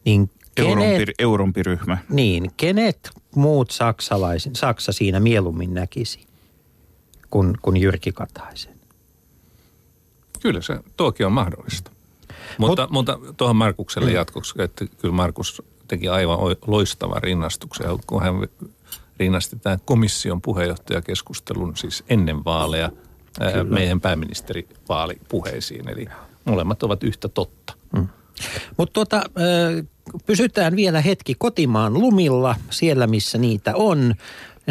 niin 0.04 0.30
kenet, 0.54 0.70
Eurompi, 0.70 1.12
eurompiryhmä. 1.18 1.98
niin, 2.08 2.50
kenet 2.56 3.10
muut 3.34 3.70
saksalaiset, 3.70 4.56
Saksa 4.56 4.92
siinä 4.92 5.20
mieluummin 5.20 5.74
näkisi 5.74 6.26
kuin, 7.30 7.54
kuin 7.62 7.76
Jyrki 7.76 8.12
Kataisen? 8.12 8.74
Kyllä 10.42 10.60
se, 10.60 10.78
tuokin 10.96 11.26
on 11.26 11.32
mahdollista. 11.32 11.90
Mutta, 12.58 12.88
mutta 12.90 13.18
tuohon 13.36 13.56
Markukselle 13.56 14.12
jatkoksi, 14.12 14.54
että 14.58 14.86
kyllä 14.98 15.14
Markus 15.14 15.62
teki 15.88 16.08
aivan 16.08 16.38
oi- 16.38 16.56
loistavan 16.66 17.22
rinnastuksen, 17.22 17.86
kun 18.06 18.22
hän 18.22 18.34
rinnasti 19.18 19.56
tämän 19.56 19.78
komission 19.84 20.42
puheenjohtajakeskustelun 20.42 21.76
siis 21.76 22.04
ennen 22.08 22.44
vaaleja 22.44 22.90
ää, 23.40 23.64
meidän 23.64 24.00
pääministerivaalipuheisiin. 24.00 25.88
Eli 25.88 26.06
molemmat 26.44 26.82
ovat 26.82 27.02
yhtä 27.04 27.28
totta. 27.28 27.74
Mutta 28.76 28.92
tuota, 28.92 29.22
pysytään 30.26 30.76
vielä 30.76 31.00
hetki 31.00 31.34
kotimaan 31.38 31.94
lumilla, 31.94 32.54
siellä 32.70 33.06
missä 33.06 33.38
niitä 33.38 33.72
on. 33.74 34.14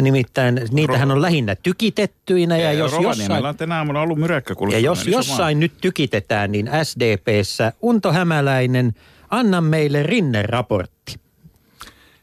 Nimittäin 0.02 0.60
niitähän 0.70 1.10
on 1.10 1.22
lähinnä 1.22 1.56
tykitettyinä 1.56 2.56
ja 2.58 2.72
jos 2.72 2.92
Rovaniemellä 2.92 3.22
jossain, 3.22 3.46
on 3.46 3.56
tänä 3.56 3.76
aamuna 3.76 4.00
ollut 4.00 4.18
myräkkä 4.18 4.54
ja 4.70 4.78
jos 4.78 5.06
jossain 5.06 5.60
nyt 5.60 5.72
tykitetään, 5.80 6.52
niin 6.52 6.70
SDPssä 6.82 7.72
Unto 7.82 8.12
Hämäläinen, 8.12 8.94
anna 9.30 9.60
meille 9.60 10.02
Rinne-raportti. 10.02 10.93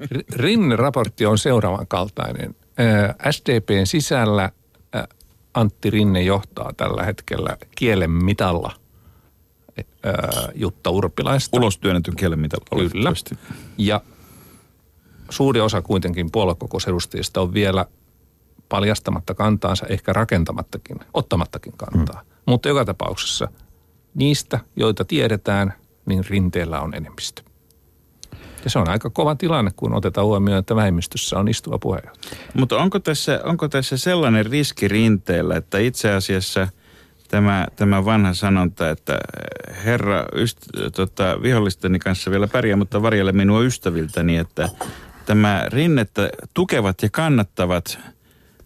R- 0.02 0.36
Rinne-raportti 0.36 1.26
on 1.26 1.38
seuraavan 1.38 1.88
kaltainen. 1.88 2.56
SDPn 3.32 3.86
sisällä 3.86 4.52
Antti 5.54 5.90
Rinne 5.90 6.22
johtaa 6.22 6.74
tällä 6.78 7.04
hetkellä 7.04 7.58
kielen 7.76 8.12
mitalla 8.12 8.74
Jutta 10.56 10.90
Urpilaista. 10.90 11.58
Ulos 11.58 11.78
työnnetyn 11.78 12.16
kielen 12.16 12.40
mitä 12.40 12.58
Kyllä. 12.92 13.14
Ja 13.78 14.02
suuri 15.30 15.62
osa 15.62 15.82
kuitenkin 15.82 16.32
puoluekokousedustajista 16.32 17.42
on 17.42 17.54
vielä 17.54 17.86
paljastamatta 18.70 19.34
kantaansa, 19.34 19.86
ehkä 19.88 20.14
rakentamattakin, 20.14 20.98
ottamattakin 21.14 21.74
kantaa. 21.78 22.22
Mm. 22.22 22.28
Mutta 22.46 22.70
joka 22.70 22.86
tapauksessa 22.86 23.48
niistä, 24.16 24.60
joita 24.76 25.06
tiedetään, 25.06 25.74
niin 26.06 26.26
rinteellä 26.30 26.82
on 26.82 26.94
enemmistö. 26.94 27.42
Ja 28.64 28.70
se 28.70 28.80
on 28.80 28.90
aika 28.90 29.10
kova 29.10 29.36
tilanne, 29.36 29.72
kun 29.76 29.94
otetaan 29.94 30.28
huomioon, 30.28 30.60
että 30.60 30.76
vähemmistössä 30.76 31.40
on 31.40 31.48
istuva 31.48 31.80
puheenjohtaja. 31.80 32.36
Mutta 32.54 32.78
onko 32.78 33.00
tässä, 33.00 33.42
onko 33.44 33.68
tässä 33.68 33.98
sellainen 33.98 34.46
riski 34.46 34.88
rinteellä, 34.88 35.56
että 35.56 35.78
itse 35.78 36.12
asiassa 36.12 36.68
tämä, 37.28 37.68
tämä 37.76 38.06
vanha 38.06 38.34
sanonta, 38.34 38.90
että 38.90 39.20
herra 39.86 40.26
yst, 40.36 40.58
tota, 40.96 41.42
vihollisteni 41.42 42.00
kanssa 42.00 42.32
vielä 42.32 42.48
pärjää, 42.48 42.78
mutta 42.78 43.02
varjelle 43.02 43.32
minua 43.32 43.62
ystäviltäni, 43.62 44.38
että 44.38 44.70
tämä 45.26 45.66
rinnettä 45.68 46.30
tukevat 46.54 47.04
ja 47.04 47.10
kannattavat 47.12 48.00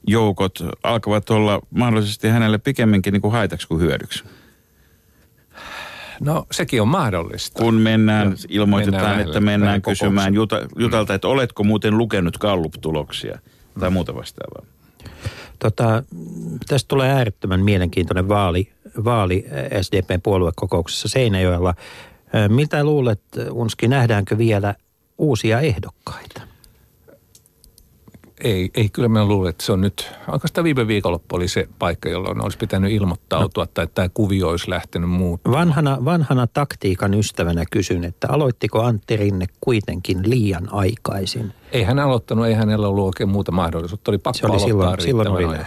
joukot 0.08 0.60
alkavat 0.84 1.30
olla 1.30 1.62
mahdollisesti 1.70 2.28
hänelle 2.28 2.58
pikemminkin 2.58 3.14
niin 3.14 3.22
kuin 3.22 3.32
haitaksi 3.32 3.68
kuin 3.68 3.82
hyödyksi. 3.82 4.24
No 6.20 6.46
sekin 6.52 6.82
on 6.82 6.88
mahdollista. 6.88 7.62
Kun 7.64 7.74
mennään, 7.76 8.28
Joo, 8.28 8.36
ilmoitetaan, 8.50 9.02
mennään 9.04 9.20
että 9.20 9.30
lähelle- 9.32 9.40
mennään 9.46 9.68
lähelle 9.68 9.82
kysymään. 9.82 10.34
Juta, 10.34 10.60
Jutalta, 10.80 11.14
että 11.14 11.28
oletko 11.28 11.64
muuten 11.64 11.98
lukenut 11.98 12.38
Gallup-tuloksia 12.38 13.40
tai 13.80 13.90
muuta 13.90 14.16
vastaavaa. 14.16 14.66
Tota, 15.60 16.04
tästä 16.68 16.88
tulee 16.88 17.10
äärettömän 17.12 17.60
mielenkiintoinen 17.62 18.28
vaali, 18.28 18.72
vaali 19.04 19.46
SDPn 19.82 20.22
puoluekokouksessa 20.24 21.08
Seinäjoella. 21.08 21.74
Ö, 22.36 22.50
Mitä 22.50 22.84
luulet, 22.84 23.22
Unski, 23.52 23.88
nähdäänkö 23.88 24.38
vielä 24.38 24.76
uusia 25.18 25.60
ehdokkaita? 25.60 26.42
Ei, 28.42 28.70
ei, 28.76 28.90
kyllä 28.90 29.10
mä 29.10 29.26
luulen, 29.26 29.50
että 29.50 29.66
se 29.66 29.72
on 29.72 29.82
nyt, 29.82 30.12
oikeastaan 30.32 30.64
viime 30.64 30.88
viikonloppu 30.88 31.36
oli 31.36 31.48
se 31.48 31.68
paikka, 31.80 32.10
jolloin 32.10 32.44
olisi 32.44 32.58
pitänyt 32.58 32.92
ilmoittautua, 32.92 33.68
tai 33.68 33.88
tämä 33.96 34.10
kuvio 34.14 34.50
olisi 34.50 34.70
lähtenyt 34.70 35.10
muut. 35.10 35.42
Vanhana, 35.52 36.06
vanhana 36.06 36.48
taktiikan 36.48 37.14
ystävänä 37.14 37.64
kysyn, 37.72 38.04
että 38.04 38.28
aloittiko 38.30 38.84
Antti 38.84 39.18
Rinne 39.18 39.46
kuitenkin 39.62 40.30
liian 40.30 40.74
aikaisin? 40.74 41.54
Ei 41.72 41.84
hän 41.84 42.00
aloittanut, 42.00 42.46
ei 42.46 42.54
hänellä 42.54 42.88
ollut 42.88 43.06
oikein 43.06 43.30
muuta 43.30 43.52
mahdollisuutta. 43.52 44.12
Oli 44.12 44.18
pakko 44.18 44.38
Se 44.38 44.46
oli 44.46 44.56
aloittaa 44.56 45.06
silloin, 45.06 45.28
silloin 45.28 45.50
oli. 45.50 45.58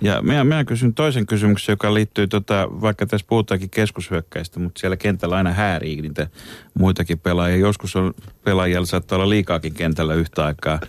Ja 0.00 0.22
minä, 0.22 0.44
minä 0.44 0.64
kysyn 0.64 0.94
toisen 0.94 1.26
kysymyksen, 1.26 1.72
joka 1.72 1.94
liittyy, 1.94 2.26
tota, 2.26 2.68
vaikka 2.80 3.06
tässä 3.06 3.26
puhutaankin 3.28 3.70
keskushyökkäistä, 3.70 4.60
mutta 4.60 4.80
siellä 4.80 4.96
kentällä 4.96 5.36
aina 5.36 5.52
häärii 5.52 6.02
niitä 6.02 6.26
muitakin 6.74 7.18
pelaajia. 7.18 7.56
Joskus 7.56 7.96
on 7.96 8.14
pelaajilla 8.44 8.86
saattaa 8.86 9.16
olla 9.16 9.28
liikaakin 9.28 9.74
kentällä 9.74 10.14
yhtä 10.14 10.44
aikaa. 10.44 10.80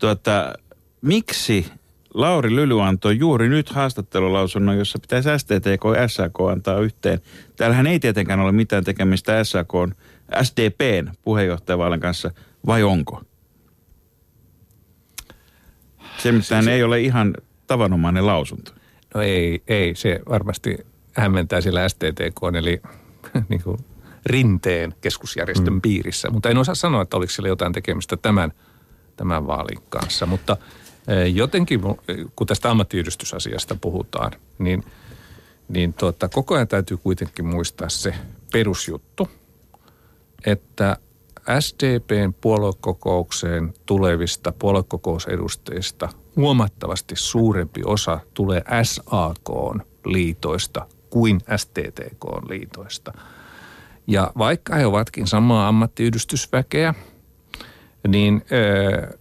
Tuota, 0.00 0.54
miksi 1.02 1.66
Lauri 2.14 2.56
Lyly 2.56 2.82
antoi 2.82 3.18
juuri 3.18 3.48
nyt 3.48 3.68
haastattelulausunnon, 3.68 4.78
jossa 4.78 4.98
pitäisi 4.98 5.28
STTK 5.38 5.84
ja 5.96 6.08
SAK 6.08 6.40
antaa 6.50 6.80
yhteen. 6.80 7.20
Täällähän 7.56 7.86
ei 7.86 8.00
tietenkään 8.00 8.40
ole 8.40 8.52
mitään 8.52 8.84
tekemistä 8.84 9.44
SAK, 9.44 9.72
SDPn 10.42 11.10
puheenjohtajavaalin 11.22 12.00
kanssa, 12.00 12.30
vai 12.66 12.82
onko? 12.82 13.22
Se 16.18 16.32
mitään 16.32 16.68
ei 16.68 16.82
ole 16.82 17.00
ihan 17.00 17.34
tavanomainen 17.66 18.26
lausunto. 18.26 18.72
No 19.14 19.22
ei, 19.22 19.62
ei, 19.68 19.94
se 19.94 20.20
varmasti 20.28 20.78
hämmentää 21.12 21.60
sillä 21.60 21.88
STTK, 21.88 22.56
eli 22.58 22.80
niin 23.48 23.62
kuin 23.62 23.78
rinteen 24.26 24.94
keskusjärjestön 25.00 25.74
mm. 25.74 25.80
piirissä. 25.80 26.30
Mutta 26.30 26.50
en 26.50 26.58
osaa 26.58 26.74
sanoa, 26.74 27.02
että 27.02 27.16
oliko 27.16 27.30
sillä 27.30 27.48
jotain 27.48 27.72
tekemistä 27.72 28.16
tämän, 28.16 28.52
tämän 29.20 29.46
vaalin 29.46 29.82
kanssa. 29.88 30.26
Mutta 30.26 30.56
eh, 31.08 31.34
jotenkin, 31.34 31.80
mu- 31.80 32.30
kun 32.36 32.46
tästä 32.46 32.70
ammattiyhdistysasiasta 32.70 33.76
puhutaan, 33.80 34.32
niin, 34.58 34.84
niin 35.68 35.92
tuota, 35.94 36.28
koko 36.28 36.54
ajan 36.54 36.68
täytyy 36.68 36.96
kuitenkin 36.96 37.46
muistaa 37.46 37.88
se 37.88 38.14
perusjuttu, 38.52 39.28
että 40.46 40.96
SDPn 41.60 42.34
puoluekokoukseen 42.40 43.74
tulevista 43.86 44.52
puoluekokousedustajista 44.52 46.08
huomattavasti 46.36 47.16
suurempi 47.16 47.80
osa 47.84 48.20
tulee 48.34 48.62
SAKn 48.82 49.80
liitoista 50.04 50.86
kuin 51.10 51.40
STTKn 51.56 52.48
liitoista. 52.48 53.12
Ja 54.06 54.32
vaikka 54.38 54.74
he 54.74 54.86
ovatkin 54.86 55.26
samaa 55.26 55.68
ammattiyhdistysväkeä, 55.68 56.94
niin 58.08 58.42
ö, 58.52 59.18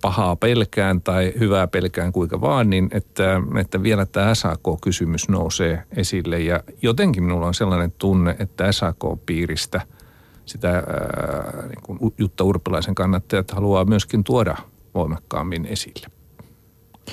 pahaa 0.00 0.36
pelkään 0.36 1.00
tai 1.00 1.32
hyvää 1.38 1.66
pelkään 1.66 2.12
kuinka 2.12 2.40
vaan, 2.40 2.70
niin 2.70 2.88
että, 2.92 3.40
että 3.60 3.82
vielä 3.82 4.06
tämä 4.06 4.34
SAK-kysymys 4.34 5.28
nousee 5.28 5.82
esille. 5.96 6.40
Ja 6.40 6.60
jotenkin 6.82 7.22
minulla 7.22 7.46
on 7.46 7.54
sellainen 7.54 7.92
tunne, 7.98 8.36
että 8.38 8.72
SAK-piiristä 8.72 9.80
sitä 10.46 10.68
ää, 10.68 11.66
niin 11.68 11.82
kuin 11.82 12.14
Jutta 12.18 12.44
Urpilaisen 12.44 12.94
kannattajat 12.94 13.50
haluaa 13.50 13.84
myöskin 13.84 14.24
tuoda 14.24 14.56
voimakkaammin 14.94 15.66
esille. 15.66 16.19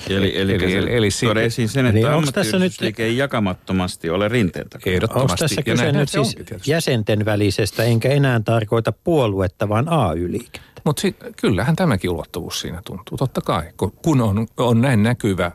Eli, 0.08 0.16
eli, 0.40 0.54
Eli- 0.54 0.74
eli, 0.76 0.96
eli- 0.96 1.10
si- 1.10 1.26
tuoda 1.26 1.40
esiin 1.40 1.68
sen, 1.68 1.86
että 1.86 2.16
onks 2.16 2.32
tässä 2.32 2.56
ammattiyhdistysliike 2.56 3.04
ei 3.04 3.16
jakamattomasti 3.16 4.10
ole 4.10 4.28
rinteen 4.28 4.68
takana. 4.68 4.80
Onko 4.94 4.96
Ehdottomasti. 4.96 5.36
tässä 5.44 5.60
Ja 5.60 5.62
kyse 5.64 5.92
nyt 5.92 6.08
siis 6.08 6.36
onkin 6.38 6.60
jäsenten 6.66 7.24
välisestä, 7.24 7.82
enkä 7.82 8.08
enää 8.08 8.40
tarkoita 8.44 8.92
puoluetta, 8.92 9.68
vaan 9.68 9.88
AY-liikettä? 9.88 10.82
Mutta 10.84 11.02
kyllähän 11.40 11.76
tämäkin 11.76 12.10
ulottuvuus 12.10 12.60
siinä 12.60 12.82
tuntuu, 12.84 13.16
totta 13.18 13.40
kai. 13.40 13.62
Kun- 13.76 13.92
Kun 14.04 14.20
on, 14.20 14.46
on 14.56 14.80
näin 14.80 15.02
näkyvä 15.02 15.52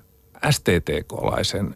STTK-laisen, 0.52 1.76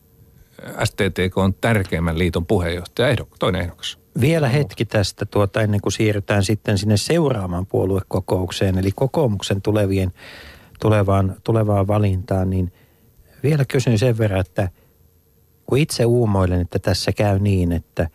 STTK 0.84 1.38
on 1.38 1.54
tärkeimmän 1.54 2.18
liiton 2.18 2.46
puheenjohtaja, 2.46 3.08
ehdok, 3.08 3.30
toinen 3.40 3.62
ehdokas. 3.62 3.98
Vielä 4.22 4.50
hetki 4.50 4.86
tästä 4.86 5.26
tuota, 5.26 5.62
ennen 5.62 5.82
kuin 5.82 5.94
siirrytään 5.94 6.44
sitten 6.44 6.78
sinne 6.78 6.98
seuraamaan 6.98 7.66
puoluekokoukseen, 7.66 8.78
eli 8.78 8.92
kokoomuksen 8.96 9.62
tulevien, 9.62 10.12
tulevaan, 10.80 11.36
tulevaan 11.44 11.88
valintaan, 11.88 12.50
niin 12.50 12.72
vielä 13.44 13.66
kysyn 13.66 14.00
sen 14.00 14.18
verran, 14.18 14.40
että 14.40 14.70
kun 15.66 15.78
itse 15.78 16.06
uumoilen, 16.06 16.62
että 16.62 16.80
tässä 16.80 17.12
käy 17.12 17.40
niin, 17.40 17.72
että 17.72 18.10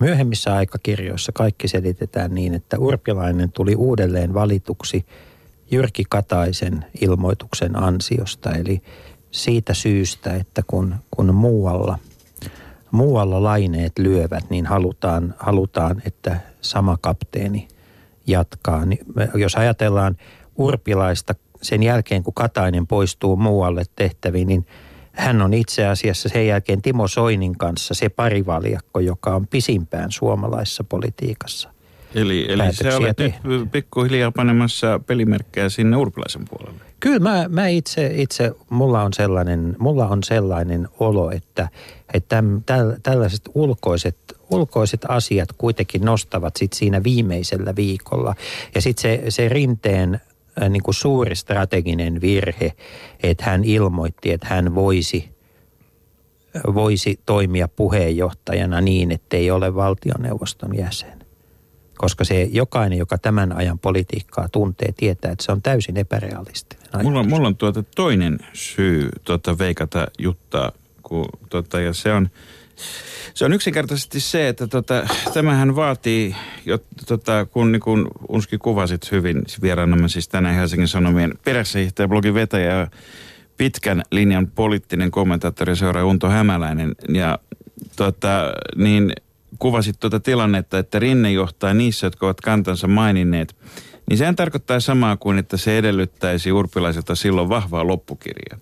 myöhemmissä 0.00 0.54
aikakirjoissa 0.54 1.32
kaikki 1.32 1.68
selitetään 1.68 2.34
niin, 2.34 2.54
että 2.54 2.78
Urpilainen 2.78 3.52
tuli 3.52 3.74
uudelleen 3.74 4.34
valituksi 4.34 5.06
Jyrki 5.70 6.04
Kataisen 6.08 6.84
ilmoituksen 7.00 7.82
ansiosta, 7.82 8.52
eli 8.52 8.82
siitä 9.30 9.74
syystä, 9.74 10.34
että 10.34 10.62
kun, 10.66 10.94
kun 11.10 11.34
muualla– 11.34 11.98
muualla 12.92 13.42
laineet 13.42 13.98
lyövät, 13.98 14.50
niin 14.50 14.66
halutaan, 14.66 15.34
halutaan, 15.38 16.02
että 16.06 16.40
sama 16.60 16.98
kapteeni 17.00 17.68
jatkaa. 18.26 18.84
Niin 18.84 19.06
jos 19.34 19.54
ajatellaan 19.54 20.16
Urpilaista 20.56 21.34
sen 21.62 21.82
jälkeen, 21.82 22.22
kun 22.22 22.34
Katainen 22.34 22.86
poistuu 22.86 23.36
muualle 23.36 23.84
tehtäviin, 23.96 24.48
niin 24.48 24.66
hän 25.12 25.42
on 25.42 25.54
itse 25.54 25.86
asiassa 25.86 26.28
sen 26.28 26.46
jälkeen 26.46 26.82
Timo 26.82 27.08
Soinin 27.08 27.58
kanssa 27.58 27.94
se 27.94 28.08
parivaljakko, 28.08 29.00
joka 29.00 29.34
on 29.34 29.46
pisimpään 29.46 30.12
suomalaisessa 30.12 30.84
politiikassa. 30.84 31.68
Eli, 32.14 32.46
eli 32.48 32.72
sä 32.72 32.96
olet 32.96 33.16
tehnyt. 33.16 33.44
nyt 33.44 33.70
pikkuhiljaa 33.70 34.32
panemassa 34.32 35.00
pelimerkkejä 35.06 35.68
sinne 35.68 35.96
urpilaisen 35.96 36.44
puolelle. 36.50 36.80
Kyllä 37.00 37.18
mä, 37.18 37.46
mä 37.48 37.68
itse, 37.68 38.12
itse 38.14 38.52
mulla, 38.70 39.02
on 39.02 39.12
sellainen, 39.12 39.76
mulla 39.78 40.08
on 40.08 40.22
sellainen 40.22 40.88
olo, 40.98 41.30
että, 41.30 41.68
että 42.14 42.36
täm, 42.36 42.62
täl, 42.66 42.92
tällaiset 43.02 43.40
ulkoiset, 43.54 44.16
ulkoiset 44.50 45.00
asiat 45.08 45.48
kuitenkin 45.52 46.04
nostavat 46.04 46.56
sit 46.56 46.72
siinä 46.72 47.02
viimeisellä 47.02 47.76
viikolla. 47.76 48.34
Ja 48.74 48.82
sitten 48.82 49.02
se, 49.02 49.30
se 49.30 49.48
rinteen 49.48 50.20
niin 50.68 50.82
kuin 50.82 50.94
suuri 50.94 51.36
strateginen 51.36 52.20
virhe, 52.20 52.72
että 53.22 53.44
hän 53.44 53.64
ilmoitti, 53.64 54.30
että 54.32 54.46
hän 54.50 54.74
voisi, 54.74 55.30
voisi 56.74 57.20
toimia 57.26 57.68
puheenjohtajana 57.68 58.80
niin, 58.80 59.12
ettei 59.12 59.50
ole 59.50 59.74
valtioneuvoston 59.74 60.76
jäsen. 60.76 61.22
Koska 61.98 62.24
se 62.24 62.48
jokainen, 62.52 62.98
joka 62.98 63.18
tämän 63.18 63.56
ajan 63.56 63.78
politiikkaa 63.78 64.48
tuntee, 64.48 64.92
tietää, 64.96 65.32
että 65.32 65.44
se 65.44 65.52
on 65.52 65.62
täysin 65.62 65.96
epärealistinen. 65.96 66.86
Mulla, 67.02 67.18
ajatus. 67.18 67.30
mulla 67.32 67.48
on 67.48 67.56
tuota 67.56 67.82
toinen 67.82 68.38
syy 68.52 69.08
tuota 69.24 69.58
veikata 69.58 70.06
juttaa, 70.18 70.72
kun, 71.02 71.26
tuota, 71.50 71.80
ja 71.80 71.92
se 71.92 72.12
on, 72.12 72.28
se 73.34 73.44
on 73.44 73.52
yksinkertaisesti 73.52 74.20
se, 74.20 74.48
että 74.48 74.66
tota, 74.66 75.08
tämähän 75.34 75.76
vaatii, 75.76 76.36
jotta, 76.66 77.06
tota, 77.06 77.46
kun, 77.46 77.72
niin 77.72 77.80
kun 77.80 78.08
Unski 78.28 78.58
kuvasit 78.58 79.12
hyvin 79.12 79.42
vieraanamme 79.62 80.08
siis 80.08 80.28
tänään 80.28 80.54
Helsingin 80.54 80.88
Sanomien 80.88 81.38
perässähiihtäjä, 81.44 82.08
blogin 82.08 82.34
vetäjä 82.34 82.88
pitkän 83.56 84.02
linjan 84.10 84.46
poliittinen 84.46 85.10
kommentaattori 85.10 85.76
seuraaja 85.76 86.06
Unto 86.06 86.28
Hämäläinen. 86.28 86.94
Ja 87.08 87.38
tota, 87.96 88.52
niin 88.76 89.12
kuvasit 89.58 90.00
tuota 90.00 90.20
tilannetta, 90.20 90.78
että 90.78 90.98
Rinne 90.98 91.32
johtaa 91.32 91.74
niissä, 91.74 92.06
jotka 92.06 92.26
ovat 92.26 92.40
kantansa 92.40 92.88
maininneet. 92.88 93.56
Niin 94.10 94.18
sehän 94.18 94.36
tarkoittaa 94.36 94.80
samaa 94.80 95.16
kuin, 95.16 95.38
että 95.38 95.56
se 95.56 95.78
edellyttäisi 95.78 96.52
urpilaiselta 96.52 97.14
silloin 97.14 97.48
vahvaa 97.48 97.86
loppukirjaa. 97.86 98.58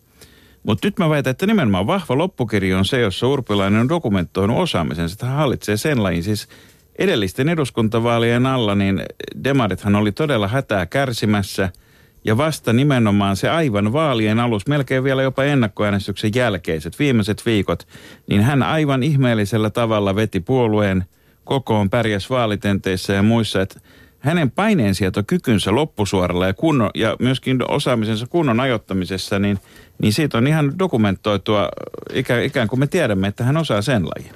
Mutta 0.62 0.86
nyt 0.86 0.98
mä 0.98 1.08
väitän, 1.08 1.30
että 1.30 1.46
nimenomaan 1.46 1.86
vahva 1.86 2.18
loppukirja 2.18 2.78
on 2.78 2.84
se, 2.84 3.00
jossa 3.00 3.26
urpilainen 3.26 3.80
on 3.80 3.88
dokumentoinut 3.88 4.58
osaamisensa. 4.58 5.26
Hän 5.26 5.36
hallitsee 5.36 5.76
sen 5.76 6.02
lajin. 6.02 6.22
Siis 6.22 6.48
edellisten 6.98 7.48
eduskuntavaalien 7.48 8.46
alla, 8.46 8.74
niin 8.74 9.02
demarithan 9.44 9.96
oli 9.96 10.12
todella 10.12 10.48
hätää 10.48 10.86
kärsimässä. 10.86 11.70
Ja 12.24 12.36
vasta 12.36 12.72
nimenomaan 12.72 13.36
se 13.36 13.48
aivan 13.48 13.92
vaalien 13.92 14.40
alus, 14.40 14.66
melkein 14.66 15.04
vielä 15.04 15.22
jopa 15.22 15.44
ennakkoäänestyksen 15.44 16.30
jälkeiset 16.34 16.98
viimeiset 16.98 17.46
viikot, 17.46 17.88
niin 18.26 18.42
hän 18.42 18.62
aivan 18.62 19.02
ihmeellisellä 19.02 19.70
tavalla 19.70 20.14
veti 20.14 20.40
puolueen 20.40 21.04
kokoon, 21.44 21.90
pärjäs 21.90 22.30
vaalitenteissä 22.30 23.12
ja 23.12 23.22
muissa, 23.22 23.62
että 23.62 23.80
hänen 24.20 24.50
paineensietokykynsä 24.50 25.74
loppusuoralla 25.74 26.46
ja, 26.46 26.54
kunnon, 26.54 26.90
ja 26.94 27.16
myöskin 27.18 27.70
osaamisensa 27.70 28.26
kunnon 28.26 28.60
ajoittamisessa, 28.60 29.38
niin, 29.38 29.58
niin 29.98 30.12
siitä 30.12 30.38
on 30.38 30.46
ihan 30.46 30.78
dokumentoitua, 30.78 31.68
ikään, 32.12 32.44
ikään 32.44 32.68
kuin 32.68 32.80
me 32.80 32.86
tiedämme, 32.86 33.28
että 33.28 33.44
hän 33.44 33.56
osaa 33.56 33.82
sen 33.82 34.06
lajin. 34.06 34.32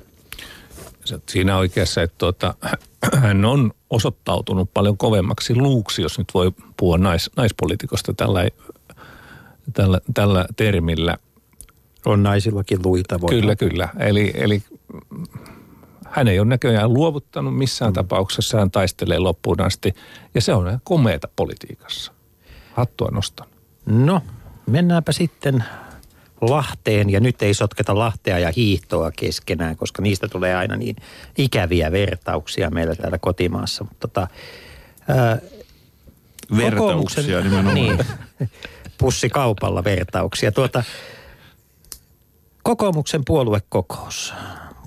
Siinä 1.28 1.56
oikeassa, 1.56 2.02
että 2.02 2.14
tuota, 2.18 2.54
hän 3.22 3.44
on 3.44 3.72
osoittautunut 3.90 4.70
paljon 4.74 4.96
kovemmaksi 4.96 5.56
luuksi, 5.56 6.02
jos 6.02 6.18
nyt 6.18 6.28
voi 6.34 6.52
puhua 6.76 6.98
nais, 6.98 7.30
naispolitikosta 7.36 8.14
tällä, 8.14 8.48
tällä, 9.72 10.00
tällä 10.14 10.46
termillä. 10.56 11.18
On 12.06 12.22
naisillakin 12.22 12.78
luita. 12.84 13.20
Voi 13.20 13.30
Kyllä, 13.30 13.56
kyllä. 13.56 13.88
Eli, 13.98 14.32
eli 14.34 14.62
hän 16.14 16.28
ei 16.28 16.38
ole 16.38 16.48
näköjään 16.48 16.94
luovuttanut 16.94 17.56
missään 17.56 17.90
mm. 17.90 17.94
tapauksessa, 17.94 18.58
hän 18.58 18.70
taistelee 18.70 19.18
loppuun 19.18 19.60
asti. 19.60 19.94
Ja 20.34 20.40
se 20.40 20.54
on 20.54 20.78
komeeta 20.84 21.28
politiikassa. 21.36 22.12
Hattua 22.72 23.08
nostan. 23.12 23.46
No, 23.86 24.20
mennäänpä 24.66 25.12
sitten 25.12 25.64
Lahteen, 26.40 27.10
ja 27.10 27.20
nyt 27.20 27.42
ei 27.42 27.54
sotketa 27.54 27.98
Lahtea 27.98 28.38
ja 28.38 28.52
hiihtoa 28.56 29.10
keskenään, 29.10 29.76
koska 29.76 30.02
niistä 30.02 30.28
tulee 30.28 30.54
aina 30.54 30.76
niin 30.76 30.96
ikäviä 31.38 31.92
vertauksia 31.92 32.70
meillä 32.70 32.94
täällä 32.94 33.18
kotimaassa. 33.18 33.84
Mutta 33.84 34.08
tota, 34.08 34.28
ää, 35.08 35.38
Vertauksia 36.56 37.40
nimenomaan. 37.40 37.74
Niin, 37.74 37.98
pussikaupalla 38.98 39.84
vertauksia. 39.84 40.52
Tuota, 40.52 40.84
kokoomuksen 42.62 43.24
puoluekokous. 43.24 44.34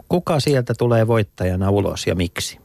Kuka 0.09 0.39
sieltä 0.39 0.73
tulee 0.77 1.07
voittajana 1.07 1.69
ulos 1.69 2.07
ja 2.07 2.15
miksi? 2.15 2.59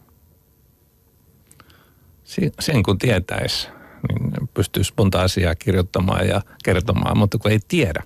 Si- 2.24 2.52
Sen 2.60 2.82
kun 2.82 2.98
tietäisi, 2.98 3.68
niin 4.12 4.48
pystyisi 4.54 4.92
monta 4.98 5.22
asiaa 5.22 5.54
kirjoittamaan 5.54 6.28
ja 6.28 6.42
kertomaan, 6.64 7.18
mutta 7.18 7.38
kun 7.38 7.50
ei 7.50 7.58
tiedä. 7.68 8.02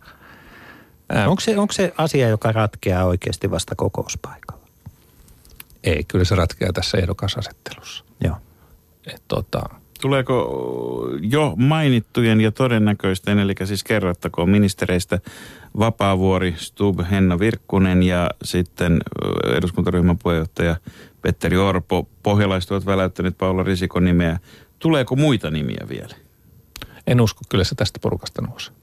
Ää, 1.08 1.28
Onko 1.28 1.40
se, 1.40 1.58
onko 1.58 1.72
se 1.72 1.92
asia, 1.98 2.28
joka 2.28 2.52
ratkeaa 2.52 3.04
oikeasti 3.04 3.50
vasta 3.50 3.74
kokouspaikalla? 3.74 4.66
Ei, 5.84 6.04
kyllä 6.04 6.24
se 6.24 6.34
ratkeaa 6.34 6.72
tässä 6.72 6.98
ehdokasasettelussa. 6.98 8.04
Joo. 8.24 8.36
Et 9.14 9.22
tota, 9.28 9.62
Tuleeko 10.00 11.08
jo 11.20 11.54
mainittujen 11.56 12.40
ja 12.40 12.52
todennäköisten, 12.52 13.38
eli 13.38 13.54
siis 13.64 13.84
kerrottakoon 13.84 14.50
ministereistä 14.50 15.20
Vapaavuori, 15.78 16.54
Stub, 16.56 17.00
Henna 17.10 17.38
Virkkunen 17.38 18.02
ja 18.02 18.30
sitten 18.44 19.00
eduskuntaryhmän 19.56 20.18
puheenjohtaja 20.18 20.76
Petteri 21.22 21.56
Orpo. 21.56 22.08
Pohjalaiset 22.22 22.70
ovat 22.70 22.86
väläyttäneet 22.86 23.38
Paula 23.38 23.62
Risikon 23.62 24.04
nimeä. 24.04 24.38
Tuleeko 24.78 25.16
muita 25.16 25.50
nimiä 25.50 25.86
vielä? 25.88 26.26
en 27.06 27.20
usko, 27.20 27.40
kyllä 27.48 27.64
se 27.64 27.74
tästä 27.74 27.98
porukasta 28.02 28.42
nousee. 28.42 28.74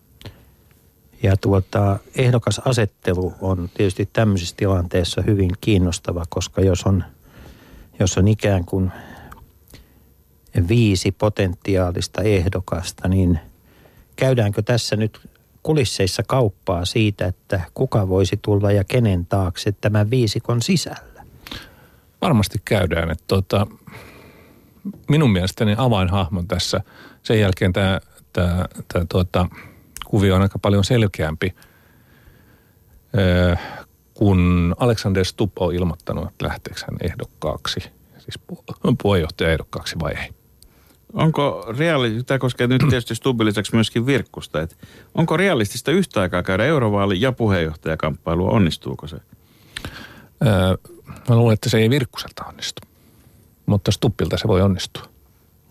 Ja 1.23 1.37
tuota, 1.37 1.99
ehdokasasettelu 2.15 3.33
on 3.41 3.69
tietysti 3.73 4.09
tämmöisessä 4.13 4.55
tilanteessa 4.55 5.21
hyvin 5.21 5.51
kiinnostava, 5.61 6.23
koska 6.29 6.61
jos 6.61 6.83
on, 6.83 7.03
jos 7.99 8.17
on 8.17 8.27
ikään 8.27 8.65
kuin 8.65 8.91
viisi 10.67 11.11
potentiaalista 11.11 12.21
ehdokasta, 12.21 13.07
niin 13.07 13.39
käydäänkö 14.15 14.61
tässä 14.61 14.95
nyt 14.95 15.29
kulisseissa 15.63 16.23
kauppaa 16.27 16.85
siitä, 16.85 17.25
että 17.25 17.61
kuka 17.73 18.09
voisi 18.09 18.39
tulla 18.41 18.71
ja 18.71 18.83
kenen 18.83 19.25
taakse 19.25 19.71
tämän 19.71 20.09
viisikon 20.09 20.61
sisällä? 20.61 21.23
Varmasti 22.21 22.61
käydään. 22.65 23.11
Että 23.11 23.23
tota, 23.27 23.67
minun 25.09 25.31
mielestäni 25.31 25.75
avainhahmon 25.77 26.47
tässä, 26.47 26.81
sen 27.23 27.39
jälkeen 27.39 27.73
tämä, 27.73 27.99
tämä, 28.33 28.65
tämä 28.93 29.05
tuota, 29.09 29.47
kuvio 30.05 30.35
on 30.35 30.41
aika 30.41 30.59
paljon 30.59 30.83
selkeämpi, 30.83 31.55
Öö, 33.17 33.55
kun 34.13 34.73
Alexander 34.77 35.25
Stubb 35.25 35.57
on 35.59 35.75
ilmoittanut, 35.75 36.27
että 36.27 36.47
lähteekö 36.47 36.79
hän 36.87 36.97
ehdokkaaksi, 37.11 37.79
siis 38.17 38.39
pu- 38.51 38.95
puheenjohtajaehdokkaaksi 39.01 39.95
vai 39.99 40.11
ei. 40.11 40.29
Onko 41.13 41.65
reaalistista, 41.77 42.27
tämä 42.27 42.37
koskee 42.37 42.67
nyt 42.67 42.81
tietysti 42.89 43.15
Stubbin 43.15 43.45
lisäksi 43.45 43.75
myöskin 43.75 44.05
Virkkusta, 44.05 44.61
että 44.61 44.75
onko 45.15 45.37
realistista 45.37 45.91
yhtä 45.91 46.21
aikaa 46.21 46.43
käydä 46.43 46.65
eurovaali- 46.65 47.21
ja 47.21 47.31
puheenjohtajakamppailua, 47.31 48.49
onnistuuko 48.49 49.07
se? 49.07 49.17
Öö, 50.45 50.77
mä 51.29 51.35
luulen, 51.35 51.53
että 51.53 51.69
se 51.69 51.77
ei 51.77 51.89
Virkkuselta 51.89 52.45
onnistu, 52.45 52.81
mutta 53.65 53.91
Stubbilta 53.91 54.37
se 54.37 54.47
voi 54.47 54.61
onnistua. 54.61 55.03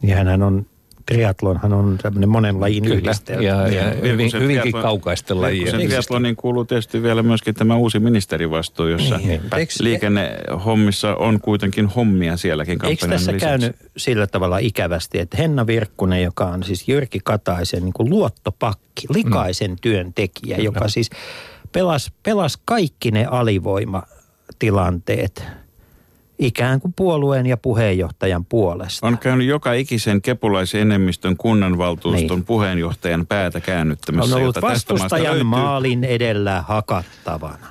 Ja 0.03 0.16
hän 0.16 0.43
on 0.43 0.66
triatlonhan 1.07 1.72
on 1.72 1.98
tämmöinen 2.03 2.28
monen 2.28 2.61
lajin 2.61 2.82
Kyllä, 2.84 2.96
yhdistelmä. 2.96 3.42
ja, 3.42 3.68
ja 3.68 3.90
Niin, 3.90 4.03
hyvin, 4.03 4.30
hyvinkin 4.32 4.72
triathlon- 4.74 4.82
kaukaisten 4.82 5.40
lajien. 5.40 5.70
Sen 5.70 5.80
triatloniin 5.86 6.36
kuuluu 6.36 6.64
tietysti 6.64 7.03
vielä 7.03 7.22
myöskin 7.22 7.55
tämä 7.55 7.76
uusi 7.76 7.98
ministerivastuu, 7.98 8.86
jossa 8.86 9.18
Niin. 9.18 9.30
Eikö- 9.57 9.72
liikennehommissa 9.80 11.14
on 11.16 11.40
kuitenkin 11.40 11.86
hommia 11.86 12.36
sielläkin 12.36 12.72
Eikö 12.72 12.86
kampanjan 12.86 13.11
tässä 13.11 13.32
lisäksi. 13.32 13.46
käynyt 13.46 13.76
sillä 13.96 14.26
tavalla 14.26 14.59
ikävästi, 14.59 15.18
että 15.18 15.36
Henna 15.36 15.66
Virkkunen, 15.66 16.22
joka 16.22 16.46
on 16.46 16.62
siis 16.62 16.88
Jyrki 16.88 17.18
Kataisen 17.24 17.82
niin 17.84 17.92
kuin 17.92 18.11
luottopakki, 18.11 19.07
likaisen 19.14 19.76
työntekijä, 19.80 20.57
joka 20.57 20.88
siis 20.88 21.11
pelasi 21.72 22.11
pelas 22.22 22.59
kaikki 22.64 23.11
ne 23.11 23.26
alivoimatilanteet 23.26 25.44
ikään 26.38 26.80
kuin 26.80 26.92
puolueen 26.96 27.46
ja 27.46 27.56
puheenjohtajan 27.56 28.44
puolesta. 28.44 29.06
On 29.06 29.18
käynyt 29.18 29.46
joka 29.46 29.72
ikisen 29.72 30.22
kepulaisen 30.22 30.80
enemmistön 30.80 31.36
kunnanvaltuuston 31.36 32.38
Niin. 32.38 32.44
puheenjohtajan 32.44 33.26
päätä 33.26 33.60
käännyttämässä. 33.60 34.36
on 34.36 34.42
ollut 34.42 34.62
vastustajan 34.62 35.24
löytyy. 35.26 35.44
maalin 35.44 36.04
edellä 36.04 36.62
hakattavana. 36.68 37.66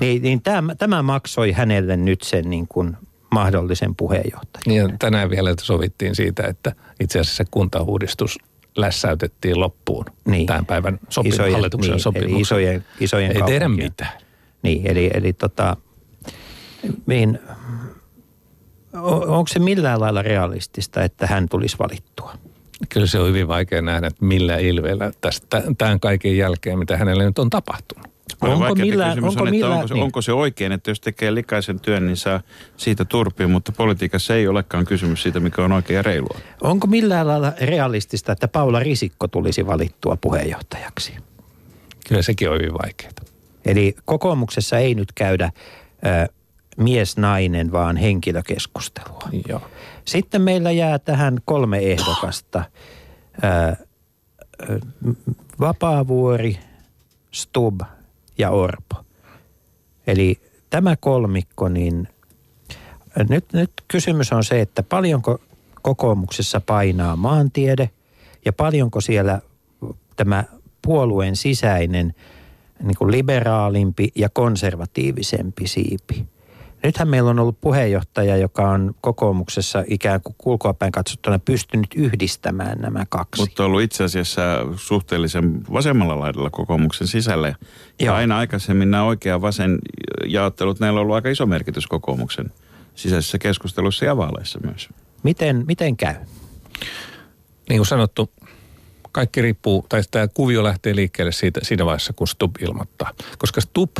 Niin, 0.00 0.22
niin 0.22 0.42
tämä, 0.42 0.74
tämä 0.74 1.02
maksoi 1.02 1.52
hänelle 1.52 1.96
nyt 1.96 2.22
sen 2.22 2.50
niin 2.50 2.66
kuin 2.68 2.96
mahdollisen 3.30 3.94
puheenjohtajan. 3.96 4.62
Niin 4.66 4.82
ja 4.82 4.88
tänään 4.98 5.30
vielä 5.30 5.54
sovittiin 5.60 6.14
siitä, 6.14 6.42
että 6.42 6.72
itse 7.00 7.20
asiassa 7.20 7.36
se 7.36 7.44
kuntauudistus 7.50 8.38
lässäytettiin 8.76 9.60
loppuun 9.60 10.04
Niin. 10.28 10.46
tämän 10.46 10.66
päivän 10.66 10.98
sopim- 11.10 11.52
hallituksen 11.52 11.92
niin, 11.92 12.00
sopimuksen. 12.00 12.32
Eli 12.34 12.40
isojen, 12.40 12.84
isojen 13.00 13.30
Ei 13.36 13.42
tehdä 13.42 13.64
kaupunkien- 13.66 13.84
mitään. 13.84 14.12
Niin, 14.62 14.86
eli, 14.86 15.10
eli 15.14 15.32
tota, 15.32 15.76
niin, 17.06 17.38
onko 19.02 19.46
se 19.46 19.58
millään 19.58 20.00
lailla 20.00 20.22
realistista, 20.22 21.04
että 21.04 21.26
hän 21.26 21.48
tulisi 21.48 21.76
valittua? 21.78 22.34
Kyllä 22.88 23.06
se 23.06 23.18
on 23.18 23.28
hyvin 23.28 23.48
vaikea 23.48 23.82
nähdä, 23.82 24.06
että 24.06 24.24
millä 24.24 24.56
ilveellä 24.56 25.12
tästä, 25.20 25.62
tämän 25.78 26.00
kaiken 26.00 26.36
jälkeen, 26.36 26.78
mitä 26.78 26.96
hänelle 26.96 27.24
nyt 27.24 27.38
on 27.38 27.50
tapahtunut. 27.50 28.06
Onko 28.40 28.74
millään- 28.74 29.24
onko 29.24 29.26
on, 29.26 29.48
että 29.48 29.50
millään- 29.50 29.72
onko, 29.72 29.88
se, 29.88 29.94
niin. 29.94 30.04
onko 30.04 30.22
se 30.22 30.32
oikein, 30.32 30.72
että 30.72 30.90
jos 30.90 31.00
tekee 31.00 31.34
likaisen 31.34 31.80
työn, 31.80 32.06
niin 32.06 32.16
saa 32.16 32.40
siitä 32.76 33.04
turpia, 33.04 33.48
mutta 33.48 33.72
politiikassa 33.72 34.34
ei 34.34 34.48
olekaan 34.48 34.84
kysymys 34.84 35.22
siitä, 35.22 35.40
mikä 35.40 35.64
on 35.64 35.72
oikein 35.72 35.96
ja 35.96 36.02
reilua. 36.02 36.38
Onko 36.60 36.86
millään 36.86 37.26
lailla 37.26 37.52
realistista, 37.60 38.32
että 38.32 38.48
Paula 38.48 38.80
Risikko 38.80 39.28
tulisi 39.28 39.66
valittua 39.66 40.18
puheenjohtajaksi? 40.20 41.12
Kyllä 42.08 42.22
sekin 42.22 42.50
on 42.50 42.56
hyvin 42.56 42.74
vaikeaa. 42.74 43.12
Eli 43.66 43.96
kokoomuksessa 44.04 44.78
ei 44.78 44.94
nyt 44.94 45.12
käydä 45.14 45.52
ö, 46.06 46.32
mies-nainen, 46.76 47.72
vaan 47.72 47.96
henkilökeskustelua. 47.96 49.28
Joo. 49.48 49.60
Sitten 50.04 50.42
meillä 50.42 50.70
jää 50.70 50.98
tähän 50.98 51.38
kolme 51.44 51.78
ehdokasta. 51.78 52.64
Ää, 53.42 53.76
ö, 54.70 54.80
Vapaavuori, 55.60 56.58
Stub 57.30 57.80
ja 58.38 58.50
Orpo. 58.50 58.96
Eli 60.06 60.40
tämä 60.70 60.96
kolmikko, 60.96 61.68
niin 61.68 62.08
nyt, 63.28 63.52
nyt 63.52 63.72
kysymys 63.88 64.32
on 64.32 64.44
se, 64.44 64.60
että 64.60 64.82
paljonko 64.82 65.40
kokoomuksessa 65.82 66.60
painaa 66.60 67.16
maantiede 67.16 67.90
ja 68.44 68.52
paljonko 68.52 69.00
siellä 69.00 69.40
tämä 70.16 70.44
puolueen 70.82 71.36
sisäinen 71.36 72.14
niin 72.82 72.96
kuin 72.98 73.10
liberaalimpi 73.10 74.08
ja 74.14 74.28
konservatiivisempi 74.28 75.66
siipi. 75.66 76.26
Nythän 76.82 77.08
meillä 77.08 77.30
on 77.30 77.38
ollut 77.38 77.60
puheenjohtaja, 77.60 78.36
joka 78.36 78.70
on 78.70 78.94
kokoomuksessa 79.00 79.84
ikään 79.86 80.20
kuin 80.20 80.34
kulkoapäin 80.38 80.92
katsottuna 80.92 81.38
pystynyt 81.38 81.86
yhdistämään 81.94 82.78
nämä 82.78 83.06
kaksi. 83.08 83.42
Mutta 83.42 83.62
on 83.62 83.66
ollut 83.66 83.82
itse 83.82 84.04
asiassa 84.04 84.42
suhteellisen 84.76 85.60
vasemmalla 85.72 86.18
laidalla 86.18 86.50
kokoomuksen 86.50 87.06
sisällä. 87.06 87.48
Ja 87.48 87.56
Joo. 88.00 88.14
aina 88.14 88.38
aikaisemmin 88.38 88.90
nämä 88.90 89.04
oikea 89.04 89.40
vasen 89.40 89.78
jaottelut, 90.26 90.80
näillä 90.80 91.00
on 91.00 91.02
ollut 91.02 91.14
aika 91.14 91.28
iso 91.28 91.46
merkitys 91.46 91.86
kokoomuksen 91.86 92.52
sisäisissä 92.94 93.38
keskusteluissa 93.38 94.04
ja 94.04 94.16
vaaleissa 94.16 94.58
myös. 94.64 94.88
Miten, 95.22 95.64
miten 95.66 95.96
käy? 95.96 96.14
Niin 97.68 97.78
kuin 97.78 97.86
sanottu, 97.86 98.30
kaikki 99.12 99.42
riippuu, 99.42 99.86
tai 99.88 100.02
tämä 100.10 100.28
kuvio 100.28 100.64
lähtee 100.64 100.96
liikkeelle 100.96 101.32
siitä, 101.32 101.60
siinä 101.62 101.84
vaiheessa, 101.84 102.12
kun 102.12 102.28
Stub 102.28 102.56
ilmoittaa. 102.60 103.10
Koska 103.38 103.60
Stub, 103.60 103.90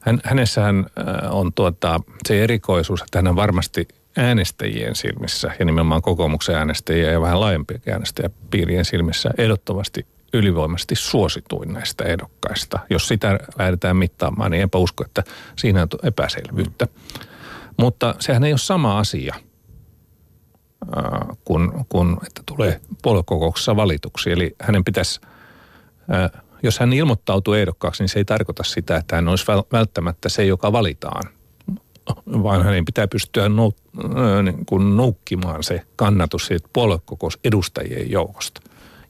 hän, 0.00 0.20
hänessähän 0.24 0.86
äh, 0.98 1.36
on 1.36 1.52
tuota, 1.52 2.00
se 2.28 2.44
erikoisuus, 2.44 3.02
että 3.02 3.18
hän 3.18 3.28
on 3.28 3.36
varmasti 3.36 3.88
äänestäjien 4.16 4.96
silmissä 4.96 5.50
ja 5.58 5.64
nimenomaan 5.64 6.02
kokoomuksen 6.02 6.54
äänestäjien 6.54 7.12
ja 7.12 7.20
vähän 7.20 7.40
laajempien 7.40 7.80
äänestäjäpiirien 7.90 8.84
silmissä 8.84 9.30
ehdottomasti 9.38 10.06
ylivoimaisesti 10.32 10.94
suosituin 10.94 11.72
näistä 11.72 12.04
ehdokkaista. 12.04 12.78
Jos 12.90 13.08
sitä 13.08 13.38
lähdetään 13.58 13.96
mittaamaan, 13.96 14.50
niin 14.50 14.62
enpä 14.62 14.78
usko, 14.78 15.04
että 15.04 15.22
siinä 15.56 15.82
on 15.82 15.88
epäselvyyttä. 16.02 16.86
Mutta 17.76 18.14
sehän 18.18 18.44
ei 18.44 18.52
ole 18.52 18.58
sama 18.58 18.98
asia– 18.98 19.34
ää, 20.96 21.26
kun, 21.44 21.86
kun 21.88 22.20
että 22.26 22.42
tulee 22.46 22.80
puoluekokouksessa 23.02 23.76
valituksi. 23.76 24.30
Eli 24.30 24.56
hänen 24.60 24.84
pitäisi, 24.84 25.20
ää, 26.08 26.42
jos 26.62 26.78
hän 26.78 26.92
ilmoittautuu 26.92 27.54
ehdokkaaksi, 27.54 28.02
niin 28.02 28.08
se 28.08 28.18
ei 28.18 28.24
tarkoita 28.24 28.62
sitä, 28.62 28.96
että 28.96 29.16
hän 29.16 29.28
olisi 29.28 29.44
väl- 29.44 29.66
välttämättä 29.72 30.28
se, 30.28 30.44
joka 30.44 30.72
valitaan, 30.72 31.22
vaan 32.26 32.64
hänen 32.64 32.84
pitää 32.84 33.08
pystyä 33.08 33.48
nou, 33.48 33.72
ää, 34.14 34.42
niin 34.42 34.66
kuin 34.66 34.96
noukkimaan 34.96 35.62
se 35.62 35.82
kannatus 35.96 36.46
siitä 36.46 36.68
puoluekokousedustajien 36.72 38.10
joukosta. 38.10 38.60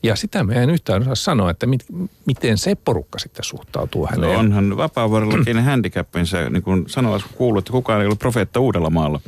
Ja 0.03 0.17
sitä 0.17 0.45
me 0.45 0.55
en 0.63 0.71
yhtään 0.71 1.03
osaa 1.03 1.15
sanoa, 1.15 1.51
että 1.51 1.67
mit, 1.67 1.85
miten 2.27 2.59
se 2.59 2.75
porukka 2.75 3.19
sitten 3.19 3.45
suhtautuu 3.45 4.03
No 4.03 4.09
häneen. 4.11 4.39
onhan 4.39 4.77
vapaavuorellakin 4.77 5.65
handicapinsa, 5.65 6.51
niin 6.51 6.63
kuin 6.63 6.85
sanolas 6.87 7.23
kuuluu, 7.35 7.59
että 7.59 7.73
kukaan 7.73 8.01
ei 8.01 8.07
ole 8.07 8.17
profeetta 8.17 8.61
Uudellamaalla, 8.61 9.21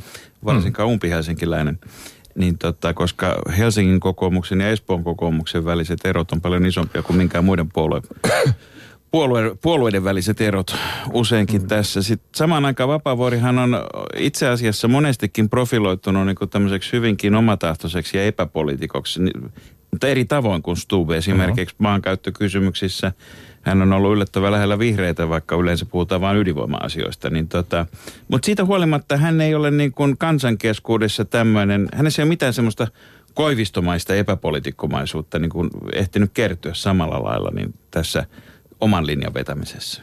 varsinkaan 0.45 0.89
umpihelsinkiläinen. 0.89 1.79
Niin 2.35 2.57
tota, 2.57 2.93
koska 2.93 3.35
Helsingin 3.57 3.99
kokoomuksen 3.99 4.59
ja 4.61 4.69
Espoon 4.69 5.03
kokoomuksen 5.03 5.65
väliset 5.65 6.05
erot 6.05 6.31
on 6.31 6.41
paljon 6.41 6.65
isompia 6.65 7.03
kuin 7.03 7.17
minkään 7.17 7.45
muiden 7.45 7.69
puolueen, 7.73 8.03
puolue, 9.11 9.55
puolueiden 9.61 10.03
väliset 10.03 10.41
erot 10.41 10.75
useinkin 11.13 11.61
mm. 11.61 11.67
tässä. 11.67 12.01
Sitten 12.01 12.29
samaan 12.35 12.65
aikaan 12.65 12.89
Vapaavuorihan 12.89 13.59
on 13.59 13.77
itse 14.17 14.47
asiassa 14.47 14.87
monestikin 14.87 15.49
profiloitunut 15.49 16.25
niin 16.25 16.49
tämmöiseksi 16.49 16.91
hyvinkin 16.93 17.35
omatahtoiseksi 17.35 18.17
ja 18.17 18.23
epäpoliitikoksi, 18.23 19.23
niin- 19.23 19.51
mutta 19.91 20.07
eri 20.07 20.25
tavoin 20.25 20.61
kuin 20.61 20.77
Stube 20.77 21.17
esimerkiksi 21.17 21.75
maankäyttökysymyksissä. 21.77 23.11
Hän 23.63 23.81
on 23.81 23.93
ollut 23.93 24.13
yllättävän 24.13 24.51
lähellä 24.51 24.79
vihreitä, 24.79 25.29
vaikka 25.29 25.55
yleensä 25.55 25.85
puhutaan 25.85 26.21
vain 26.21 26.37
ydinvoima-asioista. 26.37 27.29
Niin 27.29 27.47
tota, 27.47 27.85
mutta 28.27 28.45
siitä 28.45 28.65
huolimatta 28.65 29.17
hän 29.17 29.41
ei 29.41 29.55
ole 29.55 29.71
niin 29.71 29.91
kuin 29.91 30.17
kansankeskuudessa 30.17 31.25
tämmöinen, 31.25 31.89
hänessä 31.93 32.21
ei 32.21 32.23
ole 32.23 32.29
mitään 32.29 32.53
semmoista 32.53 32.87
koivistomaista 33.33 34.15
epäpolitiikkomaisuutta 34.15 35.39
niin 35.39 35.49
kuin 35.49 35.69
ehtinyt 35.93 36.31
kertyä 36.33 36.73
samalla 36.73 37.23
lailla 37.23 37.49
niin 37.53 37.73
tässä 37.91 38.25
oman 38.79 39.07
linjan 39.07 39.33
vetämisessä. 39.33 40.01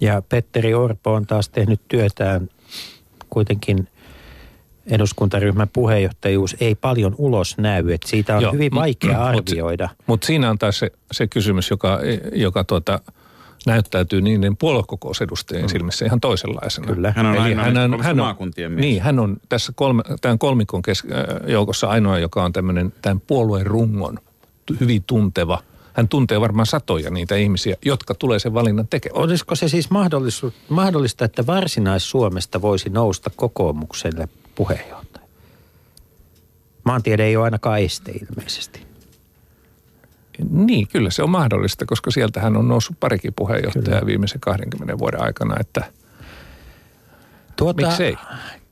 Ja 0.00 0.22
Petteri 0.28 0.74
Orpo 0.74 1.14
on 1.14 1.26
taas 1.26 1.48
tehnyt 1.48 1.80
työtään 1.88 2.48
kuitenkin 3.30 3.88
eduskuntaryhmän 4.90 5.68
puheenjohtajuus 5.68 6.56
ei 6.60 6.74
paljon 6.74 7.14
ulos 7.18 7.58
näy. 7.58 7.92
Että 7.92 8.08
siitä 8.08 8.36
on 8.36 8.42
Joo, 8.42 8.52
hyvin 8.52 8.72
m- 8.72 8.76
vaikea 8.76 9.18
mut- 9.18 9.38
arvioida. 9.38 9.88
Mutta 10.06 10.26
siinä 10.26 10.50
on 10.50 10.58
taas 10.58 10.78
se, 10.78 10.92
se 11.12 11.26
kysymys, 11.26 11.70
joka, 11.70 11.98
joka 12.32 12.64
tuota, 12.64 13.00
näyttäytyy 13.66 14.20
niiden 14.20 14.56
puoluekokousedustajien 14.56 15.68
silmissä 15.68 16.04
ihan 16.04 16.20
toisenlaisena. 16.20 16.86
Kyllä. 16.86 17.12
Hän 17.16 17.26
on 17.26 17.38
ainoa 17.38 17.64
näistä 17.64 17.88
kolmesta 17.88 18.14
maakuntien 18.14 18.72
mies. 18.72 18.80
Niin, 18.80 19.02
hän 19.02 19.18
on 19.18 19.36
tässä 19.48 19.72
kolme, 19.76 20.02
tämän 20.20 20.38
kolmikon 20.38 20.82
kes, 20.82 21.02
äh, 21.12 21.50
joukossa 21.50 21.86
ainoa, 21.86 22.18
joka 22.18 22.44
on 22.44 22.52
tämmöinen 22.52 22.92
tämän 23.02 23.20
puolueen 23.20 23.66
rungon 23.66 24.18
hyvin 24.80 25.04
tunteva. 25.06 25.62
Hän 25.92 26.08
tuntee 26.08 26.40
varmaan 26.40 26.66
satoja 26.66 27.10
niitä 27.10 27.36
ihmisiä, 27.36 27.76
jotka 27.84 28.14
tulee 28.14 28.38
sen 28.38 28.54
valinnan 28.54 28.88
tekemään. 28.88 29.22
Olisiko 29.22 29.54
se 29.54 29.68
siis 29.68 29.88
mahdollista, 30.68 31.24
että 31.24 31.46
Varsinais-Suomesta 31.46 32.62
voisi 32.62 32.90
nousta 32.90 33.30
kokoomukselle 33.36 34.28
puheenjohtaja? 34.60 35.26
Maantiede 36.84 37.24
ei 37.24 37.36
ole 37.36 37.44
ainakaan 37.44 37.80
este 37.80 38.12
ilmeisesti. 38.12 38.86
Niin, 40.50 40.88
kyllä 40.88 41.10
se 41.10 41.22
on 41.22 41.30
mahdollista, 41.30 41.86
koska 41.86 42.10
sieltähän 42.10 42.56
on 42.56 42.68
noussut 42.68 42.96
parikin 43.00 43.32
puheenjohtajaa 43.36 44.06
viimeisen 44.06 44.40
20 44.40 44.98
vuoden 44.98 45.22
aikana, 45.22 45.56
että 45.60 45.84
Tuota, 47.56 47.86
Miksei? 47.86 48.16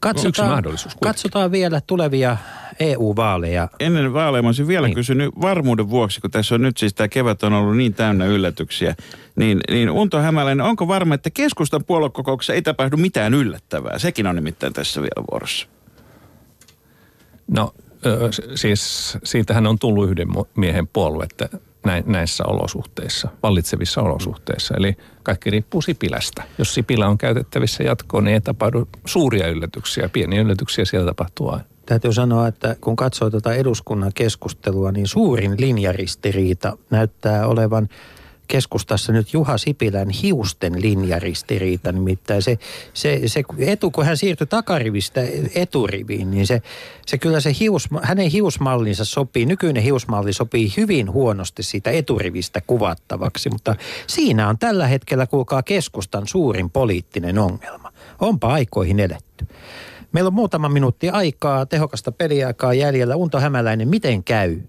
Katsotaan, 0.00 0.28
Yksi 0.28 0.42
mahdollisuus 0.42 0.94
kuitenkin. 0.94 1.08
katsotaan 1.08 1.52
vielä 1.52 1.80
tulevia 1.86 2.36
EU-vaaleja. 2.80 3.68
Ennen 3.80 4.12
vaaleja 4.12 4.42
mä 4.42 4.48
olisin 4.48 4.68
vielä 4.68 4.86
niin. 4.86 4.94
kysynyt 4.94 5.30
varmuuden 5.40 5.90
vuoksi, 5.90 6.20
kun 6.20 6.30
tässä 6.30 6.54
on 6.54 6.62
nyt 6.62 6.76
siis 6.76 6.94
tämä 6.94 7.08
kevät 7.08 7.42
on 7.42 7.52
ollut 7.52 7.76
niin 7.76 7.94
täynnä 7.94 8.26
yllätyksiä, 8.26 8.94
niin, 9.36 9.60
niin 9.70 9.90
Unto 9.90 10.18
Hämäläinen, 10.20 10.66
onko 10.66 10.88
varma, 10.88 11.14
että 11.14 11.30
keskustan 11.30 11.84
puoluekokouksessa 11.84 12.54
ei 12.54 12.62
tapahdu 12.62 12.96
mitään 12.96 13.34
yllättävää? 13.34 13.98
Sekin 13.98 14.26
on 14.26 14.36
nimittäin 14.36 14.72
tässä 14.72 15.00
vielä 15.00 15.24
vuorossa. 15.30 15.68
No 17.48 17.74
siis 18.54 19.14
siitähän 19.24 19.66
on 19.66 19.78
tullut 19.78 20.10
yhden 20.10 20.28
miehen 20.56 20.88
puolue 20.88 21.24
että 21.24 21.48
näin, 21.84 22.04
näissä 22.06 22.44
olosuhteissa, 22.46 23.28
vallitsevissa 23.42 24.02
olosuhteissa. 24.02 24.74
Eli 24.76 24.96
kaikki 25.22 25.50
riippuu 25.50 25.82
Sipilästä. 25.82 26.42
Jos 26.58 26.74
Sipilä 26.74 27.08
on 27.08 27.18
käytettävissä 27.18 27.82
jatkoon, 27.82 28.24
niin 28.24 28.34
ei 28.34 28.40
tapahdu 28.40 28.88
suuria 29.04 29.48
yllätyksiä. 29.48 30.08
Pieniä 30.08 30.40
yllätyksiä 30.40 30.84
siellä 30.84 31.06
tapahtuu 31.06 31.50
aina. 31.50 31.64
Täytyy 31.86 32.12
sanoa, 32.12 32.48
että 32.48 32.76
kun 32.80 32.96
katsoo 32.96 33.30
tuota 33.30 33.54
eduskunnan 33.54 34.12
keskustelua, 34.14 34.92
niin 34.92 35.06
suurin 35.06 35.54
linjaristiriita 35.58 36.78
näyttää 36.90 37.46
olevan 37.46 37.88
keskustassa 38.48 39.12
nyt 39.12 39.32
Juha 39.32 39.58
Sipilän 39.58 40.10
hiusten 40.10 40.82
linjaristiriita. 40.82 41.92
Nimittäin 41.92 42.42
se, 42.42 42.58
se, 42.94 43.20
se 43.26 43.42
etu, 43.58 43.90
kun 43.90 44.04
hän 44.04 44.16
siirtyi 44.16 44.46
takarivistä 44.46 45.20
eturiviin, 45.54 46.30
niin 46.30 46.46
se, 46.46 46.62
se 47.06 47.18
kyllä 47.18 47.40
se 47.40 47.52
hius, 47.60 47.88
hänen 48.02 48.30
hiusmallinsa 48.30 49.04
sopii, 49.04 49.46
nykyinen 49.46 49.82
hiusmalli 49.82 50.32
sopii 50.32 50.72
hyvin 50.76 51.12
huonosti 51.12 51.62
siitä 51.62 51.90
eturivistä 51.90 52.60
kuvattavaksi, 52.66 53.50
mutta 53.50 53.76
siinä 54.06 54.48
on 54.48 54.58
tällä 54.58 54.86
hetkellä, 54.86 55.26
kuulkaa, 55.26 55.62
keskustan 55.62 56.26
suurin 56.26 56.70
poliittinen 56.70 57.38
ongelma. 57.38 57.92
Onpa 58.20 58.52
aikoihin 58.52 59.00
eletty. 59.00 59.46
Meillä 60.12 60.28
on 60.28 60.34
muutama 60.34 60.68
minuutti 60.68 61.10
aikaa, 61.10 61.66
tehokasta 61.66 62.12
peliaikaa 62.12 62.74
jäljellä. 62.74 63.16
Unto 63.16 63.40
Hämäläinen, 63.40 63.88
miten 63.88 64.24
käy 64.24 64.60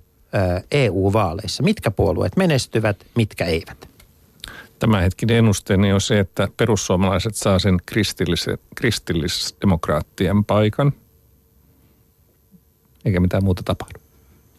EU-vaaleissa? 0.72 1.64
Mitkä 1.64 1.92
puolueet 1.92 2.38
menestyvät, 2.38 3.06
mitkä 3.16 3.46
eivät? 3.46 3.90
Tämänhetkinen 4.80 5.36
ennusteeni 5.36 5.94
on 5.94 6.02
se, 6.02 6.20
että 6.20 6.48
perussuomalaiset 6.58 7.36
saa 7.36 7.60
sen 7.60 7.78
kristillis- 7.92 8.58
kristillisdemokraattien 8.76 10.46
paikan. 10.46 10.94
Eikä 13.06 13.20
mitään 13.20 13.44
muuta 13.44 13.64
tapahdu. 13.64 14.00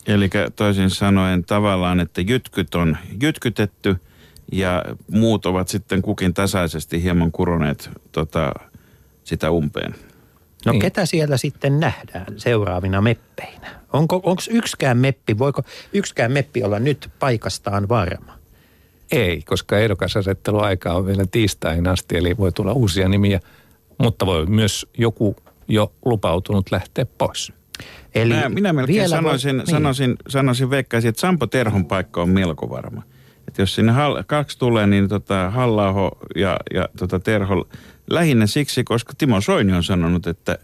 Eli 0.07 0.31
toisin 0.57 0.91
sanoen 0.91 1.45
tavallaan, 1.45 2.01
että 2.01 2.21
jytkyt 2.21 2.75
on 2.75 2.97
jytkytetty 3.23 3.97
ja 4.53 4.85
muut 5.11 5.47
ovat 5.47 5.68
sitten 5.68 6.03
kukin 6.03 6.35
tasaisesti 6.35 7.03
hieman 7.03 7.33
kuroneet 7.33 7.91
tota, 8.12 8.53
sitä 9.25 9.51
umpeen. 9.51 9.95
No 10.66 10.73
Niin. 10.73 10.81
ketä 10.81 11.07
siellä 11.07 11.37
sitten 11.37 11.81
nähdään 11.81 12.27
seuraavina 12.37 13.01
meppeinä? 13.01 13.80
Onko 13.93 14.16
onko 14.16 14.43
yksikään 14.51 14.99
meppi, 14.99 15.38
voiko 15.38 15.62
yksikään 15.93 16.32
meppi 16.32 16.62
olla 16.62 16.78
nyt 16.78 17.11
paikastaan 17.18 17.88
varma? 17.88 18.38
Ei, 19.12 19.43
koska 19.43 19.78
ehdokasasetteluaika 19.78 20.93
on 20.93 21.07
vielä 21.07 21.24
tiistaihin 21.30 21.88
asti, 21.88 22.16
eli 22.16 22.36
voi 22.36 22.53
tulla 22.53 22.72
uusia 22.72 23.09
nimiä, 23.09 23.41
mutta 23.99 24.26
voi 24.26 24.47
myös 24.47 24.86
joku 24.99 25.36
jo 25.68 25.93
lupautunut 26.05 26.70
lähteä 26.70 27.07
pois. 27.18 27.53
Eli 28.14 28.34
Minä, 28.34 28.49
minä 28.49 28.72
melkein 28.72 28.97
vielä 28.97 29.09
sanoisin, 29.09 29.57
voi, 29.57 29.66
sanoisin, 29.66 30.16
sanoisin 30.28 30.70
veikkaisin, 30.70 31.09
että 31.09 31.20
Sampo 31.20 31.47
Terhon 31.47 31.84
paikka 31.84 32.22
on 32.22 32.28
melko 32.28 32.70
varma. 32.70 33.03
Että 33.49 33.62
jos 33.62 33.74
sinne 33.74 33.93
hall, 33.93 34.22
kaksi 34.26 34.59
tulee, 34.59 34.86
niin 34.86 35.09
tota 35.09 35.51
halla 35.51 36.12
ja, 36.36 36.57
ja 36.74 36.88
tota 36.99 37.20
Terho 37.20 37.68
lähinnä 38.11 38.47
siksi, 38.47 38.84
koska 38.84 39.12
Timo 39.18 39.41
Soini 39.41 39.72
on 39.72 39.84
sanonut, 39.84 40.26
että 40.26 40.59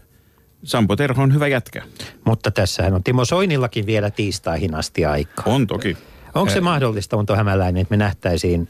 Sampo 0.63 0.95
Terho 0.95 1.23
on 1.23 1.33
hyvä 1.33 1.47
jätkä. 1.47 1.83
Mutta 2.25 2.51
tässähän 2.51 2.93
on 2.93 3.03
Timo 3.03 3.25
Soinillakin 3.25 3.85
vielä 3.85 4.11
tiistaihin 4.11 4.75
asti 4.75 5.05
aikaa. 5.05 5.45
On 5.47 5.67
toki. 5.67 5.97
Onko 6.35 6.53
se 6.53 6.61
mahdollista, 6.61 7.17
Unto 7.17 7.35
Hämäläinen, 7.35 7.81
että 7.81 7.91
me 7.93 7.97
nähtäisiin 7.97 8.69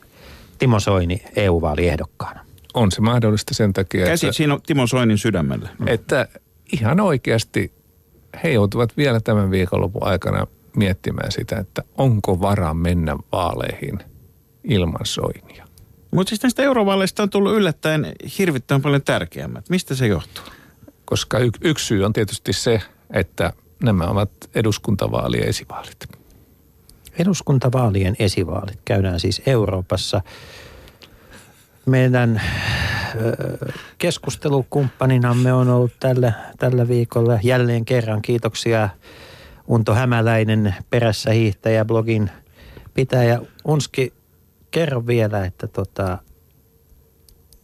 Timo 0.60 0.80
Soini 0.80 1.24
EU-vaaliehdokkaana? 1.36 2.46
On 2.74 2.92
se 2.92 3.02
mahdollista 3.02 3.54
sen 3.54 3.74
takia, 3.74 4.06
Käsi 4.06 4.26
että, 4.26 4.38
siinä 4.38 4.54
on 4.54 4.62
Timo 4.62 4.88
Soinin 4.88 5.18
sydämellä. 5.18 5.70
että 5.86 6.28
ihan 6.74 7.00
oikeasti 7.00 7.72
he 8.44 8.50
joutuvat 8.50 8.98
vielä 8.98 9.20
tämän 9.20 9.52
viikonlopun 9.52 10.04
aikana 10.04 10.48
miettimään 10.76 11.32
sitä, 11.32 11.58
että 11.58 11.84
onko 11.98 12.42
varaa 12.42 12.74
mennä 12.74 13.18
vaaleihin 13.32 14.00
ilman 14.64 15.06
soinia. 15.06 15.68
Mutta 16.12 16.30
siis 16.30 16.44
näistä 16.44 16.64
eurovaaleista 16.64 17.24
on 17.24 17.30
tullut 17.30 17.56
yllättäen 17.56 18.12
hirvittävän 18.38 18.82
paljon 18.82 19.02
tärkeämmät. 19.02 19.70
Mistä 19.70 19.96
se 19.96 20.08
johtuu? 20.08 20.44
Koska 21.10 21.40
y- 21.40 21.52
yksi 21.62 21.86
syy 21.86 22.04
on 22.04 22.14
tietysti 22.14 22.54
se, 22.54 22.82
että 23.10 23.54
nämä 23.84 24.04
ovat 24.04 24.32
eduskuntavaalien 24.56 25.48
esivaalit. 25.48 25.98
Eduskuntavaalien 27.20 28.16
esivaalit 28.20 28.80
käydään 28.86 29.20
siis 29.20 29.42
Euroopassa. 29.46 30.22
Meidän 31.86 32.42
keskustelukumppaninamme 33.98 35.54
on 35.54 35.70
ollut 35.70 35.94
tällä, 36.00 36.34
tällä 36.60 36.88
viikolla 36.88 37.40
jälleen 37.44 37.86
kerran. 37.86 38.22
Kiitoksia 38.22 38.90
Unto 39.68 39.94
Hämäläinen, 39.94 40.76
perässä 40.90 41.32
hiihtäjä, 41.32 41.86
blogin 41.86 42.30
pitäjä. 42.94 43.42
Unski, 43.66 44.14
kerro 44.72 45.08
vielä, 45.08 45.46
että 45.46 45.68
tota, 45.68 46.18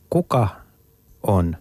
kuka 0.09 0.47
on 1.23 1.57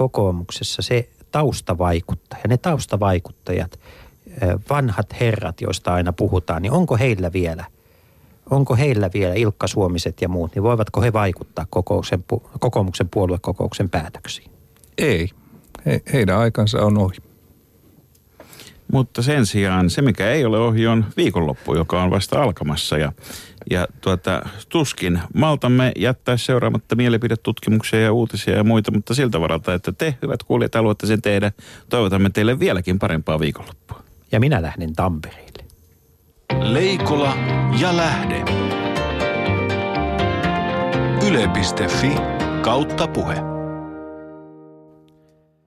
kokoomuksessa 0.00 0.82
se 0.82 1.08
taustavaikuttaja, 1.30 2.42
ne 2.48 2.56
taustavaikuttajat, 2.56 3.80
vanhat 4.70 5.20
herrat, 5.20 5.60
joista 5.60 5.94
aina 5.94 6.12
puhutaan, 6.12 6.62
niin 6.62 6.72
onko 6.72 6.96
heillä 6.96 7.32
vielä, 7.32 7.64
onko 8.50 8.76
heillä 8.76 9.10
vielä 9.14 9.34
Ilkka 9.34 9.66
Suomiset 9.66 10.22
ja 10.22 10.28
muut, 10.28 10.54
niin 10.54 10.62
voivatko 10.62 11.02
he 11.02 11.12
vaikuttaa 11.12 11.66
kokouksen, 11.70 12.24
kokoomuksen 12.60 13.08
puoluekokouksen 13.08 13.90
päätöksiin? 13.90 14.50
Ei. 14.98 15.28
He, 15.86 16.02
heidän 16.12 16.38
aikansa 16.38 16.82
on 16.82 16.98
ohi. 16.98 17.16
Mutta 18.92 19.22
sen 19.22 19.46
sijaan 19.46 19.90
se, 19.90 20.02
mikä 20.02 20.30
ei 20.30 20.44
ole 20.44 20.58
ohi, 20.58 20.86
on 20.86 21.04
viikonloppu, 21.16 21.74
joka 21.74 22.02
on 22.02 22.10
vasta 22.10 22.42
alkamassa. 22.42 22.98
Ja, 22.98 23.12
ja 23.70 23.86
tuota, 24.00 24.42
tuskin 24.68 25.20
maltamme 25.34 25.92
jättää 25.96 26.36
seuraamatta 26.36 26.96
mielipidetutkimuksia 26.96 28.00
ja 28.00 28.12
uutisia 28.12 28.56
ja 28.56 28.64
muita, 28.64 28.90
mutta 28.90 29.14
siltä 29.14 29.40
varalta, 29.40 29.74
että 29.74 29.92
te, 29.92 30.16
hyvät 30.22 30.42
kuulijat, 30.42 30.74
haluatte 30.74 31.06
sen 31.06 31.22
tehdä, 31.22 31.52
toivotamme 31.88 32.30
teille 32.30 32.58
vieläkin 32.58 32.98
parempaa 32.98 33.40
viikonloppua. 33.40 34.02
Ja 34.32 34.40
minä 34.40 34.62
lähden 34.62 34.94
Tampereelle. 34.96 35.64
Leikola 36.60 37.36
ja 37.80 37.96
lähde. 37.96 38.44
Yle.fi 41.26 42.12
kautta 42.62 43.08
puhe. 43.08 43.59